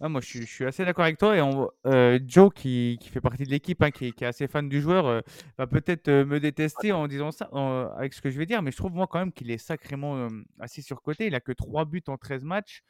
Ah, 0.00 0.08
moi, 0.10 0.20
je 0.20 0.26
suis, 0.26 0.40
je 0.40 0.52
suis 0.52 0.64
assez 0.66 0.84
d'accord 0.84 1.04
avec 1.04 1.16
toi. 1.18 1.36
Et 1.36 1.40
on- 1.40 1.70
euh, 1.86 2.18
Joe, 2.26 2.52
qui, 2.54 2.98
qui 3.00 3.08
fait 3.08 3.20
partie 3.22 3.44
de 3.44 3.50
l'équipe, 3.50 3.82
hein, 3.82 3.90
qui, 3.90 4.08
est- 4.08 4.12
qui 4.12 4.24
est 4.24 4.26
assez 4.26 4.46
fan 4.46 4.68
du 4.68 4.80
joueur, 4.82 5.06
euh, 5.06 5.20
va 5.56 5.66
peut-être 5.66 6.08
euh, 6.08 6.24
me 6.26 6.38
détester 6.38 6.92
en 6.92 7.08
disant 7.08 7.30
ça, 7.30 7.48
en- 7.52 7.90
avec 7.96 8.12
ce 8.12 8.20
que 8.20 8.28
je 8.30 8.38
vais 8.38 8.44
dire. 8.46 8.60
Mais 8.62 8.70
je 8.72 8.76
trouve, 8.76 8.92
moi, 8.92 9.06
quand 9.06 9.18
même, 9.18 9.32
qu'il 9.32 9.50
est 9.50 9.56
sacrément 9.58 10.28
assez 10.60 10.82
surcoté. 10.82 11.26
Il 11.26 11.34
a 11.34 11.40
que 11.40 11.52
3 11.52 11.86
buts 11.86 12.02
en 12.08 12.18
13 12.18 12.44
matchs. 12.44 12.82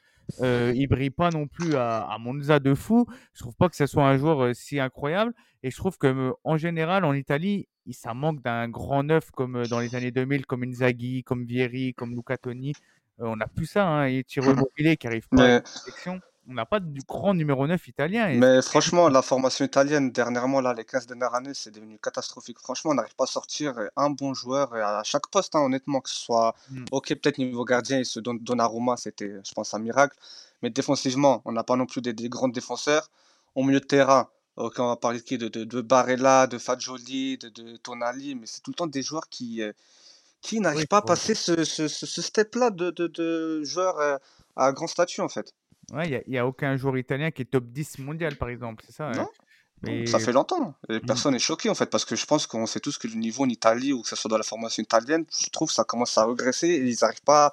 Il 0.75 0.89
brille 0.89 1.11
pas 1.11 1.31
non 1.31 1.47
plus 1.47 1.77
à, 1.77 2.01
à 2.01 2.19
Monza 2.19 2.59
de 2.59 2.75
fou. 2.75 3.07
Je 3.35 3.41
trouve 3.41 3.55
pas 3.55 3.69
que 3.69 3.77
ce 3.77 3.87
soit 3.87 4.09
un 4.09 4.17
joueur 4.17 4.55
si 4.57 4.81
incroyable. 4.81 5.33
Et 5.63 5.71
je 5.71 5.77
trouve 5.77 5.99
que, 5.99 6.33
en 6.43 6.57
général, 6.57 7.05
en 7.05 7.13
Italie, 7.15 7.69
ça 7.93 8.15
manque 8.15 8.43
d'un 8.43 8.69
grand 8.69 9.05
neuf 9.05 9.31
comme 9.31 9.65
dans 9.69 9.79
les 9.79 9.95
années 9.95 10.11
2000, 10.11 10.45
comme 10.45 10.65
Inzaghi, 10.65 11.23
comme 11.23 11.45
Vieri, 11.45 11.95
comme 11.95 12.11
Luca 12.17 12.37
Toni. 12.37 12.73
On 13.19 13.37
n'a 13.37 13.47
plus 13.47 13.67
ça. 13.67 13.87
Hein, 13.87 14.07
et 14.07 14.25
Thierry 14.25 14.49
Immobilier 14.55 14.97
qui 14.97 15.07
arrive 15.07 15.29
pas 15.29 15.37
à 15.45 15.49
la 15.61 15.65
sélection. 15.65 16.21
On 16.49 16.55
n'a 16.55 16.65
pas 16.65 16.79
de 16.79 17.01
grand 17.09 17.35
numéro 17.35 17.67
9 17.67 17.89
italien. 17.89 18.29
Et 18.29 18.37
mais 18.39 18.63
franchement, 18.63 19.09
la 19.09 19.23
formation 19.23 19.65
italienne, 19.65 20.13
dernièrement, 20.13 20.61
là, 20.61 20.75
les 20.75 20.85
15 20.85 21.07
dernières 21.07 21.35
années, 21.35 21.55
c'est 21.55 21.73
devenu 21.73 21.99
catastrophique. 21.99 22.59
Franchement, 22.61 22.93
on 22.93 22.95
n'arrive 22.95 23.17
pas 23.17 23.25
à 23.25 23.27
sortir 23.27 23.75
un 23.97 24.11
bon 24.11 24.33
joueur 24.33 24.73
à 24.75 25.03
chaque 25.03 25.27
poste, 25.29 25.57
hein, 25.57 25.61
honnêtement, 25.61 26.01
que 26.01 26.09
ce 26.09 26.17
soit. 26.17 26.55
Mm. 26.71 26.85
Ok, 26.93 27.09
peut-être 27.09 27.39
niveau 27.39 27.65
gardien, 27.65 27.99
il 27.99 28.07
se 28.07 28.21
donne 28.21 28.39
Donnarumma, 28.39 28.97
c'était, 28.97 29.35
je 29.45 29.53
pense, 29.55 29.75
un 29.75 29.81
miracle. 29.81 30.17
Mais 30.63 30.71
défensivement, 30.71 31.43
on 31.45 31.53
n'a 31.53 31.65
pas 31.65 31.77
non 31.77 31.87
plus 31.87 32.01
des, 32.01 32.13
des 32.13 32.29
grands 32.29 32.49
défenseurs. 32.49 33.11
Au 33.57 33.65
milieu 33.65 33.81
de 33.81 33.85
terrain, 33.87 34.29
ok, 34.57 34.75
on 34.79 34.89
va 34.89 34.97
parler 34.97 35.19
de 35.19 35.25
qui? 35.25 35.39
De, 35.39 35.49
de, 35.49 35.65
de 35.65 35.81
Barella, 35.81 36.47
de 36.47 36.59
Fagioli, 36.59 37.39
de, 37.39 37.49
de 37.49 37.77
Tonali, 37.77 38.35
mais 38.37 38.47
c'est 38.47 38.61
tout 38.61 38.71
le 38.71 38.77
temps 38.77 38.87
des 38.87 39.03
joueurs 39.03 39.29
qui, 39.29 39.63
euh, 39.63 39.73
qui 40.43 40.61
n'arrivent 40.61 40.81
Oui, 40.81 40.87
pas 40.87 40.99
à 40.99 41.03
passer 41.03 41.35
ce, 41.35 41.65
ce, 41.65 41.89
ce, 41.89 42.07
ce 42.07 42.23
step-là 42.23 42.71
de, 42.71 42.91
de, 42.91 43.07
de 43.09 43.65
joueurs 43.65 43.99
euh, 43.99 44.17
à 44.57 44.73
grand 44.73 44.87
statut, 44.87 45.21
en 45.21 45.29
fait. 45.29 45.53
Ouais, 45.93 46.23
il 46.27 46.31
n'y 46.31 46.39
a, 46.39 46.47
aucun 46.47 46.77
joueur 46.77 46.99
italien 46.99 47.31
qui 47.31 47.43
est 47.43 47.47
top 47.47 47.65
10 47.67 48.01
mondial, 48.01 48.37
par 48.37 48.49
exemple, 48.49 48.85
c'est 48.87 48.95
ça. 48.95 49.11
ouais. 49.11 49.17
Non 49.17 49.29
Mais 49.83 50.07
Ça 50.07 50.19
fait 50.19 50.33
longtemps. 50.33 50.75
Mm. 50.89 50.93
Et 50.93 51.01
personne 51.01 51.33
n'est 51.33 51.39
choqué 51.39 51.69
en 51.69 51.75
fait, 51.75 51.87
parce 51.87 52.05
que 52.05 52.17
je 52.17 52.27
pense 52.27 52.47
qu'on 52.47 52.67
sait 52.67 52.81
tous 52.81 52.99
que 52.99 53.07
le 53.07 53.15
niveau 53.15 53.45
en 53.45 53.49
Italie, 53.49 53.93
ou 53.93 54.03
que 54.03 54.09
ce 54.09 54.17
soit 54.17 54.29
dans 54.29 54.39
la 54.39 54.45
formation 54.45 54.83
italienne, 54.83 55.25
je 55.31 55.51
trouve 55.51 55.69
que 55.69 55.75
ça 55.75 55.85
commence 55.85 56.17
à 56.19 56.25
regresser 56.25 56.69
et 56.69 56.79
ils 56.79 56.97
n'arrivent 57.01 57.23
pas. 57.23 57.53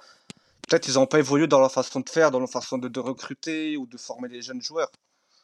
Peut-être 0.68 0.88
ils 0.88 0.96
n'ont 0.96 1.06
pas 1.06 1.20
évolué 1.20 1.46
dans 1.46 1.60
leur 1.60 1.72
façon 1.72 2.00
de 2.00 2.10
faire, 2.10 2.32
dans 2.32 2.40
leur 2.40 2.50
façon 2.50 2.78
de, 2.78 2.88
de 2.88 3.00
recruter 3.00 3.78
ou 3.78 3.86
de 3.86 3.98
former 3.98 4.30
les 4.30 4.42
jeunes 4.42 4.62
joueurs. 4.62 4.92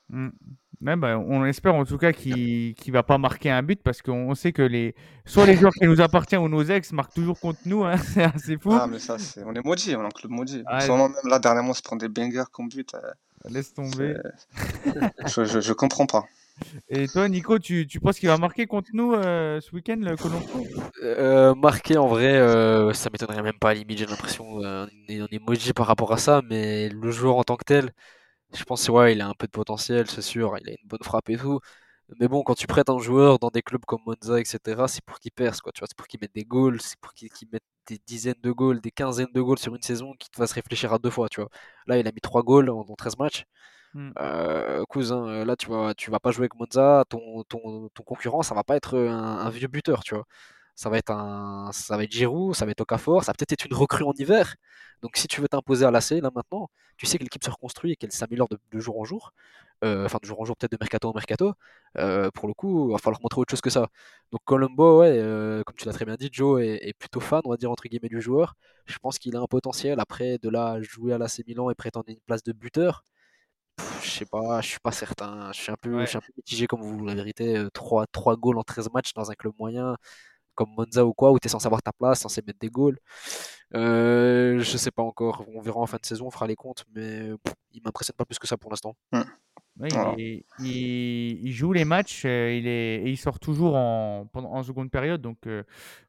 Mm. 0.09 0.29
Ouais, 0.81 0.95
bah, 0.95 1.19
on 1.19 1.43
espère 1.43 1.75
en 1.75 1.83
tout 1.83 1.97
cas 1.97 2.13
qu'il 2.13 2.73
qu'il 2.73 2.93
va 2.93 3.03
pas 3.03 3.17
marquer 3.17 3.49
un 3.51 3.61
but 3.61 3.81
parce 3.83 4.01
qu'on 4.01 4.33
sait 4.33 4.53
que 4.53 4.61
les 4.61 4.95
soit 5.25 5.45
les 5.45 5.57
joueurs 5.57 5.73
qui 5.73 5.85
nous 5.85 5.99
appartiennent 5.99 6.41
ou 6.41 6.47
nos 6.47 6.63
ex 6.63 6.93
marquent 6.93 7.13
toujours 7.13 7.37
contre 7.37 7.59
nous, 7.65 7.83
hein, 7.83 7.97
c'est 8.13 8.23
assez 8.23 8.57
fou. 8.57 8.71
Ah, 8.71 8.87
mais 8.87 8.97
ça, 8.99 9.19
c'est... 9.19 9.43
on 9.43 9.53
est 9.53 9.63
maudit, 9.65 9.95
on 9.97 10.03
est 10.03 10.05
un 10.05 10.09
club 10.09 10.31
maudit. 10.31 10.63
Ah, 10.67 10.87
même, 10.87 11.13
là, 11.25 11.37
dernièrement, 11.39 11.71
on 11.71 11.73
se 11.73 11.81
prend 11.81 11.97
des 11.97 12.07
bangers 12.07 12.45
comme 12.51 12.69
but. 12.69 12.93
euh, 12.93 12.99
Laisse 13.49 13.73
tomber. 13.73 14.15
je, 15.25 15.43
je, 15.43 15.59
je 15.59 15.73
comprends 15.73 16.05
pas. 16.05 16.23
Et 16.89 17.07
toi, 17.07 17.27
Nico, 17.29 17.59
tu, 17.59 17.87
tu 17.87 17.99
penses 17.99 18.19
qu'il 18.19 18.29
va 18.29 18.37
marquer 18.37 18.65
contre 18.67 18.89
nous 18.93 19.13
euh, 19.13 19.59
ce 19.61 19.73
week-end, 19.75 19.97
le 19.99 20.17
Colombo? 20.17 20.69
Euh, 21.03 21.55
marqué 21.55 21.97
en 21.97 22.07
vrai, 22.07 22.35
euh, 22.37 22.93
ça 22.93 23.09
m'étonnerait 23.11 23.41
même 23.43 23.57
pas 23.59 23.69
à 23.69 23.73
la 23.73 23.79
limite, 23.79 23.99
j'ai 23.99 24.05
l'impression. 24.05 24.61
euh, 24.63 24.85
on 25.07 25.11
est, 25.11 25.21
on 25.21 25.27
est 25.31 25.39
maudit 25.39 25.73
par 25.73 25.87
rapport 25.87 26.11
à 26.11 26.17
ça, 26.17 26.41
mais 26.49 26.89
le 26.89 27.11
joueur 27.11 27.37
en 27.37 27.43
tant 27.43 27.55
que 27.55 27.63
tel, 27.63 27.91
je 28.53 28.63
pense 28.63 28.85
que 28.87 28.91
ouais, 28.91 29.13
il 29.13 29.21
a 29.21 29.27
un 29.27 29.33
peu 29.33 29.47
de 29.47 29.51
potentiel, 29.51 30.09
c'est 30.09 30.21
sûr, 30.21 30.57
il 30.59 30.69
a 30.69 30.71
une 30.71 30.87
bonne 30.87 31.03
frappe 31.03 31.29
et 31.29 31.37
tout. 31.37 31.59
Mais 32.19 32.27
bon, 32.27 32.43
quand 32.43 32.55
tu 32.55 32.65
prêtes 32.67 32.89
un 32.89 32.97
joueur 32.99 33.37
dans 33.39 33.49
des 33.49 33.61
clubs 33.61 33.85
comme 33.85 34.01
Monza, 34.05 34.39
etc., 34.39 34.87
c'est 34.87 35.03
pour 35.05 35.19
qu'il 35.19 35.31
perce, 35.31 35.61
quoi. 35.61 35.71
Tu 35.71 35.79
vois, 35.79 35.87
c'est 35.87 35.97
pour 35.97 36.07
qu'il 36.07 36.19
mette 36.19 36.33
des 36.33 36.43
goals, 36.45 36.81
c'est 36.81 36.99
pour 36.99 37.13
qu'il 37.13 37.29
mette 37.53 37.63
des 37.87 37.99
dizaines 38.07 38.35
de 38.41 38.51
goals, 38.51 38.81
des 38.81 38.91
quinzaines 38.91 39.31
de 39.33 39.41
goals 39.41 39.59
sur 39.59 39.75
une 39.75 39.81
saison, 39.83 40.13
qu'il 40.19 40.29
te 40.31 40.37
fasse 40.37 40.53
réfléchir 40.53 40.91
à 40.93 40.97
deux 40.99 41.11
fois, 41.11 41.29
tu 41.29 41.41
vois. 41.41 41.49
Là, 41.87 41.97
il 41.99 42.07
a 42.07 42.11
mis 42.11 42.21
trois 42.21 42.41
goals 42.43 42.69
en, 42.71 42.79
en 42.81 42.95
13 42.95 43.17
matchs. 43.19 43.45
Hmm. 43.93 44.11
Euh, 44.19 44.83
cousin, 44.89 45.27
euh, 45.27 45.45
là, 45.45 45.55
tu 45.55 45.67
vas, 45.69 45.93
tu 45.95 46.11
vas 46.11 46.19
pas 46.19 46.31
jouer 46.31 46.43
avec 46.43 46.55
Monza, 46.55 47.05
ton, 47.09 47.43
ton, 47.45 47.89
ton 47.89 48.03
concurrent, 48.03 48.43
ça 48.43 48.55
va 48.55 48.63
pas 48.63 48.75
être 48.75 48.97
un, 48.97 49.39
un 49.39 49.49
vieux 49.49 49.67
buteur, 49.67 50.03
tu 50.03 50.15
vois. 50.15 50.25
Ça 50.79 50.89
va 50.89 50.97
être 50.97 51.11
un, 51.11 51.71
ça 51.73 51.97
va 51.97 52.03
être 52.05 52.11
Giroud, 52.11 52.55
ça 52.55 52.65
va 52.65 52.71
être 52.71 52.81
Okafor, 52.81 53.23
ça 53.23 53.31
va 53.31 53.33
peut-être 53.35 53.51
être 53.53 53.65
une 53.65 53.73
recrue 53.75 54.03
en 54.05 54.13
hiver. 54.17 54.55
Donc, 55.01 55.17
si 55.17 55.27
tu 55.27 55.41
veux 55.41 55.47
t'imposer 55.49 55.85
à 55.85 55.91
l'AC, 55.91 56.21
là, 56.21 56.31
maintenant, 56.33 56.69
tu 56.97 57.05
sais 57.05 57.17
que 57.17 57.23
l'équipe 57.23 57.43
se 57.43 57.49
reconstruit 57.49 57.91
et 57.93 57.95
qu'elle 57.97 58.11
s'améliore 58.13 58.47
de, 58.49 58.57
de 58.71 58.79
jour 58.79 58.99
en 58.99 59.03
jour. 59.05 59.33
Euh, 59.83 60.05
enfin, 60.05 60.19
de 60.21 60.27
jour 60.27 60.39
en 60.41 60.45
jour, 60.45 60.55
peut-être 60.57 60.71
de 60.73 60.77
mercato 60.79 61.09
en 61.09 61.13
mercato. 61.13 61.53
Euh, 61.97 62.29
pour 62.31 62.47
le 62.47 62.53
coup, 62.53 62.89
il 62.89 62.93
va 62.93 62.97
falloir 62.97 63.21
montrer 63.21 63.39
autre 63.41 63.51
chose 63.51 63.61
que 63.61 63.69
ça. 63.69 63.87
Donc, 64.31 64.41
Colombo, 64.45 64.99
ouais, 65.01 65.17
euh, 65.19 65.63
comme 65.65 65.75
tu 65.75 65.85
l'as 65.85 65.93
très 65.93 66.05
bien 66.05 66.15
dit, 66.15 66.29
Joe 66.31 66.61
est, 66.61 66.89
est 66.89 66.93
plutôt 66.93 67.19
fan, 67.21 67.41
on 67.45 67.49
va 67.51 67.57
dire, 67.57 67.71
entre 67.71 67.83
guillemets, 67.89 68.09
du 68.09 68.21
joueur. 68.21 68.55
Je 68.85 68.97
pense 68.99 69.19
qu'il 69.19 69.35
a 69.35 69.39
un 69.41 69.47
potentiel. 69.47 69.99
Après, 69.99 70.37
de 70.37 70.49
là 70.49 70.81
jouer 70.81 71.13
à 71.13 71.17
l'AC 71.17 71.43
Milan 71.47 71.69
et 71.69 71.75
prétendre 71.75 72.05
une 72.09 72.19
place 72.21 72.43
de 72.43 72.51
buteur, 72.53 73.03
pff, 73.77 74.03
je 74.05 74.09
sais 74.11 74.25
pas, 74.25 74.61
je 74.61 74.67
suis 74.69 74.79
pas 74.79 74.91
certain. 74.91 75.51
Je 75.53 75.61
suis 75.61 75.71
un 75.71 75.77
peu, 75.81 75.91
Ouais. 75.95 76.05
je 76.05 76.09
suis 76.09 76.17
un 76.17 76.21
peu 76.21 76.33
mitigé 76.37 76.67
comme 76.67 76.81
vous, 76.81 77.05
la 77.05 77.15
vérité. 77.15 77.65
3, 77.73 78.07
3 78.07 78.37
goals 78.37 78.57
en 78.59 78.63
13 78.63 78.89
matchs 78.93 79.13
dans 79.13 79.31
un 79.31 79.35
club 79.35 79.53
moyen, 79.59 79.95
comme 80.59 80.73
Monza 80.77 81.05
ou 81.05 81.13
quoi, 81.13 81.31
où 81.31 81.39
tu 81.39 81.45
es 81.47 81.49
censé 81.49 81.65
avoir 81.67 81.81
ta 81.81 81.93
place, 81.93 82.19
censé 82.19 82.41
mettre 82.45 82.59
des 82.59 82.67
goals. 82.69 82.97
Euh, 83.75 84.59
je 84.59 84.77
sais 84.77 84.91
pas 84.91 85.03
encore. 85.03 85.45
On 85.55 85.61
verra 85.61 85.79
en 85.79 85.85
fin 85.85 85.97
de 86.01 86.05
saison, 86.05 86.27
on 86.27 86.31
fera 86.31 86.47
les 86.47 86.55
comptes, 86.57 86.83
mais 86.93 87.29
pff, 87.43 87.53
il 87.73 87.81
m'impressionne 87.83 88.15
pas 88.17 88.25
plus 88.25 88.39
que 88.39 88.47
ça 88.47 88.57
pour 88.57 88.69
l'instant. 88.71 88.95
Ouais, 89.13 89.87
il, 89.89 89.93
Voilà. 89.93 90.15
est- 90.17 90.43
il- 90.59 91.39
il 91.47 91.51
joue 91.53 91.71
les 91.71 91.85
matchs 91.85 92.23
euh, 92.25 92.53
il 92.53 92.67
est, 92.67 92.95
et 93.03 93.09
il 93.09 93.15
sort 93.17 93.39
toujours 93.39 93.75
en, 93.77 94.27
pendant, 94.33 94.51
en 94.53 94.63
seconde 94.63 94.91
période. 94.91 95.21
Donc, 95.21 95.37
euh, 95.47 95.63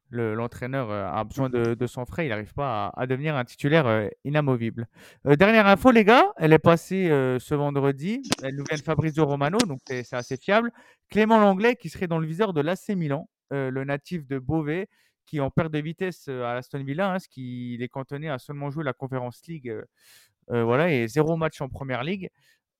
le- 0.09 0.33
l'entraîneur 0.33 0.89
euh, 0.91 1.07
a 1.09 1.23
besoin 1.23 1.49
de, 1.49 1.73
de 1.75 1.87
son 1.87 2.03
frais. 2.05 2.25
Il 2.25 2.29
n'arrive 2.29 2.53
pas 2.53 2.87
à, 2.87 3.01
à 3.01 3.07
devenir 3.07 3.37
un 3.37 3.45
titulaire 3.45 3.87
euh, 3.87 4.09
inamovible. 4.25 4.87
Euh, 5.25 5.37
dernière 5.37 5.67
info, 5.67 5.91
les 5.91 6.03
gars, 6.03 6.25
elle 6.37 6.51
est 6.51 6.59
passée 6.59 7.09
euh, 7.09 7.39
ce 7.39 7.55
vendredi. 7.55 8.21
Elle 8.43 8.55
nous 8.55 8.65
vient 8.69 8.77
de 8.77 8.83
Fabrizio 8.83 9.25
Romano, 9.25 9.57
donc 9.59 9.79
c'est 9.87 10.11
assez 10.13 10.35
fiable. 10.35 10.73
Clément 11.09 11.39
Langlais 11.39 11.77
qui 11.77 11.87
serait 11.89 12.07
dans 12.07 12.19
le 12.19 12.27
viseur 12.27 12.51
de 12.51 12.59
l'AC 12.59 12.89
Milan, 12.89 13.29
le 13.51 13.83
natif 13.83 14.25
de 14.27 14.39
Beauvais, 14.39 14.87
qui 15.25 15.37
est 15.37 15.39
en 15.41 15.49
perte 15.51 15.71
de 15.71 15.79
vitesse 15.79 16.25
euh, 16.29 16.43
à 16.43 16.53
Aston 16.57 16.83
Villa, 16.83 17.13
hein, 17.13 17.19
ce 17.19 17.27
qui 17.29 17.73
il 17.75 17.83
est 17.83 17.87
cantonné 17.89 18.29
à 18.29 18.37
seulement 18.39 18.69
jouer 18.71 18.83
la 18.83 18.93
Conference 18.93 19.41
League. 19.47 19.69
euh, 19.69 19.83
euh, 20.51 20.63
voilà, 20.63 20.91
et 20.91 21.07
zéro 21.07 21.37
match 21.37 21.61
en 21.61 21.69
Première 21.69 22.03
Ligue 22.03 22.29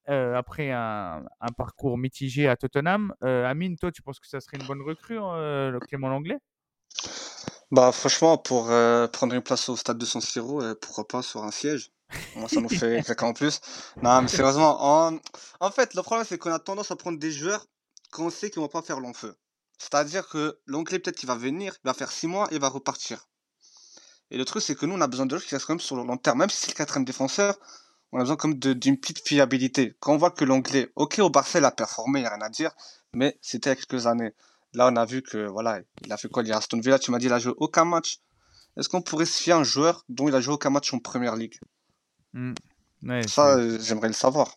euh, 0.08 0.34
après 0.34 0.70
un, 0.72 1.24
un 1.40 1.52
parcours 1.56 1.96
mitigé 1.98 2.48
à 2.48 2.56
Tottenham. 2.56 3.14
Euh, 3.24 3.46
Amine, 3.46 3.76
toi, 3.78 3.92
tu 3.92 4.02
penses 4.02 4.20
que 4.20 4.26
ça 4.28 4.40
serait 4.40 4.58
une 4.58 4.66
bonne 4.66 4.82
recrue, 4.82 5.18
euh, 5.20 5.70
le 5.70 5.80
Clément 5.80 6.08
Langlais? 6.08 6.38
Bah, 7.70 7.90
franchement, 7.92 8.36
pour 8.38 8.70
euh, 8.70 9.06
prendre 9.08 9.34
une 9.34 9.42
place 9.42 9.68
au 9.68 9.76
stade 9.76 9.98
de 9.98 10.04
San 10.04 10.20
Siro, 10.20 10.62
euh, 10.62 10.74
pourquoi 10.80 11.08
pas 11.08 11.22
sur 11.22 11.42
un 11.42 11.50
siège? 11.50 11.90
Moi, 12.36 12.48
ça 12.48 12.60
nous 12.60 12.68
fait 12.68 13.02
quelqu'un 13.04 13.28
en 13.28 13.32
plus. 13.32 13.60
Non, 14.02 14.20
mais 14.22 14.28
sérieusement, 14.28 14.76
en, 14.80 15.18
en 15.60 15.70
fait, 15.70 15.94
le 15.94 16.02
problème, 16.02 16.26
c'est 16.28 16.38
qu'on 16.38 16.52
a 16.52 16.58
tendance 16.58 16.90
à 16.90 16.96
prendre 16.96 17.18
des 17.18 17.30
joueurs 17.30 17.64
qu'on 18.10 18.28
sait 18.30 18.50
qu'ils 18.50 18.60
vont 18.60 18.68
pas 18.68 18.82
faire 18.82 19.00
long 19.00 19.14
feu. 19.14 19.34
C'est-à-dire 19.82 20.28
que 20.28 20.60
l'anglais, 20.66 21.00
peut-être 21.00 21.16
qu'il 21.16 21.26
va 21.26 21.34
venir, 21.34 21.74
il 21.82 21.88
va 21.88 21.92
faire 21.94 22.12
six 22.12 22.28
mois 22.28 22.46
et 22.52 22.54
il 22.54 22.60
va 22.60 22.68
repartir. 22.68 23.26
Et 24.30 24.38
le 24.38 24.44
truc, 24.44 24.62
c'est 24.62 24.76
que 24.76 24.86
nous, 24.86 24.94
on 24.94 25.00
a 25.00 25.08
besoin 25.08 25.26
de 25.26 25.30
joueurs 25.30 25.42
qui 25.42 25.54
restent 25.56 25.66
quand 25.66 25.72
même 25.74 25.80
sur 25.80 25.96
le 25.96 26.04
long 26.04 26.16
terme. 26.16 26.38
Même 26.38 26.50
si 26.50 26.56
c'est 26.56 26.70
le 26.70 26.76
quatrième 26.76 27.04
défenseur, 27.04 27.58
on 28.12 28.18
a 28.18 28.20
besoin 28.20 28.36
comme 28.36 28.54
de- 28.54 28.74
d'une 28.74 28.96
petite 28.96 29.26
fiabilité. 29.26 29.96
Quand 29.98 30.12
on 30.14 30.16
voit 30.18 30.30
que 30.30 30.44
l'anglais, 30.44 30.92
ok, 30.94 31.18
au 31.18 31.30
Barça, 31.30 31.58
il 31.58 31.64
a 31.64 31.72
performé, 31.72 32.20
il 32.20 32.22
n'y 32.22 32.28
a 32.28 32.34
rien 32.34 32.42
à 32.42 32.48
dire, 32.48 32.70
mais 33.12 33.36
c'était 33.42 33.70
il 33.70 33.72
y 33.72 33.76
a 33.78 33.84
quelques 33.84 34.06
années. 34.06 34.32
Là, 34.74 34.88
on 34.90 34.96
a 34.96 35.04
vu 35.04 35.20
que, 35.22 35.46
voilà, 35.48 35.80
il 36.04 36.12
a 36.12 36.16
fait 36.16 36.28
quoi? 36.28 36.44
Il 36.44 36.48
est 36.50 36.52
à 36.52 36.58
Aston 36.58 36.78
Villa, 36.80 36.98
tu 37.00 37.10
m'as 37.10 37.18
dit, 37.18 37.26
il 37.26 37.32
a 37.32 37.40
joué 37.40 37.52
aucun 37.56 37.84
match. 37.84 38.20
Est-ce 38.76 38.88
qu'on 38.88 39.02
pourrait 39.02 39.26
se 39.26 39.42
fier 39.42 39.54
à 39.56 39.58
un 39.58 39.64
joueur 39.64 40.04
dont 40.08 40.28
il 40.28 40.34
a 40.36 40.40
joué 40.40 40.54
aucun 40.54 40.70
match 40.70 40.94
en 40.94 41.00
première 41.00 41.34
ligue? 41.36 41.58
Ouais, 42.34 43.26
Ça, 43.26 43.56
euh, 43.56 43.78
j'aimerais 43.80 44.08
le 44.08 44.14
savoir. 44.14 44.56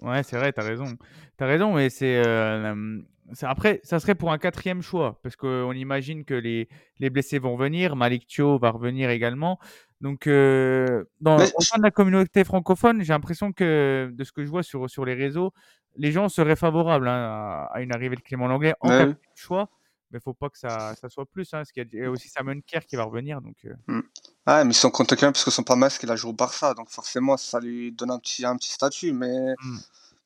ouais, 0.00 0.22
c'est 0.22 0.38
vrai, 0.38 0.52
tu 0.52 0.60
as 0.60 0.64
raison. 0.64 0.96
Tu 1.36 1.44
as 1.44 1.46
raison, 1.46 1.74
mais 1.74 1.90
c'est. 1.90 2.16
euh, 2.24 3.02
après, 3.42 3.80
ça 3.82 3.98
serait 4.00 4.14
pour 4.14 4.32
un 4.32 4.38
quatrième 4.38 4.82
choix, 4.82 5.18
parce 5.22 5.36
qu'on 5.36 5.72
imagine 5.72 6.24
que 6.24 6.34
les, 6.34 6.68
les 6.98 7.10
blessés 7.10 7.38
vont 7.38 7.56
venir, 7.56 7.96
Malik 7.96 8.26
Thio 8.26 8.58
va 8.58 8.70
revenir 8.70 9.10
également. 9.10 9.58
Donc, 10.00 10.26
euh, 10.26 11.04
dans, 11.20 11.38
Mais 11.38 11.52
au 11.56 11.62
sein 11.62 11.78
de 11.78 11.82
la 11.82 11.90
communauté 11.90 12.44
francophone, 12.44 13.02
j'ai 13.02 13.12
l'impression 13.12 13.52
que, 13.52 14.10
de 14.12 14.24
ce 14.24 14.32
que 14.32 14.44
je 14.44 14.50
vois 14.50 14.62
sur, 14.62 14.88
sur 14.90 15.04
les 15.04 15.14
réseaux, 15.14 15.52
les 15.96 16.12
gens 16.12 16.28
seraient 16.28 16.56
favorables 16.56 17.08
hein, 17.08 17.66
à, 17.70 17.70
à 17.72 17.80
une 17.80 17.92
arrivée 17.92 18.16
de 18.16 18.20
Clément 18.20 18.46
Langlais 18.46 18.74
en 18.80 18.88
Ouais. 18.90 18.98
quatrième 18.98 19.16
choix, 19.34 19.70
mais 20.10 20.18
il 20.18 20.22
faut 20.22 20.34
pas 20.34 20.50
que 20.50 20.58
ça, 20.58 20.94
ça 21.00 21.08
soit 21.08 21.24
plus, 21.26 21.46
hein, 21.54 21.58
parce 21.58 21.72
qu'il 21.72 21.82
y 21.82 21.86
a- 21.86 21.88
il 21.92 21.98
y 22.00 22.04
a 22.04 22.10
aussi 22.10 22.28
Samuel 22.28 22.62
Kerr 22.66 22.82
qui 22.86 22.96
va 22.96 23.04
revenir. 23.04 23.40
Donc, 23.40 23.56
euh, 23.64 24.02
Ah, 24.44 24.62
mais 24.64 24.74
si 24.74 24.84
on 24.86 24.90
compte 24.90 25.08
quand 25.10 25.22
même, 25.22 25.32
parce 25.32 25.44
que 25.44 25.50
son 25.50 25.62
palmarès 25.64 25.98
qu'il 25.98 26.10
a 26.10 26.16
joué 26.16 26.30
au 26.30 26.34
Barça, 26.34 26.74
donc 26.74 26.90
forcément, 26.90 27.36
ça 27.38 27.58
lui 27.58 27.90
donne 27.90 28.10
un 28.10 28.18
petit, 28.18 28.44
un 28.44 28.56
petit 28.56 28.70
statut. 28.70 29.12
Mais 29.12 29.54
Mm. 29.60 29.78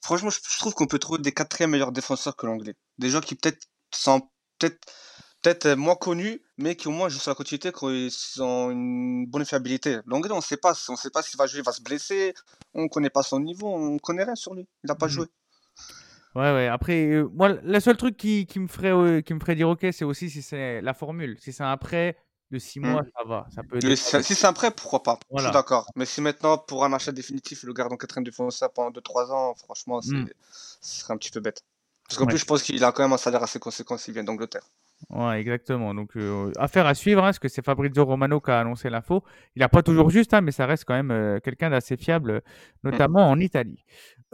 franchement, 0.02 0.30
je, 0.30 0.40
je 0.46 0.58
trouve 0.58 0.74
qu'on 0.74 0.86
peut 0.86 0.98
trouver 0.98 1.22
des 1.22 1.32
quatrièmes 1.32 1.70
meilleurs 1.70 1.92
défenseurs 1.92 2.36
que 2.36 2.44
l'anglais. 2.46 2.74
Des 3.00 3.08
gens 3.08 3.20
qui 3.20 3.34
peut-être 3.34 3.66
sont 3.92 4.20
peut-être 4.58 4.78
peut-être 5.42 5.66
euh, 5.66 5.76
moins 5.76 5.96
connus, 5.96 6.42
mais 6.58 6.76
qui 6.76 6.86
au 6.88 6.90
moins 6.90 7.08
jouent 7.08 7.18
sur 7.18 7.30
la 7.30 7.34
continuité, 7.34 7.72
qui 7.72 8.40
ont 8.40 8.70
une 8.70 9.26
bonne 9.26 9.44
fiabilité. 9.46 9.98
L'anglais, 10.06 10.30
on 10.32 10.36
ne 10.36 10.42
sait 10.42 10.58
pas. 10.58 10.74
On 10.90 10.96
sait 10.96 11.08
pas 11.10 11.22
s'il 11.22 11.38
va 11.38 11.46
jouer, 11.46 11.60
il 11.60 11.64
va 11.64 11.72
se 11.72 11.80
blesser. 11.82 12.34
On 12.74 12.82
ne 12.82 12.88
connaît 12.88 13.08
pas 13.10 13.22
son 13.22 13.40
niveau, 13.40 13.68
on 13.68 13.92
ne 13.94 13.98
connaît 13.98 14.24
rien 14.24 14.34
sur 14.34 14.54
lui. 14.54 14.68
Il 14.84 14.88
n'a 14.88 14.94
pas 14.94 15.06
Mm. 15.06 15.10
joué. 15.10 15.26
Ouais, 16.34 16.52
ouais. 16.52 16.68
Après, 16.68 17.06
euh, 17.06 17.28
moi, 17.32 17.48
le 17.48 17.80
seul 17.80 17.96
truc 17.96 18.16
qui, 18.18 18.46
qui 18.46 18.60
me 18.60 18.68
ferait, 18.68 18.92
euh, 18.92 19.20
qui 19.22 19.32
me 19.34 19.40
ferait 19.40 19.56
dire 19.56 19.68
OK, 19.70 19.84
c'est 19.92 20.04
aussi 20.04 20.28
si 20.30 20.42
c'est 20.42 20.80
la 20.82 20.92
formule. 20.94 21.38
Si 21.40 21.52
c'est 21.54 21.64
un 21.64 21.76
prêt 21.78 22.18
de 22.50 22.58
six 22.58 22.78
Mm. 22.80 22.90
mois, 22.90 23.02
ça 23.16 23.24
va. 23.26 23.46
Ça 23.54 23.62
peut 23.62 23.80
si 23.96 24.34
c'est 24.34 24.46
un 24.46 24.52
prêt, 24.52 24.70
pourquoi 24.70 25.02
pas? 25.02 25.18
Je 25.34 25.40
suis 25.42 25.50
d'accord. 25.52 25.86
Mais 25.96 26.04
si 26.04 26.20
maintenant, 26.20 26.58
pour 26.58 26.84
un 26.84 26.92
achat 26.92 27.12
définitif, 27.12 27.62
le 27.62 27.72
garde 27.72 27.92
en 27.92 27.96
quatrième 27.96 28.24
défenseur 28.24 28.70
pendant 28.72 28.90
2-3 28.90 29.32
ans, 29.32 29.54
franchement, 29.54 30.00
Mm. 30.04 30.26
ce 30.82 31.00
serait 31.00 31.14
un 31.14 31.16
petit 31.16 31.30
peu 31.30 31.40
bête. 31.40 31.62
Parce 32.10 32.18
qu'en 32.18 32.26
plus, 32.26 32.38
je 32.38 32.44
pense 32.44 32.64
qu'il 32.64 32.82
a 32.82 32.90
quand 32.90 33.04
même 33.04 33.12
un 33.12 33.16
salaire 33.16 33.40
assez 33.40 33.60
conséquent 33.60 33.96
s'il 33.96 34.14
vient 34.14 34.24
d'Angleterre. 34.24 34.64
Ouais, 35.10 35.40
exactement. 35.40 35.94
Donc, 35.94 36.16
euh, 36.16 36.50
affaire 36.58 36.84
à 36.86 36.94
suivre, 36.94 37.22
hein, 37.22 37.28
parce 37.28 37.38
que 37.38 37.46
c'est 37.46 37.64
Fabrizio 37.64 38.04
Romano 38.04 38.40
qui 38.40 38.50
a 38.50 38.58
annoncé 38.58 38.90
l'info. 38.90 39.22
Il 39.54 39.60
n'a 39.60 39.68
pas 39.68 39.84
toujours 39.84 40.06
mhm. 40.06 40.10
juste, 40.10 40.34
hein, 40.34 40.40
mais 40.40 40.50
ça 40.50 40.66
reste 40.66 40.84
quand 40.84 40.94
même 40.94 41.12
euh, 41.12 41.38
quelqu'un 41.38 41.70
d'assez 41.70 41.96
fiable, 41.96 42.42
notamment 42.82 43.26
mhm. 43.26 43.38
en 43.38 43.38
Italie. 43.38 43.84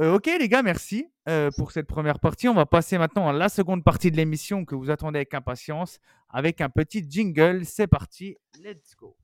Euh, 0.01 0.15
ok, 0.15 0.25
les 0.41 0.49
gars, 0.49 0.63
merci 0.63 1.07
pour 1.59 1.71
cette 1.71 1.87
première 1.87 2.19
partie. 2.19 2.49
On 2.49 2.55
va 2.55 2.65
passer 2.65 2.97
maintenant 2.97 3.29
à 3.29 3.35
la 3.35 3.51
seconde 3.51 3.85
partie 3.85 4.11
de 4.11 4.17
l'émission 4.17 4.65
que 4.65 4.75
vous 4.75 4.91
attendez 4.91 5.19
avec 5.19 5.35
impatience, 5.35 5.99
avec 6.31 6.63
un 6.63 6.71
petit 6.71 7.05
jingle. 7.07 7.67
C'est 7.67 7.89
parti, 7.89 8.37
let's 8.59 8.97
go. 8.97 9.15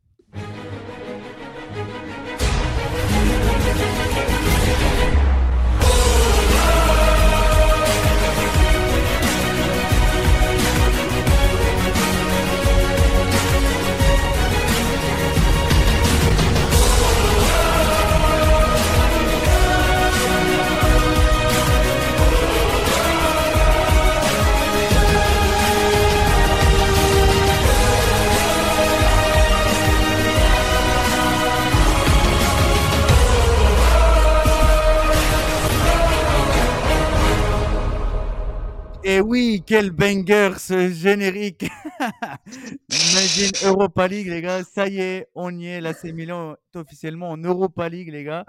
Quel 39.66 39.90
banger 39.90 40.53
ce 40.59 40.90
générique 40.90 41.64
Imagine 42.90 43.53
Europa 43.64 44.09
League, 44.09 44.29
les 44.29 44.42
gars. 44.42 44.62
Ça 44.64 44.88
y 44.88 45.01
est, 45.01 45.29
on 45.35 45.57
y 45.59 45.66
est. 45.66 45.81
L'AC 45.81 46.05
Milan 46.05 46.55
est 46.75 46.79
officiellement 46.79 47.31
en 47.31 47.37
Europa 47.37 47.88
League, 47.88 48.11
les 48.11 48.25
gars. 48.25 48.44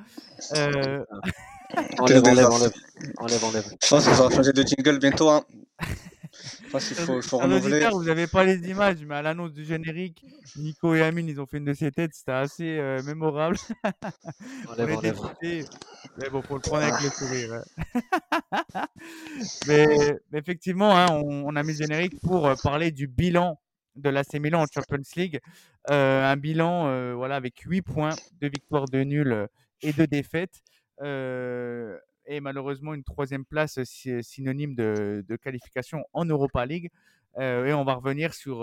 Euh, 0.56 1.04
Enlève, 2.00 2.24
enlève, 2.28 2.46
enlève, 2.52 2.74
enlève, 3.18 3.44
enlève. 3.46 3.66
Je 3.84 3.90
pense 3.90 4.06
que 4.06 4.14
ça 4.14 4.28
va 4.28 4.36
changer 4.36 4.54
de 4.54 4.62
jingle 4.64 5.00
bientôt. 5.00 5.30
Hein. 5.30 5.44
Je 6.74 6.80
pense 6.80 6.88
qu'il 6.88 6.98
faut, 6.98 7.22
il 7.22 7.24
faut 7.24 7.40
chers 7.40 7.50
renouveler. 7.50 7.76
auditeurs, 7.76 7.92
vous 7.94 8.04
n'avez 8.06 8.28
pas 8.28 8.44
les 8.44 8.70
images, 8.70 8.98
mais 9.06 9.16
à 9.16 9.22
l'annonce 9.22 9.54
du 9.54 9.64
générique, 9.64 10.26
Nico 10.56 10.96
et 10.96 11.04
Amine, 11.04 11.28
ils 11.28 11.40
ont 11.40 11.46
fait 11.46 11.58
une 11.58 11.66
de 11.66 11.74
ces 11.74 11.92
têtes. 11.92 12.14
C'était 12.16 12.32
assez 12.32 12.80
euh, 12.80 13.02
mémorable. 13.04 13.58
On 14.68 14.72
Enlève, 14.72 14.92
enlève. 14.98 15.20
Mais 16.18 16.30
bon, 16.30 16.42
faut 16.42 16.56
le 16.56 16.62
prendre 16.62 16.84
avec 16.84 17.02
le 17.04 17.10
sourire. 17.10 17.54
hein. 17.54 18.86
mais, 19.68 19.88
mais 20.32 20.40
effectivement, 20.40 20.98
hein, 20.98 21.08
on, 21.12 21.46
on 21.46 21.56
a 21.56 21.64
mis 21.64 21.74
le 21.74 21.78
générique 21.78 22.20
pour 22.22 22.48
euh, 22.48 22.56
parler 22.64 22.92
du 22.92 23.08
bilan 23.08 23.60
de 23.96 24.10
l'AC 24.10 24.34
Milan 24.36 24.64
en 24.64 24.66
Champions 24.74 25.04
League. 25.16 25.40
Euh, 25.92 26.24
un 26.26 26.38
bilan 26.38 26.88
euh, 26.88 27.14
voilà, 27.16 27.36
avec 27.36 27.60
8 27.60 27.82
points, 27.84 28.16
2 28.42 28.48
victoires, 28.50 28.86
2 28.86 29.04
nuls 29.04 29.48
et 29.82 29.94
2 29.94 30.08
défaites. 30.08 30.62
Euh, 31.02 31.98
et 32.26 32.40
malheureusement, 32.40 32.94
une 32.94 33.04
troisième 33.04 33.46
place 33.46 33.82
sy- 33.84 34.24
synonyme 34.24 34.76
de, 34.76 35.36
qualification 35.42 36.04
en 36.14 36.26
Europa 36.26 36.66
League. 36.66 36.90
Et 37.40 37.74
on 37.74 37.84
va 37.84 37.96
revenir 37.96 38.36
sur 38.36 38.60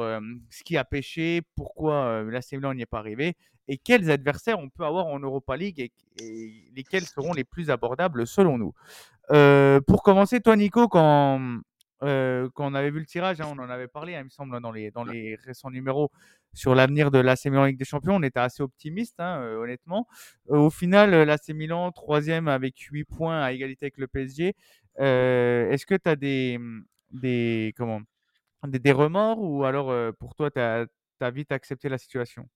ce 0.48 0.62
qui 0.62 0.76
a 0.76 0.84
pêché, 0.84 1.42
pourquoi 1.56 2.22
l'AC 2.22 2.52
Milan 2.52 2.72
n'y 2.72 2.82
est 2.82 2.86
pas 2.86 3.00
arrivé 3.00 3.34
et 3.66 3.78
quels 3.78 4.10
adversaires 4.12 4.60
on 4.60 4.68
peut 4.68 4.84
avoir 4.84 5.06
en 5.06 5.18
Europa 5.18 5.56
League 5.56 5.80
et, 5.80 5.92
et 6.20 6.70
lesquels 6.76 7.04
seront 7.04 7.32
les 7.32 7.42
plus 7.42 7.70
abordables 7.70 8.28
selon 8.28 8.58
nous. 8.58 8.72
Pour 9.88 10.04
commencer, 10.04 10.40
toi 10.40 10.54
Nico, 10.54 10.86
quand, 10.86 11.60
euh, 12.02 12.48
quand 12.54 12.70
on 12.70 12.74
avait 12.74 12.90
vu 12.90 13.00
le 13.00 13.06
tirage, 13.06 13.40
hein, 13.40 13.48
on 13.50 13.58
en 13.58 13.68
avait 13.70 13.88
parlé, 13.88 14.14
hein, 14.14 14.20
il 14.20 14.24
me 14.24 14.30
semble, 14.30 14.60
dans 14.60 14.72
les, 14.72 14.90
dans 14.90 15.04
les 15.04 15.36
récents 15.36 15.70
numéros 15.70 16.10
sur 16.54 16.74
l'avenir 16.74 17.10
de 17.10 17.18
l'AC 17.18 17.46
Milan 17.46 17.66
Ligue 17.66 17.78
des 17.78 17.84
Champions, 17.84 18.16
on 18.16 18.22
était 18.22 18.40
assez 18.40 18.62
optimiste, 18.62 19.20
hein, 19.20 19.40
euh, 19.42 19.56
honnêtement. 19.62 20.06
Euh, 20.50 20.56
au 20.56 20.70
final, 20.70 21.10
l'AC 21.10 21.50
Milan, 21.50 21.92
troisième 21.92 22.48
avec 22.48 22.78
8 22.78 23.04
points 23.04 23.42
à 23.42 23.52
égalité 23.52 23.86
avec 23.86 23.98
le 23.98 24.08
PSG. 24.08 24.54
Est-ce 24.96 25.86
que 25.86 25.94
tu 25.94 26.08
as 26.08 26.16
des, 26.16 26.58
des, 27.10 27.74
comment, 27.76 28.00
des, 28.66 28.78
des 28.78 28.92
remords 28.92 29.40
ou 29.40 29.64
alors 29.64 30.14
pour 30.16 30.34
toi, 30.34 30.50
tu 30.50 30.60
as, 30.60 30.86
vite 31.30 31.52
accepté 31.52 31.88
la 31.88 31.98
situation? 31.98 32.48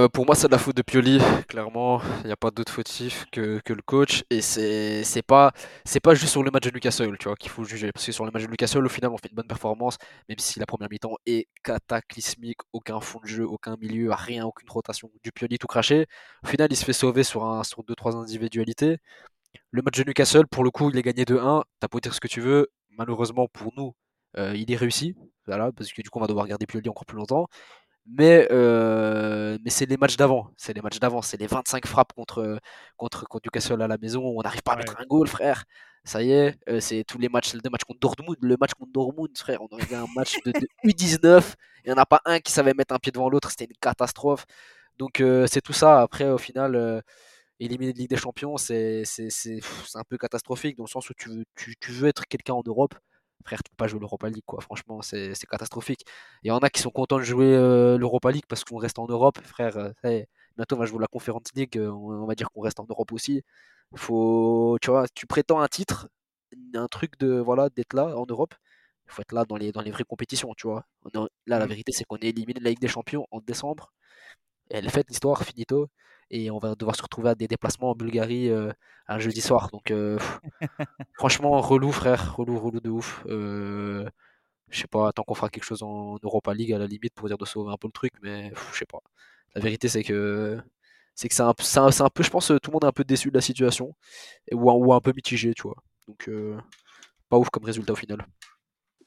Euh, 0.00 0.08
pour 0.08 0.24
moi, 0.24 0.34
c'est 0.34 0.46
de 0.46 0.52
la 0.52 0.58
faute 0.58 0.76
de 0.76 0.80
Pioli, 0.82 1.20
clairement. 1.46 2.00
Il 2.22 2.26
n'y 2.26 2.32
a 2.32 2.36
pas 2.36 2.50
d'autre 2.50 2.72
fautif 2.72 3.26
que, 3.30 3.60
que 3.64 3.74
le 3.74 3.82
coach. 3.82 4.24
Et 4.30 4.40
c'est 4.40 5.22
pas, 5.26 5.52
pas 6.02 6.14
juste 6.14 6.32
sur 6.32 6.42
le 6.42 6.50
match 6.50 6.64
de 6.64 6.70
Newcastle, 6.70 7.18
tu 7.18 7.28
vois, 7.28 7.36
qu'il 7.36 7.50
faut 7.50 7.64
juger. 7.64 7.92
Parce 7.92 8.06
que 8.06 8.12
sur 8.12 8.24
le 8.24 8.30
match 8.30 8.44
de 8.44 8.48
Newcastle, 8.48 8.84
au 8.86 8.88
final, 8.88 9.10
on 9.10 9.18
fait 9.18 9.28
une 9.28 9.36
bonne 9.36 9.46
performance, 9.46 9.98
même 10.28 10.38
si 10.38 10.58
la 10.58 10.64
première 10.64 10.88
mi-temps 10.90 11.16
est 11.26 11.48
cataclysmique, 11.62 12.60
aucun 12.72 13.00
fond 13.00 13.20
de 13.20 13.26
jeu, 13.26 13.44
aucun 13.46 13.76
milieu, 13.76 14.10
rien, 14.12 14.46
aucune 14.46 14.70
rotation. 14.70 15.10
Du 15.22 15.32
Pioli 15.32 15.58
tout 15.58 15.66
craché. 15.66 16.06
Au 16.44 16.46
final, 16.46 16.68
il 16.70 16.76
se 16.76 16.84
fait 16.84 16.94
sauver 16.94 17.22
sur 17.22 17.44
un, 17.44 17.62
sur 17.62 17.84
deux, 17.84 17.94
trois 17.94 18.16
individualités. 18.16 18.98
Le 19.70 19.82
match 19.82 19.98
de 19.98 20.04
Newcastle, 20.04 20.46
pour 20.46 20.64
le 20.64 20.70
coup, 20.70 20.90
il 20.90 20.98
est 20.98 21.02
gagné 21.02 21.24
2-1. 21.24 21.64
T'as 21.80 21.88
beau 21.88 22.00
dire 22.00 22.14
ce 22.14 22.20
que 22.20 22.28
tu 22.28 22.40
veux. 22.40 22.68
Malheureusement 22.90 23.48
pour 23.48 23.72
nous, 23.76 23.94
euh, 24.38 24.54
il 24.56 24.70
est 24.72 24.76
réussi. 24.76 25.14
Voilà, 25.46 25.72
parce 25.72 25.92
que 25.92 26.02
du 26.02 26.10
coup, 26.10 26.18
on 26.18 26.22
va 26.22 26.28
devoir 26.28 26.46
garder 26.46 26.66
Pioli 26.66 26.88
encore 26.88 27.06
plus 27.06 27.16
longtemps. 27.16 27.48
Mais, 28.06 28.48
euh, 28.50 29.58
mais 29.64 29.70
c'est 29.70 29.86
les 29.86 29.96
matchs 29.96 30.16
d'avant. 30.16 30.50
C'est 30.56 30.72
les 30.72 30.80
matchs 30.82 30.98
d'avant. 30.98 31.22
C'est 31.22 31.36
les 31.38 31.46
25 31.46 31.86
frappes 31.86 32.12
contre, 32.12 32.58
contre, 32.96 33.24
contre 33.26 33.46
Newcastle 33.46 33.80
à 33.82 33.88
la 33.88 33.98
maison. 33.98 34.24
On 34.24 34.42
n'arrive 34.42 34.62
pas 34.62 34.72
à 34.72 34.76
Ouais. 34.76 34.80
mettre 34.82 34.98
un 35.00 35.04
goal, 35.06 35.28
frère. 35.28 35.64
Ça 36.04 36.22
y 36.22 36.32
est, 36.32 36.58
euh, 36.68 36.80
c'est 36.80 37.04
tous 37.04 37.18
les 37.18 37.28
matchs, 37.28 37.52
les 37.54 37.60
deux 37.60 37.70
matchs 37.70 37.84
contre 37.84 38.00
Dortmund. 38.00 38.36
Le 38.40 38.56
match 38.58 38.72
contre 38.74 38.90
Dortmund, 38.92 39.36
frère, 39.36 39.60
on 39.62 39.78
fait 39.78 39.94
un 39.94 40.06
match 40.16 40.36
de, 40.44 40.52
de 40.52 40.66
U19. 40.84 41.54
Il 41.84 41.88
n'y 41.92 41.94
en 41.98 42.02
a 42.02 42.06
pas 42.06 42.20
un 42.24 42.40
qui 42.40 42.52
savait 42.52 42.72
mettre 42.74 42.94
un 42.94 42.98
pied 42.98 43.12
devant 43.12 43.28
l'autre. 43.28 43.50
C'était 43.50 43.64
une 43.66 43.76
catastrophe. 43.80 44.46
Donc 44.98 45.20
euh, 45.20 45.46
c'est 45.46 45.60
tout 45.60 45.72
ça. 45.74 46.00
Après, 46.02 46.28
au 46.30 46.38
final, 46.38 47.02
éliminer 47.60 47.92
de 47.92 47.98
Ligue 47.98 48.10
des 48.10 48.16
Champions, 48.16 48.56
c'est 48.56 49.04
un 49.94 50.04
peu 50.08 50.18
catastrophique 50.18 50.76
dans 50.76 50.84
le 50.84 50.88
sens 50.88 51.10
où 51.10 51.14
tu 51.14 51.28
veux, 51.30 51.44
tu, 51.56 51.76
tu 51.80 51.92
veux 51.92 52.08
être 52.08 52.26
quelqu'un 52.26 52.54
en 52.54 52.62
Europe. 52.66 52.94
Frère, 53.44 53.62
tu 53.62 53.70
peux 53.70 53.76
pas 53.76 53.88
jouer 53.88 54.00
l'Europa 54.00 54.28
League, 54.28 54.42
quoi. 54.46 54.60
Franchement, 54.60 55.02
c'est 55.02 55.34
c'est 55.34 55.46
catastrophique. 55.46 56.04
Il 56.42 56.48
y 56.48 56.50
en 56.50 56.58
a 56.58 56.70
qui 56.70 56.80
sont 56.82 56.90
contents 56.90 57.18
de 57.18 57.22
jouer 57.22 57.46
euh, 57.54 57.98
l'Europa 57.98 58.30
League 58.32 58.44
parce 58.48 58.64
qu'on 58.64 58.76
reste 58.78 58.98
en 58.98 59.06
Europe. 59.06 59.38
Frère, 59.44 59.76
euh, 59.78 59.90
ça 60.02 60.12
y 60.12 60.16
est, 60.16 60.28
bientôt 60.56 60.76
on 60.76 60.78
va 60.78 60.86
jouer 60.86 61.00
la 61.00 61.06
Conference 61.08 61.44
League. 61.54 61.76
euh, 61.78 61.90
On, 61.90 62.22
on 62.22 62.26
va 62.26 62.34
dire 62.34 62.50
qu'on 62.50 62.60
reste 62.62 62.80
en 62.80 62.86
Europe 62.88 63.12
aussi. 63.12 63.42
Faut, 63.96 64.78
tu 64.82 64.90
vois, 64.90 65.06
tu 65.14 65.26
prétends 65.26 65.60
un 65.60 65.68
titre, 65.68 66.08
un 66.74 66.88
truc 66.88 67.18
de 67.18 67.38
voilà 67.40 67.68
d'être 67.70 67.94
là 67.94 68.16
en 68.18 68.26
Europe. 68.28 68.54
Il 69.06 69.12
faut 69.12 69.22
être 69.22 69.32
là 69.32 69.44
dans 69.44 69.56
les, 69.56 69.72
dans 69.72 69.80
les 69.82 69.90
vraies 69.90 70.04
compétitions, 70.04 70.54
tu 70.56 70.68
vois. 70.68 70.84
On 71.14 71.28
là, 71.46 71.58
la 71.58 71.66
Mm. 71.66 71.68
vérité, 71.68 71.92
c'est 71.92 72.04
qu'on 72.04 72.16
est 72.18 72.28
éliminé 72.28 72.60
de 72.60 72.64
la 72.64 72.70
Ligue 72.70 72.80
des 72.80 72.88
Champions 72.88 73.26
en 73.32 73.40
décembre. 73.40 73.92
Elle 74.70 74.86
est 74.86 74.90
faite 74.90 75.08
l'histoire, 75.10 75.42
finito. 75.44 75.88
Et 76.30 76.50
on 76.50 76.58
va 76.58 76.74
devoir 76.76 76.96
se 76.96 77.02
retrouver 77.02 77.30
à 77.30 77.34
des 77.34 77.48
déplacements 77.48 77.90
en 77.90 77.94
Bulgarie 77.94 78.50
euh, 78.50 78.72
un 79.08 79.18
jeudi 79.18 79.40
soir. 79.40 79.70
Donc, 79.72 79.90
euh, 79.90 80.18
franchement, 81.14 81.60
relou, 81.60 81.92
frère. 81.92 82.36
Relou, 82.36 82.58
relou 82.58 82.80
de 82.80 82.90
ouf. 82.90 83.24
Euh, 83.26 84.08
je 84.70 84.80
sais 84.80 84.88
pas, 84.88 85.12
tant 85.12 85.22
qu'on 85.24 85.34
fera 85.34 85.50
quelque 85.50 85.64
chose 85.64 85.82
en 85.82 86.16
Europa 86.22 86.54
League 86.54 86.72
à 86.72 86.78
la 86.78 86.86
limite 86.86 87.14
pour 87.14 87.28
dire 87.28 87.38
de 87.38 87.44
sauver 87.46 87.72
un 87.72 87.76
peu 87.78 87.88
le 87.88 87.92
truc, 87.92 88.12
mais 88.22 88.52
je 88.72 88.78
sais 88.78 88.86
pas. 88.86 89.00
La 89.54 89.62
vérité, 89.62 89.88
c'est 89.88 90.04
que 90.04 90.60
c'est 91.14 91.28
que 91.28 91.34
c'est 91.34 91.42
un, 91.42 91.54
un, 91.76 91.88
un 92.06 92.10
peu, 92.10 92.22
je 92.24 92.30
pense, 92.30 92.48
que 92.48 92.58
tout 92.58 92.70
le 92.70 92.74
monde 92.74 92.84
est 92.84 92.88
un 92.88 92.92
peu 92.92 93.04
déçu 93.04 93.30
de 93.30 93.36
la 93.36 93.40
situation 93.42 93.94
ou, 94.52 94.70
un- 94.70 94.74
ou 94.74 94.94
un 94.94 95.00
peu 95.00 95.12
mitigé, 95.16 95.54
tu 95.54 95.62
vois. 95.64 95.76
Donc, 96.08 96.28
euh, 96.28 96.58
pas 97.30 97.38
ouf 97.38 97.50
comme 97.50 97.64
résultat 97.64 97.92
au 97.94 97.96
final. 97.96 98.26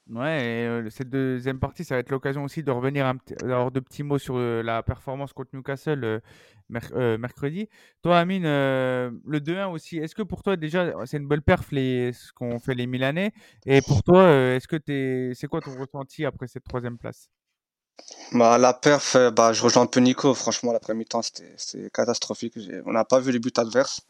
Ouais, 0.10 0.66
et 0.86 0.90
cette 0.90 1.10
deuxième 1.10 1.60
partie, 1.60 1.86
ça 1.86 1.96
va 1.96 2.00
être 2.00 2.10
l'occasion 2.10 2.44
aussi 2.44 2.62
de 2.62 2.72
revenir 2.72 3.06
un 3.06 3.16
petit, 3.16 3.36
d'avoir 3.36 3.72
de 3.72 3.80
petits 3.80 4.04
mots 4.04 4.18
sur 4.18 4.38
la 4.38 4.84
performance 4.84 5.32
contre 5.32 5.52
Newcastle 5.54 6.22
merc- 6.70 6.94
mercredi. 6.94 7.70
Toi, 8.02 8.20
Amine, 8.20 8.44
le 8.44 9.40
2-1 9.40 9.68
aussi, 9.68 9.98
est-ce 10.00 10.14
que 10.14 10.22
pour 10.22 10.44
toi, 10.44 10.58
déjà, 10.58 10.92
c'est 11.06 11.18
une 11.18 11.28
belle 11.28 11.42
perf 11.42 11.72
les, 11.72 12.12
ce 12.12 12.34
qu'ont 12.34 12.60
fait 12.60 12.76
les 12.76 12.86
Milanais? 12.86 13.32
Et 13.66 13.82
pour 13.82 14.04
toi, 14.04 14.30
est-ce 14.30 14.68
que 14.68 14.76
t'es, 14.76 15.32
c'est 15.36 15.48
quoi 15.48 15.62
ton 15.62 15.74
ressenti 15.80 16.26
après 16.26 16.48
cette 16.48 16.66
troisième 16.66 16.98
place? 16.98 17.30
Bah, 18.34 18.58
la 18.58 18.74
perf, 18.74 19.16
bah, 19.36 19.54
je 19.54 19.62
rejoins 19.64 19.84
un 19.84 19.88
peu 19.88 20.00
Nico. 20.00 20.34
Franchement, 20.34 20.74
l'après 20.74 20.94
mi-temps, 20.96 21.22
c'était 21.22 21.90
catastrophique. 21.92 22.58
On 22.86 22.92
n'a 22.92 23.06
pas 23.06 23.20
vu 23.20 23.32
les 23.32 23.40
buts 23.40 23.54
adverses. 23.58 24.02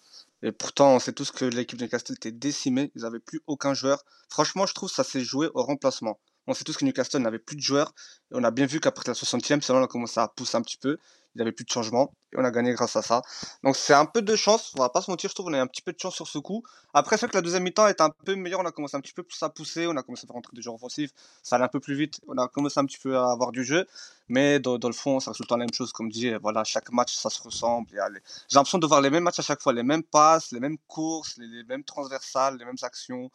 Et 0.44 0.52
pourtant, 0.52 0.96
on 0.96 1.00
sait 1.00 1.14
tous 1.14 1.32
que 1.32 1.46
l'équipe 1.46 1.80
de 1.80 1.86
Newcastle 1.86 2.14
était 2.14 2.34
décimée. 2.34 2.92
Ils 2.96 3.04
n'avaient 3.04 3.22
plus 3.22 3.42
aucun 3.48 3.74
joueur. 3.74 4.04
Franchement, 4.30 4.66
je 4.66 4.74
trouve 4.74 4.90
que 4.90 4.96
ça 4.96 5.06
s'est 5.06 5.24
joué 5.24 5.50
au 5.54 5.64
remplacement. 5.64 6.20
On 6.48 6.54
sait 6.54 6.66
tous 6.66 6.76
que 6.76 6.84
Newcastle 6.84 7.20
n'avait 7.20 7.40
plus 7.40 7.56
de 7.56 7.62
joueurs. 7.62 7.94
Et 8.30 8.36
on 8.36 8.44
a 8.44 8.52
bien 8.52 8.66
vu 8.66 8.82
qu'après 8.82 9.06
la 9.08 9.14
60e, 9.14 9.62
c'est 9.62 9.72
là 9.72 9.80
on 9.80 9.84
a 9.84 9.88
commencé 9.88 10.20
à 10.20 10.28
pousser 10.28 10.58
un 10.58 10.62
petit 10.62 10.78
peu. 10.78 10.98
Il 11.36 11.42
avait 11.42 11.52
plus 11.52 11.66
de 11.66 11.70
changement. 11.70 12.14
Et 12.32 12.38
on 12.38 12.44
a 12.44 12.52
gagné 12.52 12.74
grâce 12.74 12.96
à 12.96 13.02
ça. 13.02 13.22
Donc, 13.64 13.76
c'est 13.76 13.94
un 13.94 14.06
peu 14.06 14.22
de 14.22 14.36
chance. 14.36 14.74
On 14.78 14.82
va 14.82 14.90
pas 14.90 15.02
se 15.02 15.10
mentir. 15.10 15.30
Je 15.30 15.36
trouve 15.36 15.48
qu'on 15.48 15.54
a 15.54 15.58
eu 15.58 15.62
un 15.62 15.68
petit 15.68 15.82
peu 15.82 15.94
de 15.94 16.00
chance 16.00 16.16
sur 16.16 16.28
ce 16.28 16.38
coup. 16.38 16.64
Après, 16.94 17.18
c'est 17.18 17.28
que 17.28 17.36
la 17.36 17.42
deuxième 17.42 17.64
mi-temps 17.64 17.88
est 17.88 18.02
un 18.02 18.10
peu 18.10 18.36
meilleure. 18.36 18.60
On 18.60 18.66
a 18.66 18.72
commencé 18.72 18.96
un 18.98 19.02
petit 19.02 19.14
peu 19.14 19.24
plus 19.24 19.42
à 19.44 19.50
pousser. 19.50 19.88
On 19.88 19.96
a 19.98 20.04
commencé 20.04 20.26
à 20.26 20.28
faire 20.28 20.36
rentrer 20.36 20.56
des 20.56 20.62
joueurs 20.62 20.76
offensifs. 20.76 21.12
Ça 21.42 21.56
allait 21.56 21.66
un 21.66 21.70
peu 21.70 21.80
plus 21.80 21.96
vite. 21.96 22.20
On 22.28 22.38
a 22.38 22.48
commencé 22.48 22.80
un 22.80 22.86
petit 22.86 23.00
peu 23.00 23.18
à 23.18 23.32
avoir 23.32 23.52
du 23.52 23.64
jeu. 23.64 23.88
Mais 24.30 24.60
dans, 24.60 24.78
le 24.78 24.94
fond, 24.94 25.20
ça 25.20 25.32
reste 25.32 25.46
tout 25.46 25.54
la 25.54 25.58
même 25.58 25.74
chose. 25.74 25.92
Comme 25.92 26.10
dit, 26.10 26.32
voilà, 26.42 26.64
chaque 26.64 26.92
match, 26.92 27.14
ça 27.16 27.30
se 27.30 27.42
ressemble. 27.42 27.88
J'ai 27.92 28.56
l'impression 28.56 28.78
de 28.80 28.88
voir 28.88 29.02
les 29.02 29.10
mêmes 29.10 29.24
matchs 29.24 29.40
à 29.40 29.44
chaque 29.44 29.62
fois, 29.62 29.74
les 29.74 29.84
mêmes 29.84 30.04
passes, 30.04 30.52
les 30.52 30.60
mêmes 30.60 30.78
courses, 30.88 31.38
les, 31.38 31.64
mêmes 31.64 31.84
transversales, 31.84 32.58
les 32.58 32.66
mêmes 32.66 32.78
actions. 32.82 33.30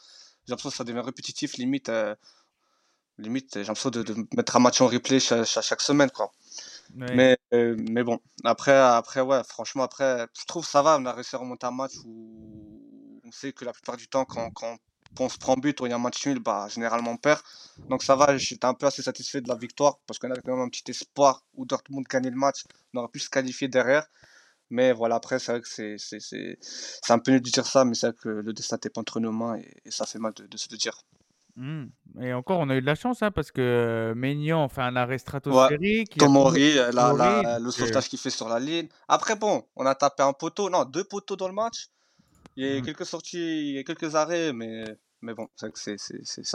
J'ai 0.47 0.53
l'impression 0.53 0.71
que 0.71 0.77
ça 0.77 0.85
devient 0.85 1.01
répétitif, 1.01 1.57
limite. 1.57 1.89
euh, 1.89 2.15
limite, 3.19 3.55
j'ai 3.55 3.65
l'impression 3.65 3.91
de, 3.91 4.05
mettre 4.37 4.57
un 4.57 4.61
match 4.61 4.81
en 4.81 4.87
replay 4.87 5.21
cha- 5.21 5.45
cha- 5.45 5.63
chaque, 5.63 5.83
semaine, 5.83 6.11
quoi. 6.11 6.33
Euh, 7.55 7.77
mais 7.91 8.03
bon, 8.03 8.21
après, 8.45 8.73
après, 8.77 9.21
ouais, 9.21 9.43
franchement, 9.45 9.83
après, 9.85 10.27
je 10.39 10.45
trouve 10.47 10.67
ça 10.67 10.83
va. 10.83 10.99
On 10.99 11.07
a 11.07 11.13
réussi 11.13 11.37
à 11.37 11.39
remonter 11.39 11.67
un 11.67 11.71
match 11.71 11.93
où 12.05 13.21
on 13.25 13.33
sait 13.33 13.53
que 13.53 13.65
la 13.65 13.73
plupart 13.73 13.97
du 13.97 14.09
temps, 14.09 14.25
quand, 14.25 14.51
on 15.21 15.29
se 15.29 15.39
prend 15.39 15.55
but 15.57 15.81
ou 15.81 15.87
il 15.87 15.91
y 15.91 15.93
a 15.93 15.97
un 15.97 15.99
match 15.99 16.27
nul, 16.27 16.39
bah, 16.41 16.69
généralement 16.69 17.13
on 17.13 17.17
perd. 17.17 17.41
Donc 17.89 18.03
ça 18.03 18.15
va, 18.17 18.37
j'étais 18.37 18.67
un 18.67 18.75
peu 18.75 18.87
assez 18.87 19.03
satisfait 19.03 19.41
de 19.41 19.49
la 19.49 19.57
victoire 19.57 19.99
parce 20.07 20.19
qu'on 20.19 20.31
avait 20.31 20.43
quand 20.43 20.53
même 20.57 20.65
un 20.67 20.69
petit 20.69 20.91
espoir 20.91 21.45
où 21.55 21.65
Dortmund 21.67 22.07
gagnait 22.09 22.31
le 22.31 22.37
match. 22.37 22.65
On 22.95 22.99
aurait 23.01 23.09
pu 23.09 23.19
se 23.21 23.31
qualifier 23.31 23.69
derrière. 23.69 24.07
Mais 24.71 24.93
voilà, 24.93 25.17
après, 25.17 25.39
c'est 25.39 25.53
vrai 25.53 25.61
que 25.63 25.69
c'est 25.69 25.99
c'est- 25.99 26.59
un 27.11 27.19
peu 27.21 27.33
nul 27.33 27.41
de 27.43 27.51
dire 27.51 27.67
ça, 27.67 27.85
mais 27.85 27.95
c'est 27.95 28.09
vrai 28.09 28.17
que 28.23 28.29
le 28.29 28.53
destin 28.53 28.79
n'est 28.85 28.91
pas 28.91 29.01
entre 29.01 29.21
nos 29.21 29.33
mains 29.33 29.57
et, 29.59 29.75
et 29.87 29.91
ça 29.91 30.07
fait 30.07 30.19
mal 30.19 30.35
de, 30.35 30.47
de 30.47 30.57
se 30.59 30.69
le 30.71 30.77
dire. 30.79 31.03
Hmm. 31.59 31.87
Et 32.21 32.33
encore, 32.33 32.61
on 32.61 32.71
a 32.71 32.77
eu 32.77 32.81
de 32.81 32.87
la 32.87 32.95
chance 32.95 33.21
hein, 33.23 33.33
parce 33.33 33.51
que 33.51 33.61
euh, 33.61 34.15
Maignan 34.15 34.69
fait 34.69 34.81
un 34.81 34.95
arrêt 34.95 35.19
stratosphérique. 35.19 36.13
a 36.15 36.19
Tomori, 36.21 36.75
la- 36.75 36.93
la- 36.93 37.11
Tomori, 37.11 37.43
le 37.61 37.67
euh, 37.67 37.71
sauvetage 37.73 38.09
qu'il 38.09 38.19
fait 38.21 38.31
sur 38.31 38.49
la 38.49 38.61
ligne. 38.61 38.87
Après, 39.09 39.35
bon, 39.35 39.65
on 39.75 39.85
a 39.85 39.97
tapé 39.97 40.23
un 40.23 40.33
poteau, 40.33 40.71
non, 40.71 40.85
deux 40.85 41.03
poteaux 41.03 41.35
dans 41.35 41.49
le 41.49 41.55
match. 41.55 41.89
Il 42.57 42.65
y 42.65 42.73
a 42.73 42.77
Mhm. 42.79 42.87
quelques 42.87 43.07
sorties, 43.07 43.39
il 43.39 43.75
y 43.75 43.79
a 43.79 43.83
quelques 43.83 44.15
arrêts, 44.15 44.53
mais, 44.53 44.85
mais 45.21 45.35
bon, 45.35 45.49
c'est 45.57 45.73
que 45.73 45.79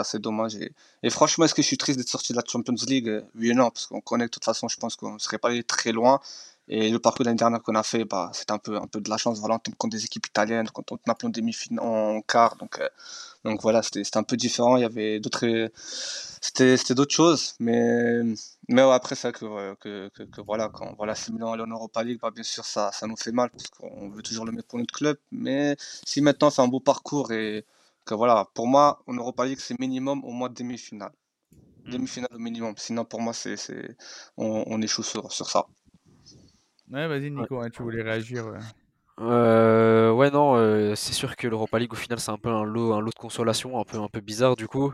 c'est 0.04 0.20
dommage. 0.22 0.56
Et, 0.56 0.72
et 1.04 1.10
franchement, 1.10 1.44
est-ce 1.46 1.54
que 1.54 1.62
je 1.62 1.68
suis 1.68 1.78
triste 1.78 1.98
d'être 1.98 2.08
sorti 2.10 2.32
de 2.32 2.38
la 2.38 2.44
Champions 2.50 2.76
League? 2.88 3.10
Euh, 3.10 3.22
Oui 3.36 3.50
et 3.50 3.54
non, 3.54 3.72
parce 3.72 3.88
qu'on 3.88 4.00
connaît 4.02 4.26
de 4.26 4.30
toute 4.32 4.46
façon, 4.46 4.70
je 4.70 4.78
pense 4.78 4.96
qu'on 4.96 5.16
ne 5.16 5.20
serait 5.20 5.38
pas 5.38 5.50
allé 5.50 5.64
très 5.64 5.92
loin. 5.92 6.22
Et 6.70 6.90
le 6.90 7.00
parcours 7.00 7.24
de 7.24 7.30
l'année 7.30 7.38
dernière 7.38 7.62
qu'on 7.62 7.76
a 7.76 7.84
fait, 7.84 8.06
bah, 8.06 8.32
c'était 8.34 8.54
un 8.54 8.58
peu, 8.58 8.78
un 8.78 8.88
peu 8.88 9.02
de 9.02 9.10
la 9.10 9.18
chance. 9.18 9.40
Voilà, 9.40 9.56
on 9.56 9.60
tombe 9.60 9.76
contre 9.76 9.98
des 9.98 10.06
équipes 10.06 10.28
italiennes, 10.28 10.70
quand 10.74 10.92
on 10.92 10.98
tape 10.98 11.24
en 11.26 11.30
demi-finale, 11.30 11.86
en 11.86 12.22
quart. 12.22 12.56
Donc, 12.56 12.80
euh, 12.80 12.88
donc 13.44 13.62
voilà, 13.62 13.82
c'était 13.84 14.18
un 14.18 14.24
peu 14.24 14.38
différent. 14.38 14.78
Il 14.78 14.82
y 14.82 14.86
avait 14.86 15.20
d'autres, 15.20 15.70
c'était 16.42 16.94
d'autres 16.96 17.14
choses. 17.14 17.56
Mais, 17.60 18.22
mais 18.70 18.82
ouais, 18.84 18.94
après, 18.94 19.16
c'est 19.16 19.34
que, 19.34 19.46
euh, 19.46 19.76
que, 19.76 20.10
que, 20.16 20.24
que 20.24 20.42
voilà, 20.42 20.70
quand 20.70 20.94
voilà, 20.98 21.16
c'est 21.16 21.32
Milan 21.34 21.52
aller 21.54 21.64
en 21.64 21.68
Europa 21.68 22.02
League, 22.04 22.20
bah, 22.22 22.32
bien 22.32 22.44
sûr, 22.44 22.64
ça, 22.64 22.92
ça 22.94 23.08
nous 23.08 23.18
fait 23.18 23.34
mal 23.34 23.50
parce 23.50 23.68
qu'on 23.68 24.10
veut 24.10 24.22
toujours 24.24 24.46
le 24.46 24.54
mettre 24.54 24.68
pour 24.70 24.80
notre 24.80 24.94
club. 24.94 25.18
Mais 25.32 25.76
si 26.06 26.22
maintenant 26.22 26.50
c'est 26.50 26.62
un 26.62 26.68
beau 26.70 26.80
parcours 26.80 27.32
et 27.34 27.66
que 28.06 28.14
voilà, 28.14 28.48
pour 28.54 28.68
moi, 28.68 29.04
en 29.08 29.14
Europa 29.14 29.46
League, 29.46 29.60
c'est 29.62 29.78
minimum 29.80 30.24
au 30.24 30.32
moins 30.32 30.50
demi-finale. 30.50 31.12
Mm. 31.86 31.92
Demi-finale 31.92 32.30
au 32.34 32.40
minimum. 32.40 32.74
Sinon, 32.78 33.04
pour 33.06 33.22
moi, 33.22 33.34
c'est, 33.34 33.58
c'est... 33.58 33.98
On, 34.38 34.64
on 34.68 34.82
échoue 34.82 35.04
sur, 35.04 35.32
sur 35.32 35.50
ça. 35.50 35.66
Ouais, 36.92 37.08
vas-y, 37.08 37.32
Nico, 37.32 37.60
hein, 37.60 37.70
tu 37.70 37.82
voulais 37.82 38.02
réagir. 38.02 38.46
ouais. 38.48 38.60
Euh, 39.20 40.12
ouais, 40.12 40.32
non, 40.32 40.56
euh, 40.56 40.96
c'est 40.96 41.14
sûr 41.14 41.36
que 41.36 41.48
l'Europa 41.48 41.80
League, 41.80 41.94
au 41.94 41.96
final, 41.96 42.20
c'est 42.20 42.32
un 42.32 42.38
peu 42.38 42.50
un 42.50 42.64
lot, 42.64 42.94
un 42.94 43.00
lot 43.00 43.12
de 43.12 43.20
consolation, 43.20 43.80
un 43.80 43.84
peu, 43.84 44.00
un 44.00 44.08
peu 44.08 44.22
bizarre, 44.22 44.56
du 44.56 44.68
coup. 44.68 44.94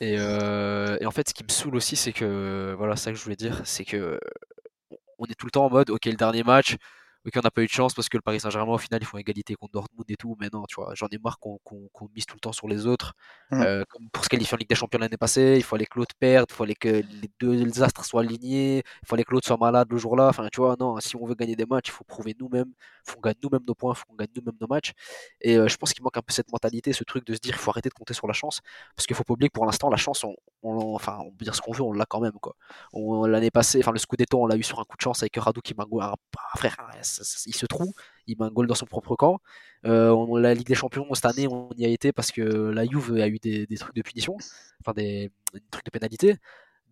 Et, 0.00 0.16
euh, 0.18 0.96
et 1.00 1.06
en 1.06 1.10
fait, 1.10 1.28
ce 1.28 1.34
qui 1.34 1.44
me 1.44 1.48
saoule 1.50 1.76
aussi, 1.76 1.96
c'est 1.96 2.12
que, 2.12 2.74
voilà, 2.76 2.96
c'est 2.96 3.04
ça 3.06 3.12
que 3.12 3.18
je 3.18 3.22
voulais 3.24 3.36
dire, 3.36 3.60
c'est 3.64 3.84
que 3.84 4.18
on 5.18 5.26
est 5.26 5.34
tout 5.34 5.46
le 5.46 5.50
temps 5.50 5.66
en 5.66 5.70
mode, 5.70 5.90
ok, 5.90 6.04
le 6.06 6.14
dernier 6.14 6.42
match, 6.44 6.76
ok, 7.26 7.32
on 7.36 7.40
n'a 7.42 7.50
pas 7.50 7.62
eu 7.62 7.66
de 7.66 7.70
chance 7.70 7.94
parce 7.94 8.08
que 8.08 8.16
le 8.16 8.22
Paris 8.22 8.40
Saint-Germain, 8.40 8.72
au 8.72 8.78
final, 8.78 9.00
ils 9.02 9.06
font 9.06 9.18
égalité 9.18 9.54
contre 9.54 9.72
Dortmund 9.72 10.04
et 10.10 10.16
tout, 10.16 10.36
mais 10.40 10.48
non, 10.52 10.64
tu 10.68 10.76
vois, 10.76 10.92
j'en 10.94 11.08
ai 11.08 11.18
marre 11.18 11.38
qu'on 11.38 11.58
qu'on- 11.64 11.88
qu'on 11.92 12.08
mise 12.14 12.26
tout 12.26 12.34
le 12.36 12.40
temps 12.40 12.52
sur 12.52 12.68
les 12.68 12.86
autres. 12.86 13.14
Mm. 13.50 13.62
Euh, 13.62 13.84
comme 13.88 14.08
pour 14.10 14.24
se 14.24 14.28
qualifier 14.28 14.54
en 14.54 14.58
Ligue 14.58 14.68
des 14.68 14.74
Champions 14.74 14.98
l'année 15.00 15.16
passée, 15.16 15.54
il 15.58 15.62
fallait 15.64 15.86
que 15.86 15.98
l'autre 15.98 16.14
perde, 16.18 16.46
il 16.50 16.54
fallait 16.54 16.74
que 16.74 16.88
les 16.88 17.30
deux 17.40 17.82
astres 17.82 18.04
soient 18.04 18.22
alignés, 18.22 18.78
il 19.02 19.06
fallait 19.08 19.24
que 19.24 19.32
l'autre 19.32 19.46
soit 19.46 19.56
malade 19.58 19.88
le 19.90 19.98
jour-là. 19.98 20.28
Enfin, 20.28 20.48
tu 20.52 20.60
vois, 20.60 20.76
non, 20.78 20.98
si 21.00 21.16
on 21.16 21.26
veut 21.26 21.34
gagner 21.34 21.56
des 21.56 21.66
matchs, 21.66 21.88
il 21.88 21.92
faut 21.92 22.04
prouver 22.04 22.34
nous-mêmes, 22.38 22.68
il 23.06 23.10
faut 23.10 23.16
qu'on 23.16 23.22
gagne 23.22 23.34
nous-mêmes 23.42 23.64
nos 23.66 23.74
points, 23.74 23.92
il 23.94 23.98
faut 23.98 24.04
qu'on 24.06 24.16
gagne 24.16 24.28
nous-mêmes 24.36 24.56
nos 24.60 24.66
matchs. 24.68 24.92
Et 25.40 25.56
euh, 25.56 25.68
je 25.68 25.76
pense 25.76 25.92
qu'il 25.92 26.02
manque 26.02 26.16
un 26.16 26.22
peu 26.22 26.32
cette 26.32 26.50
mentalité, 26.52 26.92
ce 26.92 27.04
truc 27.04 27.26
de 27.26 27.34
se 27.34 27.40
dire 27.40 27.54
il 27.54 27.58
faut 27.58 27.70
arrêter 27.70 27.88
de 27.88 27.94
compter 27.94 28.14
sur 28.14 28.26
la 28.26 28.32
chance, 28.32 28.60
parce 28.96 29.06
qu'il 29.06 29.16
faut 29.16 29.24
pas 29.24 29.34
oublier 29.34 29.48
que 29.48 29.52
pour 29.54 29.66
l'instant, 29.66 29.90
la 29.90 29.96
chance, 29.96 30.24
on, 30.24 30.34
on- 30.62 30.94
enfin, 30.94 31.18
on 31.24 31.30
peut 31.32 31.44
dire 31.44 31.54
ce 31.54 31.60
qu'on 31.60 31.72
veut, 31.72 31.82
on 31.82 31.92
l'a 31.92 32.06
quand 32.06 32.20
même, 32.20 32.32
quoi. 32.40 32.54
On- 32.92 33.26
L'année 33.26 33.50
passée, 33.50 33.78
enfin, 33.80 33.92
le 33.92 33.98
Scudetto, 33.98 34.40
on 34.42 34.46
l'a 34.46 34.56
eu 34.56 34.62
sur 34.62 34.80
un 34.80 34.84
coup 34.84 34.96
de 34.96 35.02
chance 35.02 35.22
avec 35.22 35.36
Radu 35.36 35.60
qui 35.62 35.74
m'a 35.74 35.84
un, 35.84 36.14
ah, 36.38 36.58
frère, 36.58 36.76
ah, 36.78 36.92
ça- 37.02 37.24
ça- 37.24 37.44
il 37.46 37.54
se 37.54 37.66
trouve, 37.66 37.92
il 38.26 38.36
met 38.38 38.46
un 38.46 38.50
goal 38.50 38.66
dans 38.66 38.74
son 38.74 38.86
propre 38.86 39.16
camp. 39.16 39.38
Euh, 39.86 40.10
on, 40.10 40.36
la 40.36 40.54
Ligue 40.54 40.66
des 40.66 40.74
Champions, 40.74 41.06
cette 41.14 41.26
année, 41.26 41.46
on 41.48 41.70
y 41.76 41.84
a 41.84 41.88
été 41.88 42.12
parce 42.12 42.32
que 42.32 42.42
la 42.42 42.84
Juve 42.84 43.14
a 43.20 43.28
eu 43.28 43.38
des, 43.38 43.66
des 43.66 43.76
trucs 43.76 43.94
de 43.94 44.02
punition, 44.02 44.36
enfin 44.80 44.92
des, 44.94 45.30
des 45.54 45.60
trucs 45.70 45.84
de 45.86 45.90
pénalité. 45.90 46.36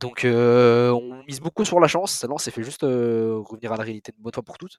Donc 0.01 0.25
euh, 0.25 0.91
on 0.93 1.23
mise 1.25 1.41
beaucoup 1.41 1.65
sur 1.65 1.81
la 1.81 1.89
chance. 1.89 2.23
Là, 2.25 2.31
on 2.33 2.39
s'est 2.39 2.51
fait 2.51 2.63
juste 2.63 2.85
euh, 2.85 3.39
revenir 3.45 3.73
à 3.73 3.77
la 3.77 3.85
réalité 3.85 4.13
une 4.17 4.23
bonne 4.23 4.33
fois 4.35 4.43
pour 4.43 4.59
toutes. 4.59 4.79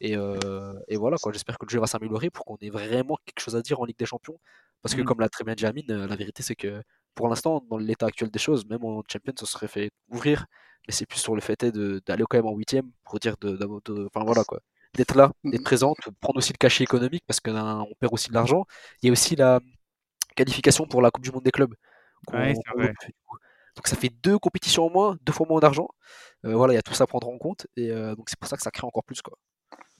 Et, 0.00 0.16
euh, 0.16 0.74
et 0.88 0.96
voilà, 0.96 1.16
quoi. 1.18 1.32
J'espère 1.32 1.58
que 1.58 1.66
le 1.66 1.70
jeu 1.70 1.80
va 1.80 1.86
s'améliorer 1.86 2.30
pour 2.30 2.44
qu'on 2.44 2.56
ait 2.60 2.70
vraiment 2.70 3.18
quelque 3.24 3.40
chose 3.40 3.56
à 3.56 3.62
dire 3.62 3.80
en 3.80 3.84
Ligue 3.84 3.98
des 3.98 4.06
Champions. 4.06 4.38
Parce 4.82 4.94
que, 4.94 5.02
Mm. 5.02 5.04
comme 5.04 5.20
l'a 5.20 5.28
très 5.28 5.44
bien 5.44 5.54
dit 5.54 5.66
Amine, 5.66 5.86
la 6.06 6.16
vérité, 6.16 6.42
c'est 6.42 6.56
que 6.56 6.82
pour 7.14 7.28
l'instant, 7.28 7.64
dans 7.70 7.78
l'état 7.78 8.06
actuel 8.06 8.30
des 8.30 8.38
choses, 8.38 8.66
même 8.66 8.84
en 8.84 9.02
Champions, 9.10 9.34
ça 9.38 9.46
serait 9.46 9.68
fait 9.68 9.90
ouvrir. 10.10 10.46
Mais 10.88 10.92
c'est 10.94 11.06
plus 11.06 11.18
sur 11.20 11.34
le 11.36 11.40
fait 11.40 11.64
d'aller 11.64 12.24
quand 12.28 12.38
même 12.38 12.46
en 12.46 12.56
huitième 12.56 12.90
pour 13.04 13.18
dire 13.20 13.36
de, 13.40 13.50
de- 13.56 13.80
de- 13.84 14.06
enfin 14.12 14.24
voilà 14.24 14.42
quoi, 14.44 14.60
d'être 14.94 15.14
là, 15.16 15.30
d'être 15.44 15.62
présent, 15.62 15.94
de 16.06 16.10
prendre 16.20 16.38
aussi 16.38 16.52
le 16.52 16.58
cachet 16.58 16.82
économique 16.84 17.22
parce 17.26 17.38
qu'on 17.40 17.86
perd 18.00 18.12
aussi 18.12 18.30
de 18.30 18.34
l'argent. 18.34 18.64
Il 19.02 19.06
y 19.06 19.10
a 19.10 19.12
aussi 19.12 19.36
la 19.36 19.60
qualification 20.36 20.86
pour 20.86 21.02
la 21.02 21.10
Coupe 21.10 21.24
du 21.24 21.32
Monde 21.32 21.44
des 21.44 21.52
clubs. 21.52 21.74
Ouais, 22.32 22.54
vrai. 22.76 22.94
Donc 23.76 23.88
ça 23.88 23.96
fait 23.96 24.10
deux 24.22 24.38
compétitions 24.38 24.86
en 24.86 24.90
moins, 24.90 25.16
deux 25.22 25.32
fois 25.32 25.46
moins 25.48 25.60
d'argent. 25.60 25.88
Euh, 26.44 26.54
voilà, 26.56 26.74
il 26.74 26.76
y 26.76 26.78
a 26.78 26.82
tout 26.82 26.94
ça 26.94 27.04
à 27.04 27.06
prendre 27.06 27.28
en 27.28 27.38
compte 27.38 27.66
et 27.76 27.90
euh, 27.90 28.14
donc 28.16 28.28
c'est 28.28 28.38
pour 28.38 28.48
ça 28.48 28.56
que 28.56 28.62
ça 28.62 28.70
crée 28.70 28.86
encore 28.86 29.04
plus 29.04 29.22
quoi. 29.22 29.38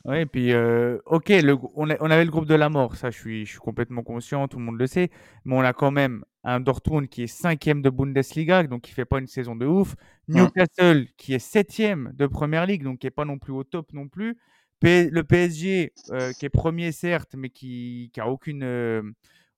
Ouais, 0.04 0.22
et 0.22 0.26
puis, 0.26 0.52
euh, 0.52 0.98
ok, 1.06 1.28
le, 1.28 1.56
on, 1.76 1.88
a- 1.88 1.96
on 2.00 2.10
avait 2.10 2.24
le 2.24 2.30
groupe 2.30 2.46
de 2.46 2.54
la 2.56 2.68
mort, 2.68 2.96
ça 2.96 3.10
je 3.10 3.18
suis, 3.18 3.46
je 3.46 3.50
suis 3.52 3.60
complètement 3.60 4.02
conscient, 4.02 4.48
tout 4.48 4.58
le 4.58 4.64
monde 4.64 4.78
le 4.78 4.86
sait, 4.88 5.10
mais 5.44 5.54
on 5.54 5.60
a 5.60 5.72
quand 5.72 5.92
même 5.92 6.24
un 6.44 6.60
Dortmund 6.60 7.08
qui 7.08 7.22
est 7.22 7.26
cinquième 7.26 7.82
de 7.82 7.90
Bundesliga, 7.90 8.62
donc 8.64 8.82
qui 8.82 8.92
fait 8.92 9.04
pas 9.04 9.18
une 9.18 9.26
saison 9.26 9.54
de 9.56 9.66
ouf, 9.66 9.94
Newcastle 10.28 11.06
qui 11.16 11.34
est 11.34 11.38
septième 11.38 12.12
de 12.14 12.26
Première 12.26 12.66
Ligue, 12.66 12.82
donc 12.82 12.98
qui 13.00 13.06
est 13.06 13.10
pas 13.10 13.24
non 13.24 13.38
plus 13.38 13.52
au 13.52 13.64
top 13.64 13.92
non 13.92 14.08
plus, 14.08 14.36
P- 14.80 15.08
le 15.10 15.22
PSG 15.24 15.92
euh, 16.10 16.32
qui 16.32 16.46
est 16.46 16.50
premier 16.50 16.90
certes, 16.92 17.34
mais 17.36 17.50
qui, 17.50 18.10
qui 18.12 18.20
a 18.20 18.28
aucune, 18.28 18.64
euh, 18.64 19.02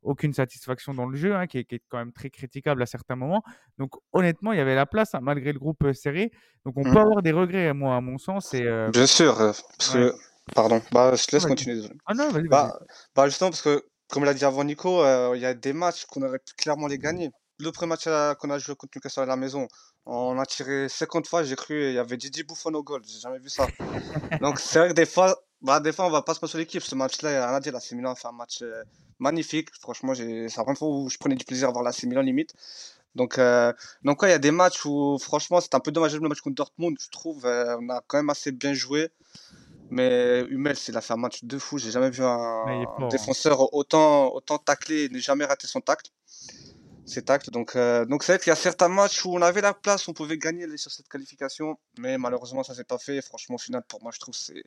aucune 0.02 0.34
satisfaction 0.34 0.92
dans 0.92 1.06
le 1.06 1.16
jeu, 1.16 1.34
hein, 1.34 1.46
qui, 1.46 1.58
est, 1.58 1.64
qui 1.64 1.76
est 1.76 1.82
quand 1.88 1.96
même 1.98 2.12
très 2.12 2.28
critiquable 2.28 2.82
à 2.82 2.86
certains 2.86 3.16
moments. 3.16 3.42
Donc 3.78 3.92
honnêtement, 4.12 4.52
il 4.52 4.58
y 4.58 4.60
avait 4.60 4.74
la 4.74 4.84
place 4.86 5.14
hein, 5.14 5.20
malgré 5.22 5.52
le 5.52 5.58
groupe 5.58 5.82
euh, 5.84 5.92
serré, 5.94 6.30
donc 6.66 6.76
on 6.76 6.84
Mm. 6.84 6.92
peut 6.92 6.98
avoir 7.00 7.22
des 7.22 7.32
regrets, 7.32 7.72
moi 7.72 7.96
à 7.96 8.00
mon 8.02 8.18
sens, 8.18 8.52
et 8.52 8.64
euh, 8.64 8.90
Bien 8.90 9.06
sûr, 9.06 9.34
parce 9.36 9.94
ouais. 9.94 10.10
que... 10.10 10.14
Pardon, 10.54 10.82
bah, 10.92 11.14
je 11.16 11.24
te 11.24 11.34
laisse 11.34 11.46
continuer. 11.46 11.88
Ah 12.04 12.12
non, 12.12 12.30
vas-y, 12.30 12.48
vas-y. 12.48 12.48
Bah, 12.50 12.78
bah 13.16 13.28
justement, 13.28 13.48
parce 13.48 13.62
que, 13.62 13.82
comme 14.08 14.24
l'a 14.24 14.34
dit 14.34 14.44
avant 14.44 14.64
Nico, 14.64 15.02
euh, 15.02 15.32
il 15.34 15.42
y 15.42 15.46
a 15.46 15.54
des 15.54 15.72
matchs 15.72 16.04
qu'on 16.06 16.22
aurait 16.22 16.38
pu 16.38 16.54
clairement 16.56 16.86
les 16.86 16.98
gagner. 16.98 17.30
Le 17.60 17.70
premier 17.72 17.90
match 17.90 18.06
à- 18.06 18.34
qu'on 18.38 18.50
a 18.50 18.58
joué 18.58 18.74
contre 18.74 18.92
Newcastle 18.96 19.20
à 19.20 19.26
la 19.26 19.36
maison, 19.36 19.68
on 20.06 20.38
a 20.38 20.46
tiré 20.46 20.88
50 20.88 21.26
fois, 21.26 21.42
j'ai 21.44 21.56
cru, 21.56 21.88
il 21.88 21.94
y 21.94 21.98
avait 21.98 22.16
Didi 22.16 22.42
Buffon 22.42 22.74
au 22.74 22.82
goal, 22.82 23.02
j'ai 23.06 23.18
jamais 23.20 23.38
vu 23.38 23.48
ça. 23.48 23.66
Donc 24.40 24.58
c'est 24.60 24.78
vrai 24.78 24.88
que 24.88 24.94
des 24.94 25.06
fois, 25.06 25.40
bah, 25.62 25.80
des 25.80 25.92
fois 25.92 26.06
on 26.06 26.10
va 26.10 26.22
pas 26.22 26.34
se 26.34 26.40
passer 26.40 26.58
l'équipe. 26.58 26.82
Ce 26.82 26.94
match-là, 26.94 27.46
rien 27.46 27.56
à 27.56 27.60
dire, 27.60 27.72
la 27.72 27.80
Milan 27.92 28.12
a 28.12 28.14
fait 28.16 28.28
un 28.28 28.32
match 28.32 28.58
euh, 28.62 28.82
magnifique. 29.18 29.68
Franchement, 29.80 30.14
c'est 30.14 30.46
la 30.56 30.62
première 30.64 30.78
fois 30.78 30.88
où 30.88 31.08
je 31.08 31.16
prenais 31.18 31.36
du 31.36 31.44
plaisir 31.44 31.68
à 31.68 31.72
voir 31.72 31.84
la 31.84 31.92
Milan 32.04 32.22
limite. 32.22 32.52
Donc, 33.14 33.38
euh, 33.38 33.72
donc 34.02 34.18
il 34.22 34.28
y 34.30 34.32
a 34.32 34.38
des 34.38 34.50
matchs 34.50 34.84
où 34.84 35.16
franchement 35.20 35.60
c'est 35.60 35.74
un 35.76 35.80
peu 35.80 35.92
dommage 35.92 36.14
le 36.16 36.28
match 36.28 36.40
contre 36.40 36.56
Dortmund, 36.56 36.96
je 37.00 37.08
trouve. 37.10 37.46
euh, 37.46 37.76
on 37.80 37.88
a 37.88 38.02
quand 38.06 38.18
même 38.18 38.30
assez 38.30 38.50
bien 38.50 38.72
joué. 38.74 39.08
Mais 39.90 40.44
Hummels, 40.48 40.76
il 40.88 40.96
a 40.96 41.00
fait 41.00 41.12
un 41.12 41.18
match 41.18 41.44
de 41.44 41.58
fou. 41.58 41.78
J'ai 41.78 41.90
jamais 41.90 42.10
vu 42.10 42.24
un 42.24 42.64
hein. 42.66 43.08
défenseur 43.10 43.72
autant, 43.74 44.32
autant 44.32 44.58
tacler 44.58 45.04
et 45.04 45.08
ne 45.08 45.18
jamais 45.18 45.44
rater 45.44 45.66
son 45.66 45.80
tacle. 45.80 46.10
Ses 47.06 47.22
tacles. 47.22 47.50
Donc, 47.50 47.76
euh, 47.76 48.04
donc 48.06 48.22
c'est 48.22 48.32
vrai 48.32 48.38
qu'il 48.38 48.50
y 48.50 48.52
a 48.52 48.56
certains 48.56 48.88
matchs 48.88 49.24
où 49.24 49.34
on 49.34 49.42
avait 49.42 49.60
la 49.60 49.74
place, 49.74 50.08
on 50.08 50.14
pouvait 50.14 50.38
gagner 50.38 50.66
sur 50.76 50.90
cette 50.90 51.08
qualification. 51.08 51.78
Mais 51.98 52.16
malheureusement, 52.16 52.64
ça 52.64 52.74
s'est 52.74 52.84
pas 52.84 52.98
fait. 52.98 53.20
Franchement, 53.20 53.56
au 53.56 53.58
final, 53.58 53.82
pour 53.86 54.02
moi, 54.02 54.10
je 54.12 54.20
trouve 54.20 54.34
que 54.34 54.40
c'est 54.40 54.64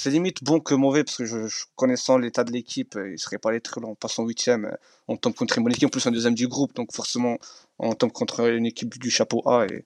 c'est 0.00 0.10
limite 0.10 0.44
bon 0.44 0.60
que 0.60 0.74
mauvais 0.74 1.02
parce 1.04 1.16
que 1.18 1.24
je, 1.24 1.46
je- 1.48 1.64
connaissant 1.76 2.18
l'état 2.18 2.44
de 2.44 2.52
l'équipe, 2.52 2.94
euh, 2.96 3.12
il 3.12 3.18
serait 3.18 3.38
pas 3.38 3.50
allé 3.50 3.60
très 3.60 3.80
loin. 3.80 3.90
On 3.90 3.94
passe 3.94 4.18
en 4.18 4.24
huitième, 4.24 4.64
euh, 4.66 4.76
on 5.08 5.16
tombe 5.16 5.34
contre 5.34 5.58
une 5.58 5.64
bonne 5.64 5.72
équipe, 5.72 5.88
en 5.88 5.90
plus 5.90 6.06
en 6.06 6.10
deuxième 6.12 6.34
du 6.34 6.46
groupe, 6.48 6.74
donc 6.74 6.92
forcément 6.94 7.36
on 7.80 7.94
tombe 7.94 8.12
contre 8.12 8.40
une 8.48 8.66
équipe 8.66 8.98
du 8.98 9.10
chapeau 9.10 9.42
A 9.48 9.66
et 9.66 9.84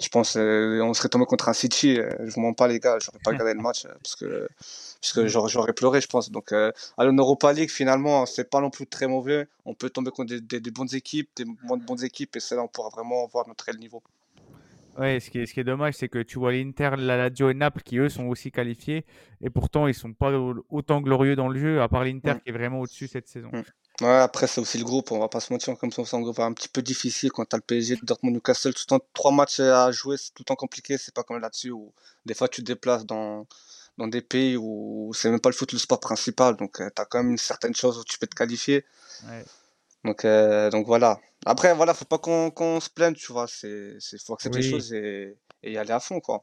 je 0.00 0.08
pense 0.08 0.36
euh, 0.36 0.80
on 0.82 0.92
serait 0.94 1.08
tombé 1.08 1.24
contre 1.26 1.48
un 1.48 1.52
City. 1.54 1.98
euh, 1.98 2.10
je 2.26 2.34
vous 2.34 2.40
mens 2.40 2.52
pas 2.54 2.68
les 2.68 2.80
gars, 2.80 2.98
j'aurais 3.00 3.18
pas 3.24 3.30
regardé 3.32 3.54
le 3.54 3.60
match 3.60 3.84
euh, 3.86 3.90
parce 4.02 4.16
que 4.16 4.48
parce 5.00 5.12
que 5.12 5.26
j'aurais 5.28 5.72
pleuré, 5.72 6.00
je 6.00 6.08
pense. 6.08 6.30
Donc 6.30 6.52
euh, 6.52 6.72
aller 6.98 7.10
en 7.10 7.14
Europa 7.14 7.52
League 7.52 7.70
finalement, 7.70 8.26
c'est 8.26 8.48
pas 8.50 8.60
non 8.60 8.70
plus 8.70 8.86
très 8.86 9.06
mauvais. 9.06 9.46
On 9.64 9.74
peut 9.74 9.90
tomber 9.90 10.10
contre 10.10 10.30
des, 10.34 10.40
des- 10.40 10.60
des 10.60 10.70
bonnes 10.70 10.94
équipes, 10.94 11.30
des 11.36 11.44
moins 11.64 11.76
de 11.78 11.84
bonnes 11.84 12.04
équipes 12.04 12.36
et 12.36 12.40
c'est 12.40 12.56
là 12.56 12.62
on 12.62 12.68
pourra 12.68 12.88
vraiment 12.90 13.26
voir 13.26 13.46
notre 13.48 13.64
réel 13.64 13.78
niveau. 13.78 14.02
Ouais, 14.98 15.20
ce 15.20 15.30
qui 15.30 15.40
est, 15.40 15.46
ce 15.46 15.52
qui 15.54 15.60
est 15.60 15.64
dommage, 15.64 15.94
c'est 15.94 16.08
que 16.08 16.22
tu 16.22 16.38
vois 16.38 16.52
l'Inter, 16.52 16.90
la 16.96 17.16
Lazio 17.16 17.50
et 17.50 17.54
Naples 17.54 17.82
qui, 17.82 17.98
eux, 17.98 18.08
sont 18.08 18.24
aussi 18.26 18.50
qualifiés. 18.50 19.04
Et 19.42 19.50
pourtant, 19.50 19.86
ils 19.86 19.94
sont 19.94 20.12
pas 20.14 20.32
au- 20.32 20.64
autant 20.70 21.00
glorieux 21.00 21.36
dans 21.36 21.48
le 21.48 21.58
jeu, 21.58 21.82
à 21.82 21.88
part 21.88 22.04
l'Inter 22.04 22.34
Mm. 22.34 22.40
qui 22.40 22.48
est 22.48 22.52
vraiment 22.52 22.80
au-dessus 22.80 23.06
cette 23.08 23.28
saison. 23.28 23.50
Mm. 23.52 23.62
Ouais, 24.04 24.16
après, 24.16 24.46
c'est 24.46 24.60
aussi 24.60 24.76
le 24.78 24.84
groupe, 24.84 25.10
on 25.12 25.18
va 25.18 25.28
pas 25.28 25.40
se 25.40 25.52
mentir, 25.52 25.76
comme 25.78 25.90
ça, 25.90 26.04
c'est 26.04 26.16
un 26.16 26.20
groupe 26.20 26.38
un 26.38 26.52
petit 26.52 26.68
peu 26.68 26.82
difficile 26.82 27.30
quand 27.32 27.44
t'as 27.46 27.56
le 27.56 27.62
PSG, 27.62 27.96
Dortmund, 28.02 28.34
Newcastle, 28.36 28.74
tout 28.74 28.82
le 28.90 28.98
temps 28.98 29.04
trois 29.14 29.32
matchs 29.32 29.60
à 29.60 29.90
jouer, 29.90 30.16
c'est 30.18 30.30
tout 30.34 30.42
le 30.42 30.44
temps 30.44 30.54
compliqué, 30.56 30.98
c'est 30.98 31.14
pas 31.14 31.22
comme 31.22 31.38
là-dessus 31.40 31.70
où 31.70 31.92
des 32.26 32.34
fois 32.34 32.48
tu 32.48 32.62
te 32.62 32.66
déplaces 32.66 33.06
dans, 33.06 33.46
dans 33.96 34.06
des 34.08 34.20
pays 34.20 34.56
où 34.58 35.12
c'est 35.14 35.30
même 35.30 35.40
pas 35.40 35.48
le 35.48 35.54
foot 35.54 35.72
le 35.72 35.78
sport 35.78 36.00
principal, 36.00 36.56
donc 36.56 36.80
euh, 36.82 36.90
t'as 36.94 37.06
quand 37.06 37.22
même 37.22 37.30
une 37.32 37.38
certaine 37.38 37.74
chose 37.74 37.98
où 37.98 38.04
tu 38.04 38.18
peux 38.18 38.26
te 38.26 38.34
qualifier. 38.34 38.84
Ouais. 39.28 39.44
Donc, 40.04 40.24
euh, 40.26 40.68
donc 40.70 40.86
voilà. 40.86 41.18
Après, 41.46 41.72
voilà, 41.74 41.94
faut 41.94 42.04
pas 42.04 42.18
qu'on 42.18 42.80
se 42.80 42.90
plaigne, 42.90 43.14
tu 43.14 43.32
vois, 43.32 43.46
c'est, 43.46 43.96
c'est, 44.00 44.20
faut 44.22 44.34
accepter 44.34 44.58
les 44.58 44.64
Oui. 44.64 44.70
choses 44.70 44.92
et, 44.92 45.38
et 45.62 45.72
y 45.72 45.78
aller 45.78 45.92
à 45.92 46.00
fond, 46.00 46.20
quoi. 46.20 46.42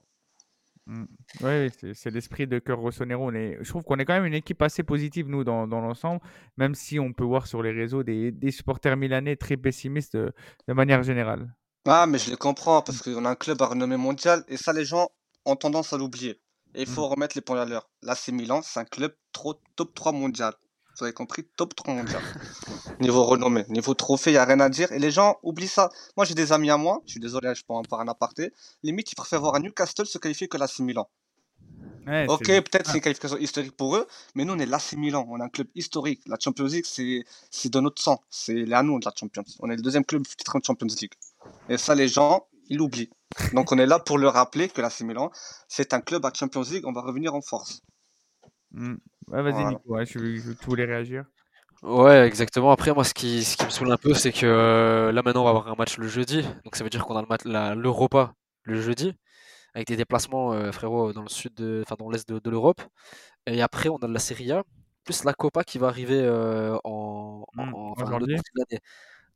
Mm. 0.86 1.06
Ouais, 1.42 1.70
c'est 1.80 1.94
c'est 1.94 2.10
l'esprit 2.10 2.46
de 2.48 2.60
Cœur 2.60 2.80
Rossonero. 2.80 3.28
On 3.30 3.34
est- 3.34 3.58
Je 3.62 3.70
trouve 3.70 3.84
qu'on 3.84 3.98
est 4.00 4.06
quand 4.06 4.14
même 4.14 4.26
une 4.26 4.34
équipe 4.34 4.62
assez 4.62 4.84
positive, 4.84 5.28
nous, 5.30 5.44
dans, 5.44 5.68
dans 5.68 5.80
l'ensemble, 5.82 6.20
même 6.58 6.74
si 6.76 7.00
on 7.00 7.14
peut 7.14 7.24
voir 7.24 7.48
sur 7.48 7.62
les 7.64 7.72
réseaux 7.72 8.04
des, 8.04 8.32
des 8.32 8.52
supporters 8.52 8.98
milanais 8.98 9.36
très 9.36 9.56
pessimistes 9.58 10.16
de, 10.18 10.34
de 10.68 10.74
manière 10.74 11.04
générale. 11.04 11.54
Ah, 11.86 12.06
mais 12.08 12.18
je 12.18 12.30
les 12.32 12.38
comprends 12.38 12.82
parce 12.82 13.02
qu'on 13.02 13.26
a 13.26 13.30
un 13.30 13.36
club 13.36 13.62
à 13.62 13.66
renommée 13.68 13.98
mondiale 13.98 14.44
et 14.48 14.58
ça, 14.58 14.72
les 14.74 14.86
gens 14.86 15.10
ont 15.46 15.58
tendance 15.58 15.92
à 15.94 15.98
l'oublier. 15.98 16.40
Et 16.76 16.82
il 16.82 16.88
faut 16.88 17.08
remettre 17.08 17.38
les 17.38 17.42
points 17.42 17.62
à 17.62 17.66
l'heure. 17.66 17.88
L'AC 18.02 18.30
Milan, 18.30 18.62
c'est 18.64 18.80
un 18.80 18.86
club 18.86 19.14
trop 19.32 19.54
top 19.76 19.94
3 19.94 20.12
mondial. 20.12 20.54
Vous 20.98 21.06
avez 21.06 21.14
compris 21.14 21.44
Top 21.56 21.76
3 21.76 21.94
mondial. 21.94 22.22
niveau 23.00 23.24
renommée, 23.24 23.66
niveau 23.70 23.94
trophée, 23.94 24.30
il 24.32 24.34
n'y 24.34 24.38
a 24.38 24.46
rien 24.46 24.60
à 24.60 24.70
dire. 24.70 24.92
Et 24.92 25.00
les 25.00 25.12
gens 25.12 25.38
oublient 25.44 25.68
ça. 25.68 25.90
Moi, 26.16 26.26
j'ai 26.26 26.36
des 26.36 26.52
amis 26.52 26.70
à 26.70 26.78
moi, 26.78 27.02
je 27.06 27.12
suis 27.12 27.20
désolé, 27.20 27.54
je 27.56 27.64
peux 27.64 27.74
en 27.74 27.84
faire 27.84 28.00
un 28.00 28.08
aparté. 28.08 28.54
Limite, 28.84 29.12
ils 29.12 29.16
préfèrent 29.16 29.42
voir 29.42 29.56
un 29.56 29.60
Newcastle 29.60 30.06
se 30.06 30.18
qualifier 30.18 30.48
que 30.48 30.58
l'AC 30.58 30.80
Milan. 30.80 31.10
Ouais, 32.06 32.26
Ok, 32.28 32.46
peut-être 32.46 32.88
c'est 32.88 32.98
une 32.98 33.02
qualification 33.02 33.38
historique 33.38 33.78
pour 33.78 33.96
eux, 33.96 34.06
mais 34.36 34.44
nous, 34.46 34.54
on 34.54 34.60
est 34.60 34.66
l'AC 34.66 34.94
Milan. 34.94 35.26
On 35.30 35.40
est 35.40 35.44
un 35.44 35.50
club 35.50 35.68
historique. 35.74 36.22
La 36.28 36.38
Champions 36.40 36.66
League, 36.66 36.86
c'est 36.86 37.70
dans 37.70 37.82
notre 37.82 38.02
sang. 38.02 38.22
C'est 38.30 38.72
à 38.72 38.84
nous, 38.84 39.00
la 39.00 39.12
Champions. 39.18 39.44
On 39.62 39.70
est 39.72 39.76
le 39.76 39.82
deuxième 39.82 40.06
club 40.06 40.24
titré 40.28 40.58
en 40.58 40.62
Champions 40.62 40.88
League. 40.88 41.14
Et 41.70 41.78
ça, 41.78 41.96
les 41.96 42.08
gens, 42.08 42.46
il 42.70 42.82
oublie. 42.82 43.10
Donc 43.54 43.72
on 43.72 43.78
est 43.78 43.86
là 43.88 44.00
pour 44.00 44.18
le 44.18 44.28
rappeler 44.28 44.70
que 44.70 44.82
l'AC 44.82 45.02
Milan, 45.02 45.32
c'est 45.68 45.94
un 45.94 46.02
club 46.02 46.26
à 46.26 46.32
Champions 46.34 46.62
League, 46.62 46.86
on 46.86 46.92
va 46.92 47.02
revenir 47.02 47.34
en 47.34 47.42
force. 47.42 47.82
Mm. 48.74 48.96
Ouais, 49.30 49.42
vas-y, 49.42 49.54
Voilà. 49.54 49.70
Nico, 49.70 49.82
ouais, 49.94 50.06
je, 50.06 50.20
je- 50.20 50.52
tu 50.54 50.66
voulais 50.66 50.86
réagir. 50.86 51.26
Ouais, 51.82 52.26
exactement. 52.28 52.72
Après, 52.72 52.94
moi, 52.94 53.04
ce 53.04 53.14
qui, 53.14 53.44
ce 53.44 53.58
qui 53.58 53.66
me 53.66 53.70
saoule 53.70 53.92
un 53.92 53.98
peu, 53.98 54.14
c'est 54.14 54.32
que 54.32 54.46
euh, 54.46 55.12
là, 55.12 55.22
maintenant, 55.24 55.42
on 55.42 55.44
va 55.46 55.50
avoir 55.50 55.68
un 55.68 55.76
match 55.76 55.98
le 55.98 56.08
jeudi. 56.08 56.42
Donc, 56.64 56.76
ça 56.76 56.84
veut 56.84 56.90
dire 56.90 57.06
qu'on 57.06 57.18
a 57.18 57.22
le 57.22 57.28
match, 57.28 57.42
la- 57.46 57.76
l'Europa 57.76 58.34
le 58.64 58.82
jeudi, 58.82 59.14
avec 59.76 59.88
des 59.88 59.98
déplacements, 59.98 60.54
euh, 60.54 60.72
frérot, 60.72 61.14
dans 61.14 61.24
le 61.24 61.30
sud, 61.30 61.54
de, 61.56 61.84
enfin, 61.86 61.96
dans 62.00 62.10
l'est 62.10 62.28
de, 62.30 62.40
de 62.40 62.50
l'Europe. 62.50 62.82
Et 63.48 63.62
après, 63.62 63.90
on 63.90 63.98
a 63.98 64.08
la 64.08 64.20
Serie 64.20 64.52
A, 64.54 64.64
plus 65.06 65.24
la 65.26 65.34
Copa 65.34 65.64
qui 65.64 65.80
va 65.80 65.88
arriver 65.88 66.22
euh, 66.22 66.78
en, 66.86 67.46
en, 67.58 67.66
Mm, 67.66 67.74
en- 67.76 67.94
en 67.94 68.06
janvier. 68.08 68.38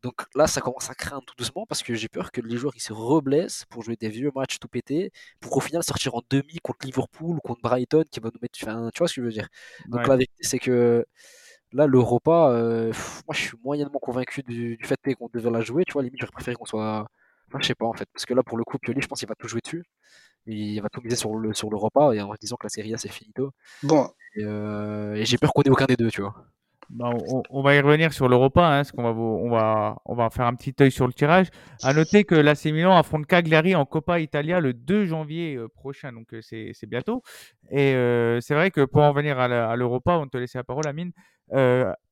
Donc 0.03 0.25
là, 0.35 0.47
ça 0.47 0.61
commence 0.61 0.89
à 0.89 0.95
craindre 0.95 1.25
tout 1.25 1.33
doucement 1.37 1.65
parce 1.67 1.83
que 1.83 1.95
j'ai 1.95 2.07
peur 2.09 2.31
que 2.31 2.41
les 2.41 2.57
joueurs 2.57 2.73
ils 2.75 2.81
se 2.81 2.93
reblessent 2.93 3.65
pour 3.69 3.81
jouer 3.83 3.95
des 3.95 4.09
vieux 4.09 4.31
matchs 4.35 4.59
tout 4.59 4.67
pétés, 4.67 5.11
pour 5.39 5.57
au 5.57 5.59
final 5.59 5.83
sortir 5.83 6.15
en 6.15 6.21
demi 6.29 6.57
contre 6.63 6.85
Liverpool 6.85 7.37
ou 7.37 7.39
contre 7.39 7.61
Brighton 7.61 8.03
qui 8.11 8.19
va 8.19 8.29
nous 8.33 8.39
mettre. 8.41 8.59
Enfin, 8.61 8.89
tu 8.93 8.99
vois 8.99 9.07
ce 9.07 9.15
que 9.15 9.21
je 9.21 9.25
veux 9.25 9.31
dire? 9.33 9.47
Donc 9.91 10.05
Ouais. 10.05 10.07
la 10.07 10.15
vérité, 10.15 10.33
c'est 10.43 10.59
que 10.59 11.05
là, 11.71 11.87
l'Europa, 11.87 12.49
euh, 12.51 12.91
moi 13.27 13.35
je 13.35 13.41
suis 13.41 13.57
moyennement 13.63 13.99
convaincu 13.99 14.43
du, 14.43 14.77
du 14.77 14.85
fait 14.85 14.97
qu'on 15.15 15.29
devait 15.33 15.51
la 15.51 15.61
jouer. 15.61 15.85
Tu 15.85 15.93
vois, 15.93 16.03
limite, 16.03 16.19
j'aurais 16.21 16.31
préféré 16.31 16.55
qu'on 16.55 16.65
soit. 16.65 17.07
Enfin, 17.49 17.59
je 17.61 17.67
sais 17.67 17.75
pas 17.75 17.85
en 17.85 17.93
fait. 17.93 18.07
Parce 18.13 18.25
que 18.25 18.33
là, 18.33 18.43
pour 18.43 18.57
le 18.57 18.63
coup, 18.65 18.77
Pioli, 18.79 19.01
je 19.01 19.07
pense 19.07 19.19
qu'il 19.19 19.27
va 19.29 19.35
tout 19.35 19.47
jouer 19.47 19.61
dessus. 19.63 19.83
Il 20.47 20.81
va 20.81 20.89
tout 20.89 21.01
miser 21.01 21.15
sur 21.17 21.35
le 21.37 21.53
sur 21.53 21.69
l'Europa 21.71 22.13
et 22.15 22.21
en 22.21 22.33
disant 22.41 22.55
que 22.57 22.65
la 22.65 22.69
Serie 22.69 22.93
A 22.93 22.97
c'est 22.97 23.09
finito. 23.09 23.51
Bon, 23.81 24.13
Et, 24.35 24.43
euh, 24.45 25.15
et 25.15 25.25
j'ai 25.25 25.37
peur 25.37 25.53
qu'on 25.53 25.63
ait 25.63 25.69
aucun 25.69 25.85
des 25.85 25.97
deux, 25.97 26.11
tu 26.11 26.21
vois. 26.21 26.35
Bah, 26.89 27.09
on, 27.49 27.61
va 27.61 27.75
y 27.75 27.79
revenir 27.81 28.13
sur 28.13 28.29
l'Europa, 28.29 28.65
hein, 28.65 28.77
parce 28.77 28.91
qu'on 28.91 29.03
va, 29.03 29.09
on 29.09 29.49
va, 29.49 29.97
on 30.05 30.15
va 30.15 30.29
faire 30.29 30.45
un 30.45 30.55
petit 30.55 30.73
œil 30.81 30.91
sur 30.91 31.05
le 31.05 31.13
tirage. 31.13 31.47
À 31.83 31.93
noter 31.93 32.23
que 32.23 32.35
l'AC 32.35 32.65
Milan 32.65 32.97
affronte 32.97 33.25
Cagliari 33.25 33.75
en 33.75 33.85
Coppa 33.85 34.19
Italia 34.19 34.59
le 34.61 34.73
2 34.73 35.05
janvier 35.05 35.55
euh, 35.55 35.67
prochain, 35.67 36.13
donc 36.13 36.33
euh, 36.33 36.41
c'est 36.41 36.89
bientôt. 36.89 37.23
Et 37.71 37.93
euh, 37.93 38.39
c'est 38.39 38.53
vrai 38.53 38.71
que 38.71 38.85
pour 38.85 39.01
en 39.01 39.11
venir 39.11 39.37
à 39.37 39.75
l'Europa, 39.75 40.17
on 40.17 40.27
te 40.27 40.37
laissait 40.37 40.59
la 40.59 40.63
parole, 40.63 40.87
Amine. 40.87 41.11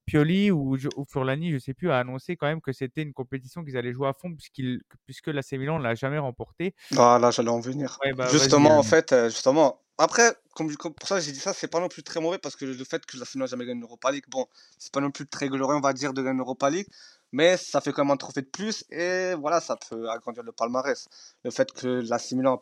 Pioli 0.05 0.51
ou, 0.51 0.77
Furlani, 1.09 1.51
je 1.51 1.57
sais 1.57 1.73
plus, 1.73 1.89
a 1.91 1.97
annoncé 1.99 2.35
quand 2.35 2.47
même 2.47 2.61
que 2.61 2.71
c'était 2.71 3.01
une 3.01 3.13
compétition 3.13 3.63
qu'ils 3.63 3.77
allaient 3.77 3.93
jouer 3.93 4.07
à 4.07 4.13
fond, 4.13 4.31
puisqu'il, 4.33 4.81
puisque 5.05 5.27
l'AC 5.27 5.53
Milan 5.53 5.79
ne 5.79 5.83
l'a 5.83 5.95
jamais 5.95 6.19
remporté. 6.19 6.75
ah, 6.97 7.17
là, 7.19 7.31
j'allais 7.31 7.49
en 7.49 7.59
venir. 7.59 7.97
Ouais, 8.03 8.13
bah, 8.13 8.27
Justement, 8.29 8.69
en 8.69 8.73
Amine. 8.79 8.83
fait, 8.83 9.13
euh, 9.13 9.29
justement. 9.29 9.81
Après, 9.97 10.35
comme, 10.55 10.75
comme- 10.75 10.93
pour 10.93 11.07
ça, 11.07 11.19
j'ai 11.19 11.31
dit 11.31 11.39
ça, 11.39 11.53
c'est 11.53 11.67
pas 11.69 11.79
non 11.79 11.87
plus 11.87 12.03
très 12.03 12.19
mauvais 12.19 12.37
parce 12.37 12.55
que 12.55 12.65
le 12.65 12.83
fait 12.83 13.05
que 13.05 13.17
la 13.17 13.25
n'a 13.35 13.45
jamais 13.45 13.65
gagné 13.65 13.79
l'Europa 13.79 14.11
League, 14.11 14.25
bon, 14.27 14.45
c'est 14.77 14.91
pas 14.91 14.99
non 14.99 15.09
plus 15.09 15.25
très 15.25 15.47
glorieux, 15.47 15.77
on 15.77 15.81
va 15.81 15.93
dire, 15.93 16.13
de 16.13 16.21
gagner 16.21 16.37
l'Europa 16.37 16.69
League, 16.69 16.87
mais 17.31 17.55
ça 17.57 17.79
fait 17.81 17.93
quand 17.93 18.03
même 18.03 18.11
un 18.11 18.17
trophée 18.17 18.41
de 18.41 18.47
plus 18.47 18.83
et 18.91 19.33
voilà, 19.35 19.61
ça 19.61 19.77
peut 19.89 20.09
agrandir 20.09 20.43
le 20.43 20.51
palmarès. 20.51 21.07
Le 21.43 21.51
fait 21.51 21.71
que 21.71 21.87
la 21.87 22.17
Milan 22.33 22.61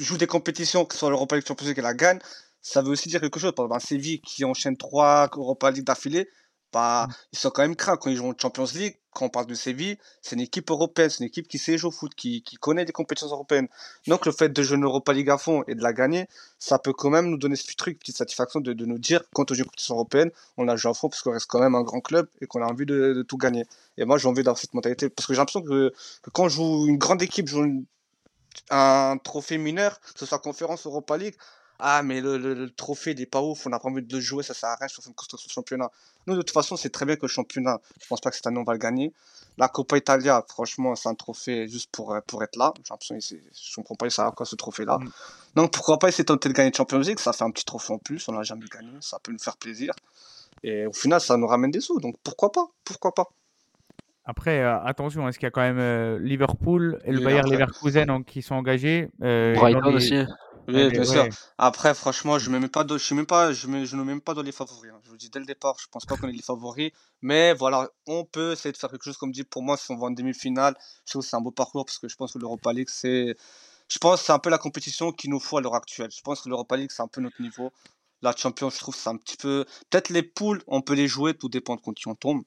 joue 0.00 0.16
des 0.16 0.26
compétitions, 0.26 0.84
que 0.84 0.94
ce 0.94 1.00
soit 1.00 1.10
l'Europa 1.10 1.36
League, 1.36 1.46
Champions 1.46 1.66
League, 1.66 1.78
et 1.78 1.82
la 1.82 1.94
gagne, 1.94 2.18
ça 2.62 2.82
veut 2.82 2.88
aussi 2.90 3.08
dire 3.08 3.20
quelque 3.20 3.38
chose. 3.38 3.52
Par 3.54 3.66
exemple, 3.66 3.84
Séville 3.84 4.20
qui 4.20 4.44
enchaîne 4.44 4.76
trois 4.76 5.28
Europa 5.34 5.70
League 5.70 5.84
d'affilée, 5.84 6.28
bah, 6.76 7.08
ils 7.32 7.38
sont 7.38 7.48
quand 7.50 7.62
même 7.62 7.74
craints 7.74 7.96
quand 7.96 8.10
ils 8.10 8.16
jouent 8.16 8.28
en 8.30 8.34
Champions 8.38 8.66
League. 8.74 8.96
Quand 9.12 9.24
on 9.24 9.30
parle 9.30 9.46
de 9.46 9.54
Séville, 9.54 9.96
c'est 10.20 10.36
une 10.36 10.42
équipe 10.42 10.70
européenne, 10.70 11.08
c'est 11.08 11.20
une 11.20 11.26
équipe 11.28 11.48
qui 11.48 11.56
sait 11.58 11.78
jouer 11.78 11.88
au 11.88 11.90
foot, 11.90 12.14
qui, 12.14 12.42
qui 12.42 12.56
connaît 12.56 12.84
les 12.84 12.92
compétitions 12.92 13.28
européennes. 13.34 13.68
Donc 14.06 14.26
le 14.26 14.32
fait 14.32 14.50
de 14.50 14.62
jouer 14.62 14.76
une 14.76 14.84
Europa 14.84 15.14
League 15.14 15.30
à 15.30 15.38
fond 15.38 15.64
et 15.68 15.74
de 15.74 15.82
la 15.82 15.94
gagner, 15.94 16.28
ça 16.58 16.78
peut 16.78 16.92
quand 16.92 17.08
même 17.08 17.30
nous 17.30 17.38
donner 17.38 17.56
ce 17.56 17.64
petit 17.64 17.76
truc, 17.76 17.98
petite 17.98 18.18
satisfaction 18.18 18.60
de, 18.60 18.74
de 18.74 18.84
nous 18.84 18.98
dire 18.98 19.22
quand 19.32 19.50
on 19.50 19.54
joue 19.54 19.60
une 19.60 19.66
compétition 19.68 19.94
européenne, 19.94 20.30
on 20.58 20.64
la 20.64 20.76
joue 20.76 20.90
à 20.90 20.94
fond 20.94 21.08
parce 21.08 21.22
qu'on 21.22 21.32
reste 21.32 21.46
quand 21.46 21.60
même 21.60 21.74
un 21.74 21.82
grand 21.82 22.02
club 22.02 22.28
et 22.42 22.46
qu'on 22.46 22.60
a 22.62 22.66
envie 22.66 22.84
de, 22.84 23.14
de 23.14 23.22
tout 23.22 23.38
gagner. 23.38 23.64
Et 23.96 24.04
moi 24.04 24.18
j'ai 24.18 24.28
envie 24.28 24.42
d'avoir 24.42 24.58
cette 24.58 24.74
mentalité 24.74 25.08
parce 25.08 25.26
que 25.26 25.32
j'ai 25.32 25.38
l'impression 25.38 25.62
que, 25.62 25.94
que 26.22 26.30
quand 26.30 26.50
je 26.50 26.56
joue 26.56 26.86
une 26.86 26.98
grande 26.98 27.22
équipe, 27.22 27.48
je 27.48 27.52
joue 27.56 27.64
une- 27.64 27.86
un 28.70 29.16
trophée 29.24 29.58
mineur, 29.58 29.98
que 30.00 30.18
ce 30.20 30.26
soit 30.26 30.38
conférence 30.40 30.84
Europa 30.86 31.16
League, 31.16 31.36
ah 31.78 32.02
mais 32.02 32.20
le, 32.20 32.38
le- 32.38 32.54
le 32.54 32.70
trophée 32.70 33.12
il 33.12 33.20
est 33.20 33.26
pas 33.26 33.42
ouf, 33.42 33.66
on 33.66 33.70
n'a 33.70 33.78
pas 33.78 33.88
envie 33.88 34.02
de 34.02 34.14
le 34.14 34.20
jouer, 34.20 34.42
ça 34.42 34.54
sert 34.54 34.68
à 34.70 34.76
rien, 34.76 34.88
je 34.88 35.08
une 35.08 35.14
construction 35.14 35.48
championnat. 35.50 35.90
Nous 36.26 36.34
de 36.34 36.40
toute 36.40 36.50
façon 36.52 36.76
c'est 36.76 36.90
très 36.90 37.04
bien 37.06 37.16
que 37.16 37.22
le 37.22 37.28
championnat, 37.28 37.80
je 38.00 38.06
pense 38.06 38.20
pas 38.20 38.30
que 38.30 38.36
cette 38.36 38.46
année 38.46 38.58
on 38.58 38.64
va 38.64 38.72
le 38.72 38.78
gagner. 38.78 39.12
La 39.58 39.68
Coppa 39.68 39.96
Italia, 39.96 40.44
franchement 40.48 40.94
c'est 40.96 41.08
un 41.08 41.14
trophée 41.14 41.68
juste 41.68 41.90
pour, 41.90 42.12
euh, 42.14 42.20
pour 42.26 42.42
être 42.44 42.56
là, 42.56 42.72
j'ai 42.78 42.82
l'impression 42.90 43.14
que 43.16 43.20
c'est- 43.22 43.42
je 43.52 43.74
comprends 43.76 43.94
pas 43.94 44.08
ça 44.10 44.26
à 44.26 44.30
quoi 44.32 44.46
ce 44.46 44.56
trophée 44.56 44.84
là. 44.84 44.98
Mm. 44.98 45.10
Donc 45.54 45.72
pourquoi 45.72 45.98
pas 45.98 46.08
essayer 46.08 46.24
de 46.24 46.28
tenter 46.28 46.48
de 46.48 46.54
gagner 46.54 46.72
Champions 46.74 46.98
League, 46.98 47.18
ça 47.18 47.32
fait 47.32 47.44
un 47.44 47.50
petit 47.50 47.64
trophée 47.64 47.92
en 47.92 47.98
plus, 47.98 48.26
on 48.28 48.32
l'a 48.32 48.42
jamais 48.42 48.66
gagné, 48.72 48.90
ça 49.00 49.18
peut 49.22 49.32
nous 49.32 49.38
faire 49.38 49.56
plaisir. 49.56 49.92
Et 50.62 50.86
au 50.86 50.92
final 50.92 51.20
ça 51.20 51.36
nous 51.36 51.46
ramène 51.46 51.70
des 51.70 51.80
sous, 51.80 52.00
donc 52.00 52.16
pourquoi 52.22 52.50
pas, 52.52 52.66
pourquoi 52.84 53.14
pas. 53.14 53.28
Après, 54.26 54.60
euh, 54.60 54.78
attention, 54.82 55.28
est-ce 55.28 55.38
qu'il 55.38 55.46
y 55.46 55.48
a 55.48 55.50
quand 55.52 55.60
même 55.60 55.78
euh, 55.78 56.18
Liverpool 56.18 57.00
et 57.04 57.12
le 57.12 57.18
Oui, 57.18 57.24
Bayer 57.24 57.38
après. 57.38 57.52
Leverkusen 57.52 58.10
en- 58.10 58.22
qui 58.22 58.42
sont 58.42 58.56
engagés 58.56 59.08
euh, 59.22 59.54
et 59.54 59.58
Brighton 59.58 59.80
dans 59.80 59.90
les- 59.90 59.96
aussi. 59.96 60.16
Oui, 60.68 60.88
bien 60.90 61.04
sûr. 61.04 61.22
ouais. 61.22 61.30
Après, 61.58 61.94
franchement, 61.94 62.40
je 62.40 62.50
ne 62.50 62.58
même 62.58 62.68
pas, 62.68 62.84
je 62.84 63.14
même 63.14 63.24
pas, 63.24 63.52
je 63.52 63.68
me, 63.68 63.84
je 63.84 63.94
ne 63.94 64.00
mets 64.02 64.08
même 64.08 64.20
pas 64.20 64.34
dans 64.34 64.42
les 64.42 64.50
favoris. 64.50 64.90
hein. 64.92 64.98
Je 65.04 65.10
vous 65.10 65.16
dis 65.16 65.30
dès 65.30 65.38
le 65.38 65.44
départ, 65.44 65.76
je 65.80 65.86
pense 65.88 66.04
pas 66.06 66.16
qu'on 66.16 66.26
est 66.28 66.32
les 66.32 66.42
favoris. 66.42 66.90
Mais 67.22 67.54
voilà, 67.54 67.88
on 68.08 68.24
peut 68.24 68.50
essayer 68.52 68.72
de 68.72 68.76
faire 68.76 68.90
quelque 68.90 69.04
chose 69.04 69.16
comme 69.16 69.30
dit 69.30 69.44
pour 69.44 69.62
moi 69.62 69.76
si 69.76 69.92
on 69.92 69.96
va 69.96 70.08
en 70.08 70.10
demi-finale. 70.10 70.74
Je 71.06 71.12
trouve 71.12 71.22
que 71.22 71.28
c'est 71.28 71.36
un 71.36 71.40
beau 71.40 71.52
parcours 71.52 71.84
parce 71.86 72.00
que 72.00 72.08
je 72.08 72.16
pense 72.16 72.32
que 72.32 72.40
l'Europa 72.40 72.72
League, 72.72 72.88
c'est, 72.90 73.36
je 73.88 73.98
pense 73.98 74.22
c'est 74.22 74.32
un 74.32 74.40
peu 74.40 74.50
la 74.50 74.58
compétition 74.58 75.12
qu'il 75.12 75.30
nous 75.30 75.38
faut 75.38 75.58
à 75.58 75.60
l'heure 75.60 75.76
actuelle. 75.76 76.10
Je 76.10 76.20
pense 76.22 76.40
que 76.40 76.48
l'Europa 76.48 76.76
League, 76.76 76.90
c'est 76.92 77.02
un 77.02 77.06
peu 77.08 77.20
notre 77.20 77.40
niveau. 77.40 77.70
La 78.22 78.34
Champions, 78.34 78.70
je 78.70 78.78
trouve 78.78 78.96
c'est 78.96 79.08
un 79.08 79.16
petit 79.16 79.36
peu. 79.36 79.64
Peut-être 79.90 80.08
les 80.08 80.22
poules, 80.22 80.62
on 80.66 80.80
peut 80.80 80.94
les 80.94 81.08
jouer, 81.08 81.34
tout 81.34 81.48
dépend 81.48 81.76
de 81.76 81.80
qui 81.80 82.08
on 82.08 82.14
tombe. 82.14 82.42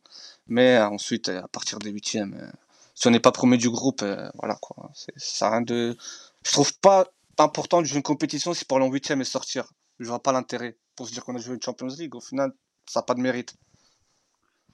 Mais 0.47 0.77
euh, 0.77 0.89
ensuite, 0.89 1.29
euh, 1.29 1.43
à 1.43 1.47
partir 1.47 1.79
des 1.79 1.91
huitièmes, 1.91 2.35
euh, 2.41 2.51
si 2.95 3.07
on 3.07 3.11
n'est 3.11 3.19
pas 3.19 3.31
premier 3.31 3.57
du 3.57 3.69
groupe, 3.69 4.03
voilà 4.35 4.55
quoi. 4.61 4.91
Ça 5.15 5.49
rien 5.49 5.61
de. 5.61 5.95
Je 6.45 6.51
trouve 6.51 6.77
pas 6.79 7.07
important 7.37 7.81
de 7.81 7.85
jouer 7.85 7.97
une 7.97 8.03
compétition 8.03 8.53
si 8.53 8.65
pour 8.65 8.77
aller 8.77 8.87
en 8.87 8.91
huitième 8.91 9.21
et 9.21 9.25
sortir. 9.25 9.71
Je 9.99 10.07
vois 10.07 10.21
pas 10.21 10.31
l'intérêt 10.33 10.77
pour 10.95 11.07
se 11.07 11.13
dire 11.13 11.23
qu'on 11.23 11.35
a 11.35 11.39
joué 11.39 11.55
une 11.55 11.61
Champions 11.61 11.87
League. 11.87 12.15
Au 12.15 12.19
final, 12.19 12.51
ça 12.85 12.99
n'a 12.99 13.03
pas 13.03 13.13
de 13.13 13.21
mérite. 13.21 13.55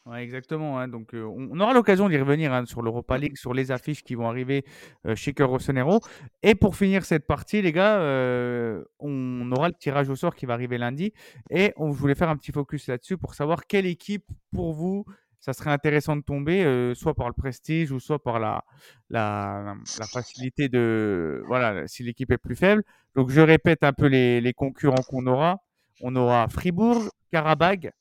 Ouais, 0.05 0.23
exactement. 0.23 0.77
hein. 0.77 0.87
Donc, 0.87 1.15
euh, 1.15 1.23
on 1.23 1.49
on 1.51 1.59
aura 1.59 1.73
l'occasion 1.73 2.07
d'y 2.09 2.17
revenir 2.17 2.53
hein, 2.53 2.65
sur 2.67 2.83
l'Europa 2.83 3.17
League, 3.17 3.37
sur 3.37 3.55
les 3.55 3.71
affiches 3.71 4.03
qui 4.03 4.13
vont 4.13 4.27
arriver 4.29 4.63
euh, 5.07 5.15
chez 5.15 5.33
Rossonero. 5.39 5.99
Et 6.43 6.53
pour 6.53 6.75
finir 6.75 7.05
cette 7.05 7.25
partie, 7.25 7.61
les 7.63 7.71
gars, 7.71 7.97
euh, 7.99 8.83
on 8.99 9.51
aura 9.51 9.67
le 9.67 9.73
tirage 9.73 10.07
au 10.09 10.15
sort 10.15 10.35
qui 10.35 10.45
va 10.45 10.53
arriver 10.53 10.77
lundi. 10.77 11.11
Et 11.49 11.73
on 11.75 11.89
voulait 11.89 12.13
faire 12.13 12.29
un 12.29 12.37
petit 12.37 12.51
focus 12.51 12.87
là-dessus 12.87 13.17
pour 13.17 13.33
savoir 13.33 13.65
quelle 13.65 13.87
équipe, 13.87 14.25
pour 14.53 14.73
vous, 14.73 15.05
ça 15.39 15.53
serait 15.53 15.71
intéressant 15.71 16.15
de 16.15 16.21
tomber, 16.21 16.63
euh, 16.63 16.93
soit 16.93 17.15
par 17.15 17.27
le 17.27 17.33
prestige 17.33 17.91
ou 17.91 17.99
soit 17.99 18.21
par 18.21 18.39
la, 18.39 18.63
la, 19.09 19.75
la 19.97 20.05
facilité 20.05 20.69
de. 20.69 21.41
Voilà, 21.47 21.87
si 21.87 22.03
l'équipe 22.03 22.31
est 22.31 22.37
plus 22.37 22.55
faible. 22.55 22.83
Donc, 23.15 23.31
je 23.31 23.41
répète 23.41 23.83
un 23.83 23.93
peu 23.93 24.05
les, 24.05 24.39
les 24.39 24.53
concurrents 24.53 25.01
qu'on 25.07 25.25
aura. 25.25 25.57
On 26.01 26.15
aura 26.15 26.47
Fribourg, 26.47 27.09
Karabag, 27.31 27.91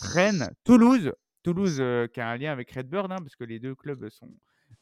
Rennes, 0.00 0.50
Toulouse. 0.64 1.12
Toulouse 1.42 1.82
qui 2.12 2.20
a 2.20 2.28
un 2.28 2.36
lien 2.36 2.52
avec 2.52 2.70
Redbird, 2.70 3.10
hein, 3.12 3.16
parce 3.18 3.36
que 3.36 3.44
les 3.44 3.58
deux 3.58 3.74
clubs 3.74 4.08
sont, 4.08 4.30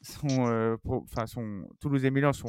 sont, 0.00 0.78
sont 1.26 1.68
Toulouse 1.80 2.04
et 2.04 2.10
Milan 2.10 2.32
sont, 2.32 2.48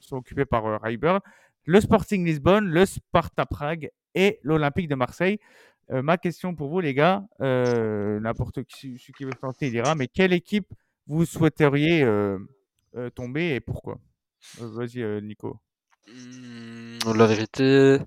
sont 0.00 0.16
occupés 0.16 0.44
par 0.44 0.66
euh. 0.66 1.18
Le 1.64 1.80
Sporting 1.80 2.24
Lisbonne, 2.24 2.68
le 2.68 2.86
Sparta 2.86 3.46
Prague 3.46 3.90
et 4.14 4.38
l'Olympique 4.42 4.88
de 4.88 4.94
Marseille. 4.94 5.38
Ma 5.90 6.18
question 6.18 6.54
pour 6.54 6.68
vous, 6.68 6.80
les 6.80 6.94
gars, 6.94 7.24
n'importe 7.40 8.62
qui, 8.64 8.96
qui 8.96 9.24
veut 9.24 9.32
tenter, 9.32 9.66
il 9.66 9.72
dira, 9.72 9.94
mais 9.94 10.08
quelle 10.08 10.32
équipe 10.32 10.72
vous 11.06 11.24
souhaiteriez 11.24 12.06
tomber 13.14 13.54
et 13.54 13.60
pourquoi? 13.60 13.98
Vas-y, 14.58 15.02
euh, 15.02 15.20
Nico. 15.20 15.58
Hmm, 16.06 16.98
la 17.14 17.26
vérité. 17.26 17.98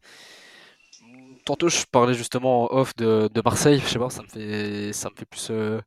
Je 1.59 1.85
parlais 1.91 2.13
justement 2.13 2.63
en 2.71 2.77
off 2.77 2.95
de, 2.95 3.29
de 3.31 3.41
Marseille. 3.43 3.79
Je 3.79 3.87
sais 3.87 3.99
pas, 3.99 4.09
ça 4.09 4.23
me 4.23 4.27
fait, 4.27 4.93
ça 4.93 5.09
me 5.09 5.15
fait 5.15 5.25
plus. 5.25 5.49
euh, 5.51 5.79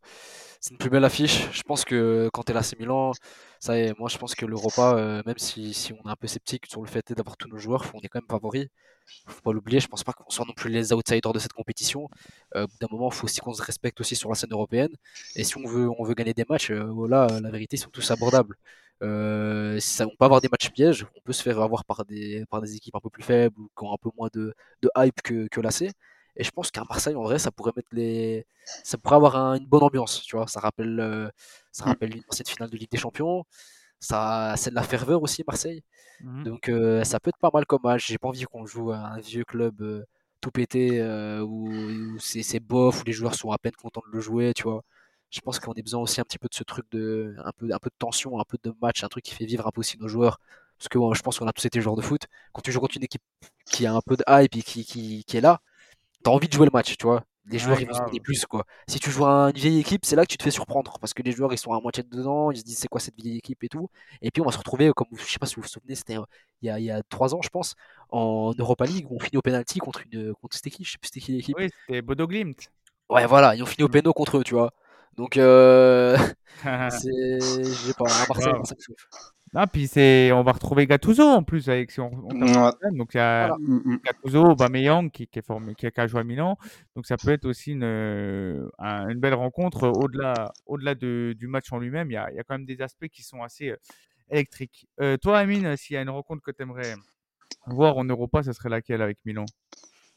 c'est 0.61 0.71
une 0.73 0.79
plus 0.79 0.91
belle 0.91 1.05
affiche. 1.05 1.49
Je 1.53 1.63
pense 1.63 1.85
que 1.85 2.29
quand 2.33 2.43
t'es 2.45 2.53
là, 2.53 2.63
c'est 2.63 2.79
Milan. 2.79 3.13
Ça 3.61 3.79
est, 3.79 3.99
moi, 3.99 4.09
je 4.09 4.19
pense 4.19 4.35
que 4.35 4.47
l'Europa, 4.47 4.95
euh, 4.97 5.23
même 5.27 5.39
si, 5.39 5.75
si 5.75 5.93
on 5.93 5.97
est 6.09 6.13
un 6.13 6.17
peu 6.17 6.27
sceptique 6.27 6.67
sur 6.67 6.83
le 6.83 6.89
fait 6.89 7.13
d'avoir 7.13 7.37
tous 7.37 7.49
nos 7.49 7.59
joueurs, 7.59 7.85
on 7.95 8.01
est 8.01 8.09
quand 8.09 8.21
même 8.21 8.29
favori. 8.31 8.69
Faut 9.27 9.41
pas 9.43 9.53
l'oublier. 9.53 9.81
Je 9.81 9.89
pense 9.89 10.05
pas 10.05 10.13
qu'on 10.13 10.31
soit 10.31 10.45
non 10.47 10.55
plus 10.55 10.71
les 10.71 10.93
outsiders 10.93 11.33
de 11.33 11.39
cette 11.39 11.53
compétition. 11.53 12.09
Euh, 12.57 12.67
d'un 12.81 12.89
moment, 12.91 13.11
faut 13.11 13.25
aussi 13.27 13.41
qu'on 13.41 13.55
se 13.55 13.63
respecte 13.63 14.01
aussi 14.01 14.17
sur 14.17 14.29
la 14.31 14.35
scène 14.37 14.53
européenne. 14.53 14.91
Et 15.37 15.45
si 15.45 15.57
on 15.59 15.67
veut, 15.67 15.89
on 15.99 16.05
veut 16.05 16.15
gagner 16.15 16.35
des 16.35 16.45
matchs, 16.49 16.71
euh, 16.71 16.85
voilà, 16.85 17.27
la 17.41 17.51
vérité, 17.51 17.77
ils 17.77 17.81
sont 17.81 17.91
tous 17.91 18.11
abordables. 18.11 18.57
Euh, 19.05 19.81
ça, 19.81 20.07
on 20.07 20.11
peut 20.17 20.25
avoir 20.27 20.41
des 20.43 20.49
matchs 20.51 20.71
pièges, 20.73 21.07
on 21.17 21.21
peut 21.23 21.33
se 21.35 21.43
faire 21.43 21.61
avoir 21.61 21.85
par 21.85 22.05
des, 22.07 22.45
par 22.51 22.63
des 22.63 22.77
équipes 22.77 22.97
un 22.97 23.01
peu 23.01 23.11
plus 23.11 23.23
faibles 23.25 23.59
ou 23.61 23.69
qui 23.79 23.85
ont 23.85 23.93
un 23.95 23.99
peu 23.99 24.11
moins 24.19 24.31
de, 24.35 24.55
de 24.83 24.91
hype 24.97 25.23
que, 25.23 25.49
que 25.49 25.61
l'AC. 25.61 25.93
Et 26.37 26.45
je 26.45 26.51
pense 26.53 26.71
qu'à 26.73 26.85
Marseille, 26.89 27.17
en 27.17 27.23
vrai, 27.25 27.39
ça 27.39 27.51
pourrait 27.53 27.73
mettre 27.77 27.91
les, 27.93 28.47
ça 28.85 28.99
pourrait 28.99 29.17
avoir 29.17 29.37
un- 29.37 29.57
une 29.57 29.67
bonne 29.67 29.83
ambiance, 29.85 30.23
tu 30.25 30.37
vois. 30.37 30.47
Ça 30.49 30.61
rappelle, 30.61 30.99
euh, 31.01 31.29
ça 31.73 31.87
Mm. 31.87 31.89
rappelle 31.89 32.17
une 32.17 32.25
ancienne 32.29 32.47
finale 32.49 32.71
de 32.71 32.77
Ligue 32.77 32.91
des 32.91 32.99
Champions. 32.99 33.45
Ça, 34.01 34.55
c'est 34.59 34.71
de 34.71 34.77
la 34.77 34.83
ferveur 34.85 35.23
aussi, 35.23 35.45
Marseille. 35.47 35.85
Mhm. 36.21 36.45
Donc 36.45 36.69
euh, 36.69 37.05
ça 37.05 37.21
peut 37.21 37.31
être 37.31 37.39
pas 37.39 37.51
mal 37.53 37.67
comme 37.67 37.81
match. 37.85 38.07
J'ai 38.09 38.19
pas 38.19 38.29
envie 38.29 38.45
qu'on 38.45 38.67
joue 38.67 38.93
à 38.93 38.99
un 38.99 39.21
vieux 39.21 39.45
club 39.45 39.81
euh, 39.83 40.05
tout 40.41 40.51
pété 40.51 41.01
euh, 41.01 41.41
où, 41.43 41.69
où 42.17 42.19
c'est 42.19 42.43
c'est 42.43 42.61
bof, 42.61 43.01
où 43.03 43.05
les 43.07 43.13
joueurs 43.13 43.35
sont 43.35 43.51
à 43.51 43.59
peine 43.59 43.73
contents 43.81 44.03
de 44.07 44.13
le 44.17 44.21
jouer, 44.21 44.53
tu 44.55 44.65
vois. 44.65 44.83
Je 45.35 45.41
pense 45.41 45.59
qu'on 45.59 45.73
a 45.73 45.83
besoin 45.83 46.01
aussi 46.01 46.21
un 46.21 46.25
petit 46.25 46.39
peu 46.39 46.47
de 46.47 46.55
ce 46.55 46.63
truc 46.63 46.87
de 46.93 47.35
un 47.45 47.51
peu, 47.57 47.69
un 47.73 47.79
peu 47.81 47.91
de 47.91 47.97
tension, 47.99 48.39
un 48.39 48.45
peu 48.45 48.57
de 48.63 48.73
match, 48.81 49.03
un 49.03 49.09
truc 49.09 49.25
qui 49.25 49.35
fait 49.35 49.47
vivre 49.47 49.67
un 49.67 49.71
peu 49.73 49.81
aussi 49.81 49.99
nos 49.99 50.07
joueurs. 50.07 50.39
Parce 50.79 50.89
que 50.89 50.99
je 51.15 51.23
pense 51.23 51.39
qu'on 51.41 51.47
a 51.49 51.53
tous 51.53 51.67
été 51.67 51.81
joueurs 51.81 51.97
de 51.97 52.03
foot. 52.03 52.23
Quand 52.53 52.63
tu 52.63 52.71
joues 52.71 52.79
contre 52.79 52.97
une 52.97 53.03
équipe 53.03 53.23
qui 53.67 53.85
a 53.85 53.93
un 53.93 54.01
peu 54.01 54.17
de 54.17 54.23
hype 54.29 54.55
et 54.57 54.63
qui, 54.63 54.85
qui, 54.85 55.25
qui 55.25 55.37
est 55.37 55.41
là, 55.41 55.61
t'as 56.23 56.31
envie 56.31 56.47
de 56.47 56.53
jouer 56.53 56.67
le 56.67 56.71
match, 56.73 56.97
tu 56.97 57.05
vois. 57.05 57.25
Les 57.47 57.59
joueurs, 57.59 57.81
ils 57.81 57.87
vont 57.87 57.95
se 57.95 58.01
donner 58.01 58.21
plus, 58.21 58.47
quoi. 58.47 58.65
Si 58.89 59.01
tu 59.01 59.11
joues 59.11 59.27
à 59.27 59.51
une 59.51 59.57
vieille 59.57 59.81
équipe, 59.81 60.05
c'est 60.07 60.15
là 60.15 60.25
que 60.25 60.31
tu 60.31 60.39
te 60.39 60.43
fais 60.45 60.53
surprendre. 60.53 60.99
Parce 61.01 61.13
que 61.13 61.23
les 61.23 61.33
joueurs, 61.33 61.53
ils 61.53 61.59
sont 61.59 61.73
à 61.73 61.81
moitié 61.81 62.05
dedans, 62.05 62.51
ils 62.53 62.59
se 62.59 62.63
disent 62.63 62.79
c'est 62.79 62.89
quoi 62.89 63.01
cette 63.01 63.21
vieille 63.21 63.37
équipe 63.39 63.63
et 63.65 63.69
tout. 63.69 63.91
Et 64.23 64.31
puis, 64.31 64.41
on 64.41 64.45
va 64.45 64.53
se 64.53 64.59
retrouver, 64.59 64.93
comme 64.95 65.09
je 65.17 65.25
sais 65.25 65.39
pas 65.39 65.47
si 65.47 65.57
vous 65.57 65.63
vous 65.63 65.69
souvenez, 65.69 65.95
c'était 65.95 66.15
il 66.63 66.67
y 66.67 66.71
a, 66.71 66.79
il 66.79 66.85
y 66.85 66.91
a 66.91 67.03
trois 67.03 67.35
ans, 67.35 67.43
je 67.43 67.51
pense, 67.51 67.75
en 68.11 68.53
Europa 68.57 68.87
League, 68.87 69.07
où 69.11 69.17
on 69.17 69.19
finit 69.19 69.37
au 69.37 69.43
penalty 69.43 69.79
contre 69.81 70.03
une. 70.11 70.33
Contre 70.35 70.57
c'était 70.57 70.71
qui? 70.71 70.85
Je 70.85 70.93
sais 70.93 70.99
plus 70.99 71.09
c'était 71.09 71.21
qui 71.21 71.33
l'équipe. 71.33 71.57
Oui, 71.59 71.69
c'était 71.87 72.03
Bodo 72.03 72.27
Glimt. 72.27 72.71
Ouais, 73.11 73.27
voilà, 73.27 73.55
ils 73.55 73.63
ont 73.63 73.67
fini 73.67 73.85
au 73.85 73.89
péno 73.89 74.15
contre 74.15 74.39
eux, 74.39 74.45
tu 74.45 74.55
vois. 74.55 74.73
Donc, 75.17 75.37
euh... 75.37 76.17
c'est. 76.91 77.41
Je 77.41 77.63
sais 77.63 77.95
pas, 77.95 78.05
à 78.07 78.27
Marseille, 78.29 78.53
Wow. 78.53 78.65
ça 78.65 78.75
me 78.75 78.81
chauffe. 78.81 79.09
Ah, 79.57 79.69
puis 79.69 79.87
c'est, 79.87 80.33
on 80.33 80.43
va 80.43 80.51
retrouver 80.51 80.85
Gattuso 80.85 81.23
en 81.23 81.45
plus 81.45 81.69
avec 81.69 81.93
si 81.93 82.01
on, 82.01 82.11
on 82.13 82.29
termine 82.29 82.57
Ouais. 82.57 82.71
le 82.73 82.79
thème. 82.81 82.99
donc 82.99 83.15
il 83.15 83.19
y 83.19 83.21
a 83.21 83.47
Voilà. 83.47 83.57
Mm, 83.61 83.83
mm. 83.85 83.99
Gattuso, 84.05 84.45
Aubameyang 84.47 85.11
qui, 85.13 85.29
qui 85.29 85.39
est 85.39 85.47
formé, 85.47 85.77
qui 85.77 85.87
a, 85.87 86.07
joué 86.09 86.21
à 86.21 86.25
Milan, 86.25 86.59
donc 86.97 87.07
ça 87.07 87.17
peut 87.17 87.31
être 87.31 87.45
aussi 87.45 87.71
une, 87.71 87.85
euh, 87.85 88.69
une 88.81 89.21
belle 89.21 89.35
rencontre 89.35 89.87
au-delà, 89.87 90.53
au-delà 90.67 90.97
de- 90.97 91.37
du 91.39 91.47
match 91.47 91.73
en 91.73 91.79
lui-même. 91.79 92.11
Il 92.11 92.15
y 92.15 92.17
a, 92.17 92.29
il 92.33 92.37
y 92.37 92.41
a 92.41 92.43
quand 92.43 92.55
même 92.55 92.67
des 92.67 92.83
aspects 92.83 93.07
qui 93.07 93.23
sont 93.23 93.45
assez 93.45 93.69
euh, 93.71 93.77
électriques. 94.29 94.89
Euh, 95.01 95.17
toi, 95.19 95.39
Amine, 95.39 95.77
s'il 95.77 95.95
y 95.95 95.97
a 95.99 96.03
une 96.03 96.11
rencontre 96.11 96.43
que 96.43 96.51
tu 96.51 96.61
aimerais 96.65 96.97
voir 97.69 97.97
en 97.97 98.05
Europa, 98.05 98.43
ce 98.43 98.53
serait 98.53 98.71
laquelle 98.71 99.03
avec 99.03 99.19
Milan? 99.25 99.45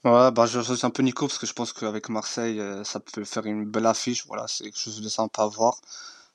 Ouais, 0.04 0.32
bah, 0.32 0.46
je 0.46 0.60
rejoins 0.60 0.78
un 0.84 0.90
peu 0.90 1.02
Nico 1.04 1.28
parce 1.28 1.38
que 1.40 1.48
je 1.48 1.54
pense 1.54 1.74
qu'avec 1.74 2.08
Marseille, 2.10 2.60
euh, 2.60 2.84
ça 2.84 3.00
peut 3.00 3.24
faire 3.26 3.46
une 3.46 3.66
belle 3.66 3.86
affiche. 3.88 4.26
Voilà, 4.28 4.48
c'est 4.48 4.66
quelque 4.66 4.80
chose 4.80 5.02
de 5.02 5.10
sympa 5.10 5.44
à 5.44 5.48
voir. 5.48 5.82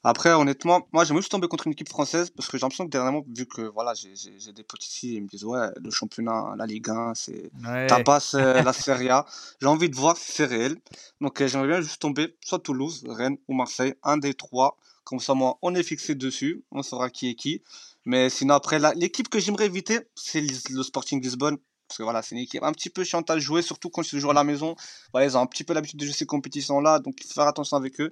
Après, 0.05 0.33
honnêtement, 0.33 0.89
moi, 0.93 1.05
j'aimerais 1.05 1.23
juste 1.23 1.31
tomber 1.31 1.47
contre 1.47 1.69
une 1.69 1.73
équipe 1.75 1.89
française 1.89 2.31
parce 2.31 2.49
que 2.49 2.59
j'ai 2.59 2.63
l'impression 2.63 2.85
que 2.87 2.91
dernièrement, 2.91 3.25
vu 3.29 3.47
que 3.47 3.63
voilà, 3.63 3.95
j'ai 3.95 4.17
j'ai- 4.17 4.39
j'ai 4.41 4.53
des 4.53 4.65
potes 4.65 4.85
ici, 4.85 5.15
ils 5.15 5.23
me 5.23 5.29
disent, 5.29 5.45
ouais, 5.45 5.69
le 5.77 5.91
championnat, 5.93 6.55
la 6.59 6.67
Ligue 6.67 6.91
1, 6.91 7.15
c'est 7.15 7.53
Ouais. 7.65 7.89
euh, 8.35 8.63
la 8.69 8.73
Serie 8.73 9.11
A. 9.11 9.25
J'ai 9.61 9.69
envie 9.69 9.89
de 9.89 9.95
voir 9.97 10.17
si 10.17 10.33
c'est 10.33 10.45
réel. 10.45 10.77
Donc, 11.21 11.41
euh, 11.41 11.47
j'aimerais 11.47 11.69
bien 11.69 11.81
juste 11.81 12.03
tomber 12.03 12.37
soit 12.45 12.59
Toulouse, 12.59 13.05
Rennes 13.09 13.39
ou 13.47 13.55
Marseille, 13.55 13.95
un 14.03 14.17
des 14.17 14.35
trois. 14.35 14.77
Comme 15.05 15.21
ça, 15.21 15.35
moi, 15.35 15.57
on 15.63 15.75
est 15.77 15.83
fixé 15.85 16.15
dessus, 16.17 16.65
on 16.73 16.83
saura 16.83 17.09
qui 17.11 17.29
est 17.31 17.35
qui. 17.37 17.63
Mais 18.05 18.29
sinon, 18.29 18.55
après, 18.55 18.81
la- 18.81 18.95
l'équipe 18.95 19.29
que 19.29 19.39
j'aimerais 19.39 19.67
éviter, 19.67 20.01
c'est 20.17 20.41
le 20.71 20.83
Sporting 20.83 21.23
Lisbonne. 21.23 21.59
Parce 21.93 21.99
que 21.99 22.03
voilà, 22.05 22.23
c'est 22.23 22.35
une 22.35 22.41
équipe 22.41 22.63
un 22.63 22.73
petit 22.73 22.89
peu 22.89 23.05
chiante 23.05 23.29
à 23.31 23.39
jouer, 23.39 23.61
surtout 23.61 23.91
quand 23.91 24.03
ils 24.13 24.19
jouent 24.19 24.31
à 24.31 24.35
la 24.35 24.45
maison. 24.45 24.75
Voilà, 25.13 25.27
ils 25.27 25.37
ont 25.37 25.41
un 25.43 25.47
petit 25.47 25.63
peu 25.63 25.75
l'habitude 25.75 25.99
de 26.01 26.07
jouer 26.07 26.15
ces 26.15 26.25
compétitions-là, 26.27 27.01
donc 27.01 27.17
il 27.21 27.27
faut 27.27 27.35
faire 27.35 27.47
attention 27.47 27.77
avec 27.77 28.01
eux. 28.01 28.11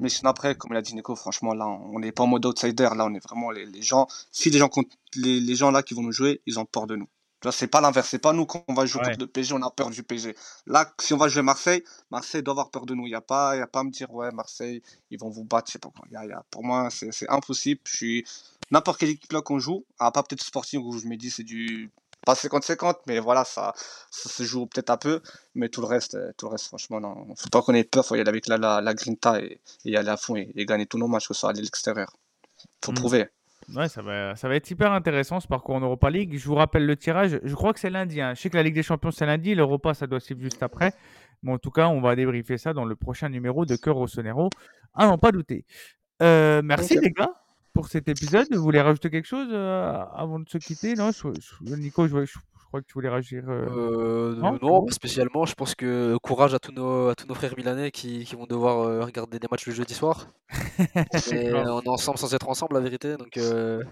Mais 0.00 0.08
sinon, 0.08 0.30
après, 0.30 0.56
comme 0.56 0.72
l'a 0.72 0.82
dit 0.82 0.94
Nico, 0.96 1.14
franchement, 1.14 1.54
là, 1.54 1.66
on 1.66 2.00
n'est 2.00 2.10
pas 2.12 2.24
en 2.24 2.26
mode 2.26 2.44
outsider. 2.44 2.88
Là, 2.96 3.06
on 3.06 3.14
est 3.14 3.22
vraiment 3.24 3.52
les, 3.52 3.66
les 3.66 3.82
gens. 3.82 4.08
Si 4.32 4.50
les 4.50 4.58
gens, 4.58 4.68
les, 5.14 5.38
les 5.40 5.54
gens 5.54 5.70
là 5.70 5.82
qui 5.84 5.94
vont 5.94 6.02
nous 6.02 6.12
jouer, 6.12 6.40
ils 6.46 6.58
ont 6.58 6.64
peur 6.64 6.86
de 6.88 6.96
nous. 6.96 7.08
C'est 7.52 7.68
pas 7.68 7.80
l'inverse. 7.80 8.08
C'est 8.08 8.18
pas 8.18 8.32
nous 8.34 8.46
qu'on 8.46 8.74
va 8.74 8.84
jouer 8.84 9.00
Ouais. 9.00 9.06
contre 9.12 9.20
le 9.20 9.26
PSG, 9.26 9.54
on 9.54 9.62
a 9.62 9.70
peur 9.70 9.90
du 9.90 10.02
PSG. 10.02 10.34
Là, 10.66 10.92
si 11.00 11.14
on 11.14 11.16
va 11.16 11.28
jouer 11.28 11.40
Marseille, 11.42 11.82
Marseille 12.10 12.42
doit 12.42 12.52
avoir 12.52 12.70
peur 12.70 12.84
de 12.84 12.94
nous. 12.94 13.06
Il 13.06 13.10
n'y 13.10 13.14
a, 13.14 13.22
pas- 13.22 13.56
il 13.56 13.60
y 13.60 13.62
a 13.62 13.66
pas 13.66 13.80
à 13.80 13.84
me 13.84 13.90
dire, 13.90 14.12
ouais, 14.12 14.30
Marseille, 14.32 14.82
ils 15.10 15.18
vont 15.18 15.30
vous 15.30 15.44
battre. 15.44 15.68
Je 15.68 15.72
sais 15.74 15.78
pas 15.78 15.88
quoi. 15.88 16.04
Il 16.10 16.14
y 16.14 16.16
a- 16.16 16.24
il 16.24 16.28
y 16.30 16.32
a- 16.32 16.44
pour 16.50 16.62
moi, 16.64 16.90
c'est 16.90 17.12
c'est 17.12 17.28
impossible. 17.30 17.80
Je 17.84 17.96
suis 17.96 18.24
n'importe 18.70 19.00
quelle 19.00 19.08
équipe 19.10 19.32
là 19.32 19.40
qu'on 19.40 19.58
joue, 19.58 19.84
à 19.98 20.10
part 20.12 20.24
peut-être 20.24 20.42
Sporting 20.44 20.80
où 20.82 20.98
je 20.98 21.06
me 21.06 21.16
dis 21.16 21.30
c'est 21.30 21.42
du 21.44 21.90
pas 22.34 22.34
50-50, 22.34 22.94
mais 23.06 23.18
voilà, 23.18 23.44
ça, 23.44 23.72
ça 24.10 24.28
se 24.28 24.42
joue 24.42 24.66
peut-être 24.66 24.90
un 24.90 24.96
peu. 24.96 25.20
Mais 25.54 25.68
tout 25.68 25.80
le 25.80 25.86
reste, 25.86 26.14
euh, 26.14 26.32
tout 26.36 26.46
le 26.46 26.52
reste, 26.52 26.66
franchement, 26.66 27.00
non. 27.00 27.34
Faut 27.36 27.48
pas 27.50 27.62
qu'on 27.62 27.74
ait 27.74 27.84
peur, 27.84 28.04
faut 28.04 28.14
y 28.16 28.20
aller 28.20 28.28
avec 28.28 28.46
la, 28.48 28.56
la, 28.58 28.80
la 28.80 28.94
grinta 28.94 29.40
et, 29.40 29.60
et 29.84 29.90
y 29.90 29.96
aller 29.96 30.08
à 30.08 30.16
fond 30.16 30.36
et, 30.36 30.50
et 30.54 30.64
gagner 30.66 30.86
tous 30.86 30.98
nos 30.98 31.08
matchs, 31.08 31.28
que 31.28 31.34
ce 31.34 31.40
soit 31.40 31.50
à 31.50 31.52
l'extérieur. 31.52 32.12
Faut 32.84 32.92
Mm. 32.92 32.94
prouver. 32.94 33.28
Ouais, 33.74 33.88
ça 33.88 34.02
va, 34.02 34.34
ça 34.36 34.48
va 34.48 34.56
être 34.56 34.68
hyper 34.70 34.90
intéressant 34.92 35.38
ce 35.38 35.46
parcours 35.46 35.76
en 35.76 35.80
Europa 35.80 36.10
League. 36.10 36.36
Je 36.36 36.44
vous 36.46 36.54
rappelle 36.56 36.86
le 36.86 36.96
tirage. 36.96 37.38
Je 37.42 37.54
crois 37.54 37.72
que 37.72 37.78
c'est 37.78 37.90
lundi. 37.90 38.20
hein. 38.20 38.34
Je 38.34 38.40
sais 38.40 38.50
que 38.50 38.56
la 38.56 38.62
Ligue 38.64 38.74
des 38.74 38.82
Champions 38.82 39.10
c'est 39.12 39.26
lundi. 39.26 39.54
L'Europa 39.54 39.94
ça 39.94 40.06
doit 40.06 40.18
suivre 40.20 40.40
juste 40.40 40.62
après. 40.62 40.92
Mais 41.42 41.52
en 41.52 41.58
tout 41.58 41.70
cas, 41.70 41.86
on 41.88 42.00
va 42.00 42.16
débriefer 42.16 42.58
ça 42.58 42.72
dans 42.72 42.84
le 42.84 42.96
prochain 42.96 43.28
numéro 43.28 43.64
de 43.64 43.76
Cœur 43.76 43.94
Rossonero. 43.96 44.50
Ah 44.94 45.06
non, 45.06 45.18
pas 45.18 45.30
douter. 45.32 45.64
Euh, 46.22 46.60
merci 46.64 46.98
les 46.98 47.10
gars 47.12 47.32
pour 47.80 47.88
cet 47.88 48.08
épisode. 48.08 48.46
Vous 48.52 48.62
voulez 48.62 48.80
rajouter 48.80 49.10
quelque 49.10 49.26
chose 49.26 49.48
euh, 49.52 49.92
avant 50.14 50.38
de 50.38 50.48
se 50.48 50.58
quitter? 50.58 50.94
Non, 50.94 51.10
je- 51.12 51.28
je- 51.66 51.74
Nico, 51.74 52.06
je, 52.06 52.14
crois 52.68 52.80
que 52.80 52.86
tu 52.86 52.94
voulais 52.94 53.08
réagir. 53.08 53.42
euh, 53.48 53.66
Euh, 54.34 54.58
non, 54.62 54.84
pas 54.84 54.92
spécialement. 54.92 55.44
Je 55.44 55.54
pense 55.54 55.74
que 55.74 56.16
courage 56.22 56.54
à 56.54 56.58
tous 56.58 56.72
nos, 56.72 57.08
à 57.08 57.14
tous 57.14 57.26
nos 57.26 57.34
frères 57.34 57.54
milanais 57.56 57.90
qui, 57.90 58.24
qui 58.24 58.36
vont 58.36 58.46
devoir 58.46 59.04
regarder 59.04 59.38
des 59.38 59.48
matchs 59.50 59.66
le 59.66 59.72
jeudi 59.72 59.94
soir. 59.94 60.26
Et 61.32 61.52
on 61.52 61.80
est 61.82 61.88
ensemble 61.88 62.18
sans 62.18 62.32
être 62.34 62.48
ensemble, 62.48 62.74
la 62.74 62.80
vérité. 62.80 63.16
Donc 63.16 63.36
euh, 63.36 63.82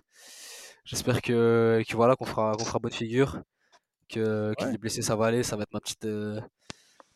j'espère 0.85 1.21
que, 1.23 1.83
que 1.89 1.97
voilà, 1.97 2.15
qu'on 2.17 2.25
fera, 2.27 2.53
qu'on 2.57 2.65
fera 2.65 2.79
bonne 2.79 2.93
figure. 2.93 3.41
Que, 4.09 4.55
les 4.71 4.79
blessés, 4.79 5.03
ça 5.03 5.17
va 5.17 5.27
aller. 5.27 5.43
Ça 5.43 5.57
va 5.57 5.65
être 5.65 5.73
ma 5.75 5.81
petite, 5.81 6.05
euh, 6.07 6.41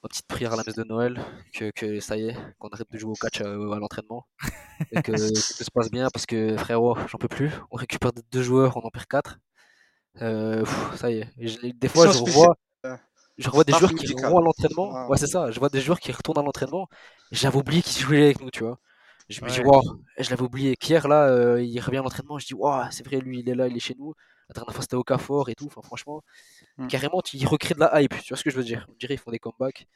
ma 0.03 0.09
petite 0.09 0.27
prière 0.27 0.53
à 0.53 0.57
la 0.57 0.65
messe 0.67 0.75
de 0.77 0.85
Noël. 0.85 1.21
Que, 1.55 1.71
que 1.71 2.01
ça 2.01 2.17
y 2.17 2.29
est, 2.29 2.37
qu'on 2.59 2.69
arrête 2.69 2.91
de 2.91 2.99
jouer 2.99 3.13
au 3.13 3.15
catch 3.15 3.41
euh, 3.41 3.71
à 3.73 3.79
l'entraînement. 3.79 4.27
Et 4.93 5.03
que, 5.03 5.13
que 5.13 5.29
tout 5.59 5.65
se 5.65 5.71
passe 5.71 5.91
bien 5.91 6.09
parce 6.13 6.27
que 6.27 6.57
frérot, 6.57 6.97
j'en 7.09 7.19
peux 7.19 7.29
plus. 7.29 7.51
On 7.71 7.77
récupère 7.77 8.13
deux 8.33 8.43
joueurs, 8.43 8.77
on 8.77 8.81
en 8.81 8.91
perd 8.91 9.07
quatre. 9.07 9.39
Euh, 10.21 10.61
pff, 10.65 10.97
ça 10.97 11.11
y 11.11 11.21
est. 11.21 11.31
Je- 11.39 11.71
des 11.73 11.89
fois, 11.89 12.07
je 12.13 12.19
revois, 12.19 12.57
je 13.39 13.49
revois 13.49 13.65
des 13.65 13.73
joueurs 13.73 13.95
qui 13.95 14.07
vont 14.15 14.39
à 14.39 14.43
l'entraînement. 14.43 14.93
Ah. 14.95 15.09
Ouais, 15.09 15.17
c'est 15.19 15.27
ça. 15.27 15.51
Je 15.51 15.59
vois 15.59 15.69
des 15.71 15.81
joueurs 15.81 16.01
qui 16.01 16.13
retournent 16.13 16.39
à 16.39 16.43
l'entraînement. 16.43 16.89
J'avais 17.31 17.57
oublié 17.59 17.83
qu'ils 17.83 18.03
jouaient 18.03 18.25
avec 18.25 18.41
nous, 18.41 18.51
tu 18.51 18.65
vois. 18.65 18.79
Je 19.29 19.43
me 19.45 19.49
dis, 19.51 19.61
waouh, 19.61 19.83
je 20.19 20.31
l'avais 20.31 20.43
oublié. 20.43 20.77
Hier, 20.83 21.09
là, 21.09 21.29
euh, 21.29 21.63
il 21.63 21.81
revient 21.81 21.99
à 21.99 22.03
l'entraînement. 22.03 22.39
Je 22.39 22.47
dis, 22.47 22.55
waouh, 22.55 22.85
c'est 22.91 23.07
vrai, 23.07 23.19
lui, 23.21 23.41
il 23.41 23.49
est 23.49 23.55
là, 23.55 23.69
il 23.69 23.77
est 23.77 23.81
chez 23.81 23.95
nous. 23.99 24.15
La 24.53 24.61
dernière 24.61 24.75
fois, 24.75 24.83
c'était 24.83 24.97
et 25.49 25.55
tout. 25.55 25.67
Enfin, 25.67 25.81
franchement, 25.83 26.23
Mm. 26.79 26.87
carrément, 26.89 27.23
tu- 27.23 27.37
ils 27.39 27.47
recréent 27.47 27.77
de 27.77 27.81
la 27.81 28.03
hype. 28.03 28.15
Tu 28.23 28.29
vois 28.29 28.37
ce 28.37 28.45
que 28.45 28.51
je 28.51 28.57
veux 28.57 28.65
dire? 28.65 28.87
On 28.91 28.95
dirait 28.99 29.15
qu'ils 29.15 29.23
font 29.23 29.31
des 29.31 29.39
comebacks. 29.39 29.87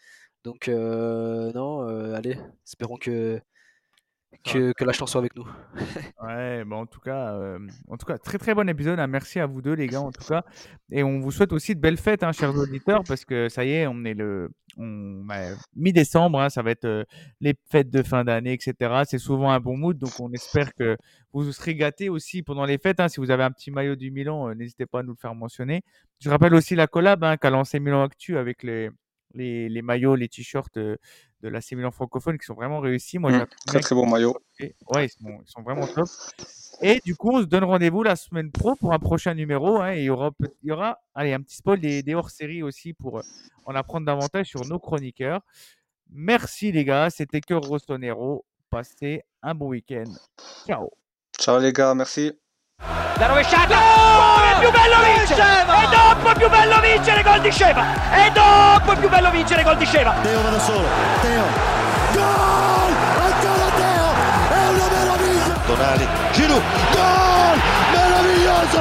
Donc, 0.45 0.69
euh, 0.69 1.53
non, 1.53 1.89
euh, 1.89 2.15
allez, 2.15 2.39
espérons 2.67 2.97
que, 2.97 3.41
que, 4.45 4.73
que 4.73 4.85
la 4.85 4.93
chance 4.93 5.11
soit 5.13 5.21
avec 5.21 5.35
nous. 5.37 5.47
Ouais, 6.23 6.65
bah 6.65 6.77
en 6.77 6.87
tout 6.87 7.01
cas, 7.01 7.35
euh, 7.35 7.59
en 7.89 7.97
tout 7.97 8.07
cas, 8.07 8.19
très 8.19 8.39
très 8.39 8.55
bon 8.55 8.69
épisode. 8.69 8.99
hein. 8.99 9.07
Merci 9.07 9.39
à 9.41 9.47
vous 9.47 9.63
deux 9.63 9.75
les 9.75 9.87
gars 9.89 10.01
en 10.01 10.11
tout 10.13 10.25
cas, 10.25 10.43
et 10.91 11.03
on 11.03 11.21
vous 11.21 11.31
souhaite 11.31 11.53
aussi 11.53 11.75
de 11.75 11.81
belles 11.81 11.99
fêtes, 11.99 12.23
hein, 12.23 12.33
chers 12.33 12.55
auditeurs, 12.57 13.03
parce 13.07 13.25
que 13.25 13.49
ça 13.49 13.65
y 13.65 13.73
est, 13.73 13.87
on 13.87 14.05
est 14.05 14.15
le, 14.15 14.51
on 14.79 15.23
bah, 15.25 15.41
mi-décembre, 15.75 16.41
hein, 16.41 16.49
ça 16.49 16.63
va 16.63 16.71
être 16.71 16.87
euh, 16.87 17.05
les 17.41 17.55
fêtes 17.71 17.91
de 17.91 18.03
fin 18.03 18.25
d'année, 18.25 18.55
etc. 18.55 19.03
C'est 19.07 19.19
souvent 19.19 19.51
un 19.51 19.61
bon 19.61 19.77
mood, 19.77 19.99
donc 19.99 20.19
on 20.21 20.33
espère 20.33 20.75
que 20.75 20.97
vous 21.33 21.43
vous 21.45 21.53
serez 21.53 21.75
gâtés 21.75 22.09
aussi 22.09 22.43
pendant 22.43 22.65
les 22.65 22.79
fêtes. 22.79 23.01
Si 23.09 23.21
vous 23.21 23.31
avez 23.31 23.45
un 23.45 23.51
petit 23.51 23.71
maillot 23.71 23.97
du 23.97 24.11
Milan, 24.11 24.49
euh, 24.49 24.55
n'hésitez 24.55 24.87
pas 24.87 25.01
à 25.01 25.03
nous 25.03 25.13
le 25.13 25.19
faire 25.21 25.35
mentionner. 25.35 25.83
Je 26.21 26.31
rappelle 26.31 26.55
aussi 26.55 26.75
la 26.75 26.87
collab 26.87 27.37
qu'a 27.39 27.51
lancé 27.51 27.79
Milan 27.81 28.03
Actu 28.03 28.39
avec 28.39 28.63
les 28.63 28.91
les, 29.35 29.69
les 29.69 29.83
maillots, 29.83 30.15
les 30.17 30.29
t-shirts 30.29 30.79
euh, 30.79 30.97
de 31.47 31.53
la 31.53 31.61
Milan 31.73 31.91
francophone 31.91 32.39
qui 32.39 32.45
sont 32.47 32.55
vraiment 32.55 32.81
réussis. 32.81 33.19
Moi, 33.19 33.31
Mm. 33.31 33.39
j'attends 33.39 33.57
Très 33.67 33.81
très 33.81 33.95
beau 33.95 34.05
maillot. 34.05 34.37
Ouais, 34.89 35.07
ils 35.07 35.09
sont, 35.09 35.39
ils 35.45 35.49
sont 35.51 35.63
vraiment 35.63 35.87
top. 35.87 36.09
Et 36.83 37.01
du 37.05 37.15
coup, 37.17 37.31
on 37.33 37.41
se 37.41 37.47
donne 37.47 37.65
rendez-vous 37.65 38.03
la 38.03 38.17
semaine 38.17 38.51
pro 38.51 38.75
pour 38.77 38.93
un 38.93 38.99
prochain 38.99 39.35
numéro. 39.35 39.81
hein, 39.81 39.93
et 39.95 40.01
il 40.01 40.05
y 40.05 40.11
aura, 40.11 40.31
il 40.41 40.69
y 40.69 40.73
aura 40.73 40.99
allez, 41.15 41.33
un 41.33 41.41
petit 41.41 41.57
spoil 41.57 41.81
des, 41.81 42.03
des 42.03 42.15
hors-séries 42.15 42.63
aussi 42.63 42.93
pour 42.93 43.19
euh, 43.19 43.23
en 43.65 43.75
apprendre 43.75 44.05
davantage 44.07 44.47
sur 44.49 44.67
nos 44.67 44.79
chroniqueurs. 44.79 45.41
Merci 46.11 46.73
les 46.73 46.85
gars, 46.85 47.09
c'était 47.11 47.41
Cœur 47.41 47.63
Rossonero. 47.63 48.45
Passez 48.71 49.23
un 49.43 49.55
bon 49.55 49.69
week-end. 49.69 50.05
Ciao. 50.67 50.91
Ciao 51.39 51.59
les 51.59 51.73
gars, 51.73 51.95
merci. 51.95 52.33
La 53.19 53.27
rovesciata! 53.29 53.75
Oh, 53.75 54.43
è 54.43 54.59
più 54.59 54.71
bello 54.71 54.97
vincere! 55.03 55.63
E 55.63 55.89
dopo 55.89 56.29
è 56.29 56.35
più 56.37 56.51
bello 56.51 56.81
vincere 56.81 57.23
gol 57.23 57.41
di 57.41 57.51
Sceva! 57.51 57.83
E 58.13 58.31
dopo 58.31 58.93
è 58.93 58.97
più 58.97 59.09
bello 59.09 59.31
vincere 59.31 59.63
gol 59.63 59.77
di 59.79 59.87
Sceva! 59.87 60.13
Teo 60.21 60.43
va 60.43 60.51
da 60.51 60.61
solo. 60.61 60.87
Teo. 61.23 61.45
Gol! 62.13 62.93
Ancora 63.25 63.71
Teo! 63.75 64.13
È 64.51 64.69
una 64.69 64.89
meraviglia! 64.91 65.55
Tonali, 65.67 66.09
Giroud, 66.33 66.63
gol! 66.93 67.61
Meraviglioso! 67.93 68.81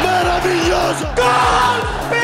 Meraviglioso! 0.00 1.08
Gol! 1.14 2.21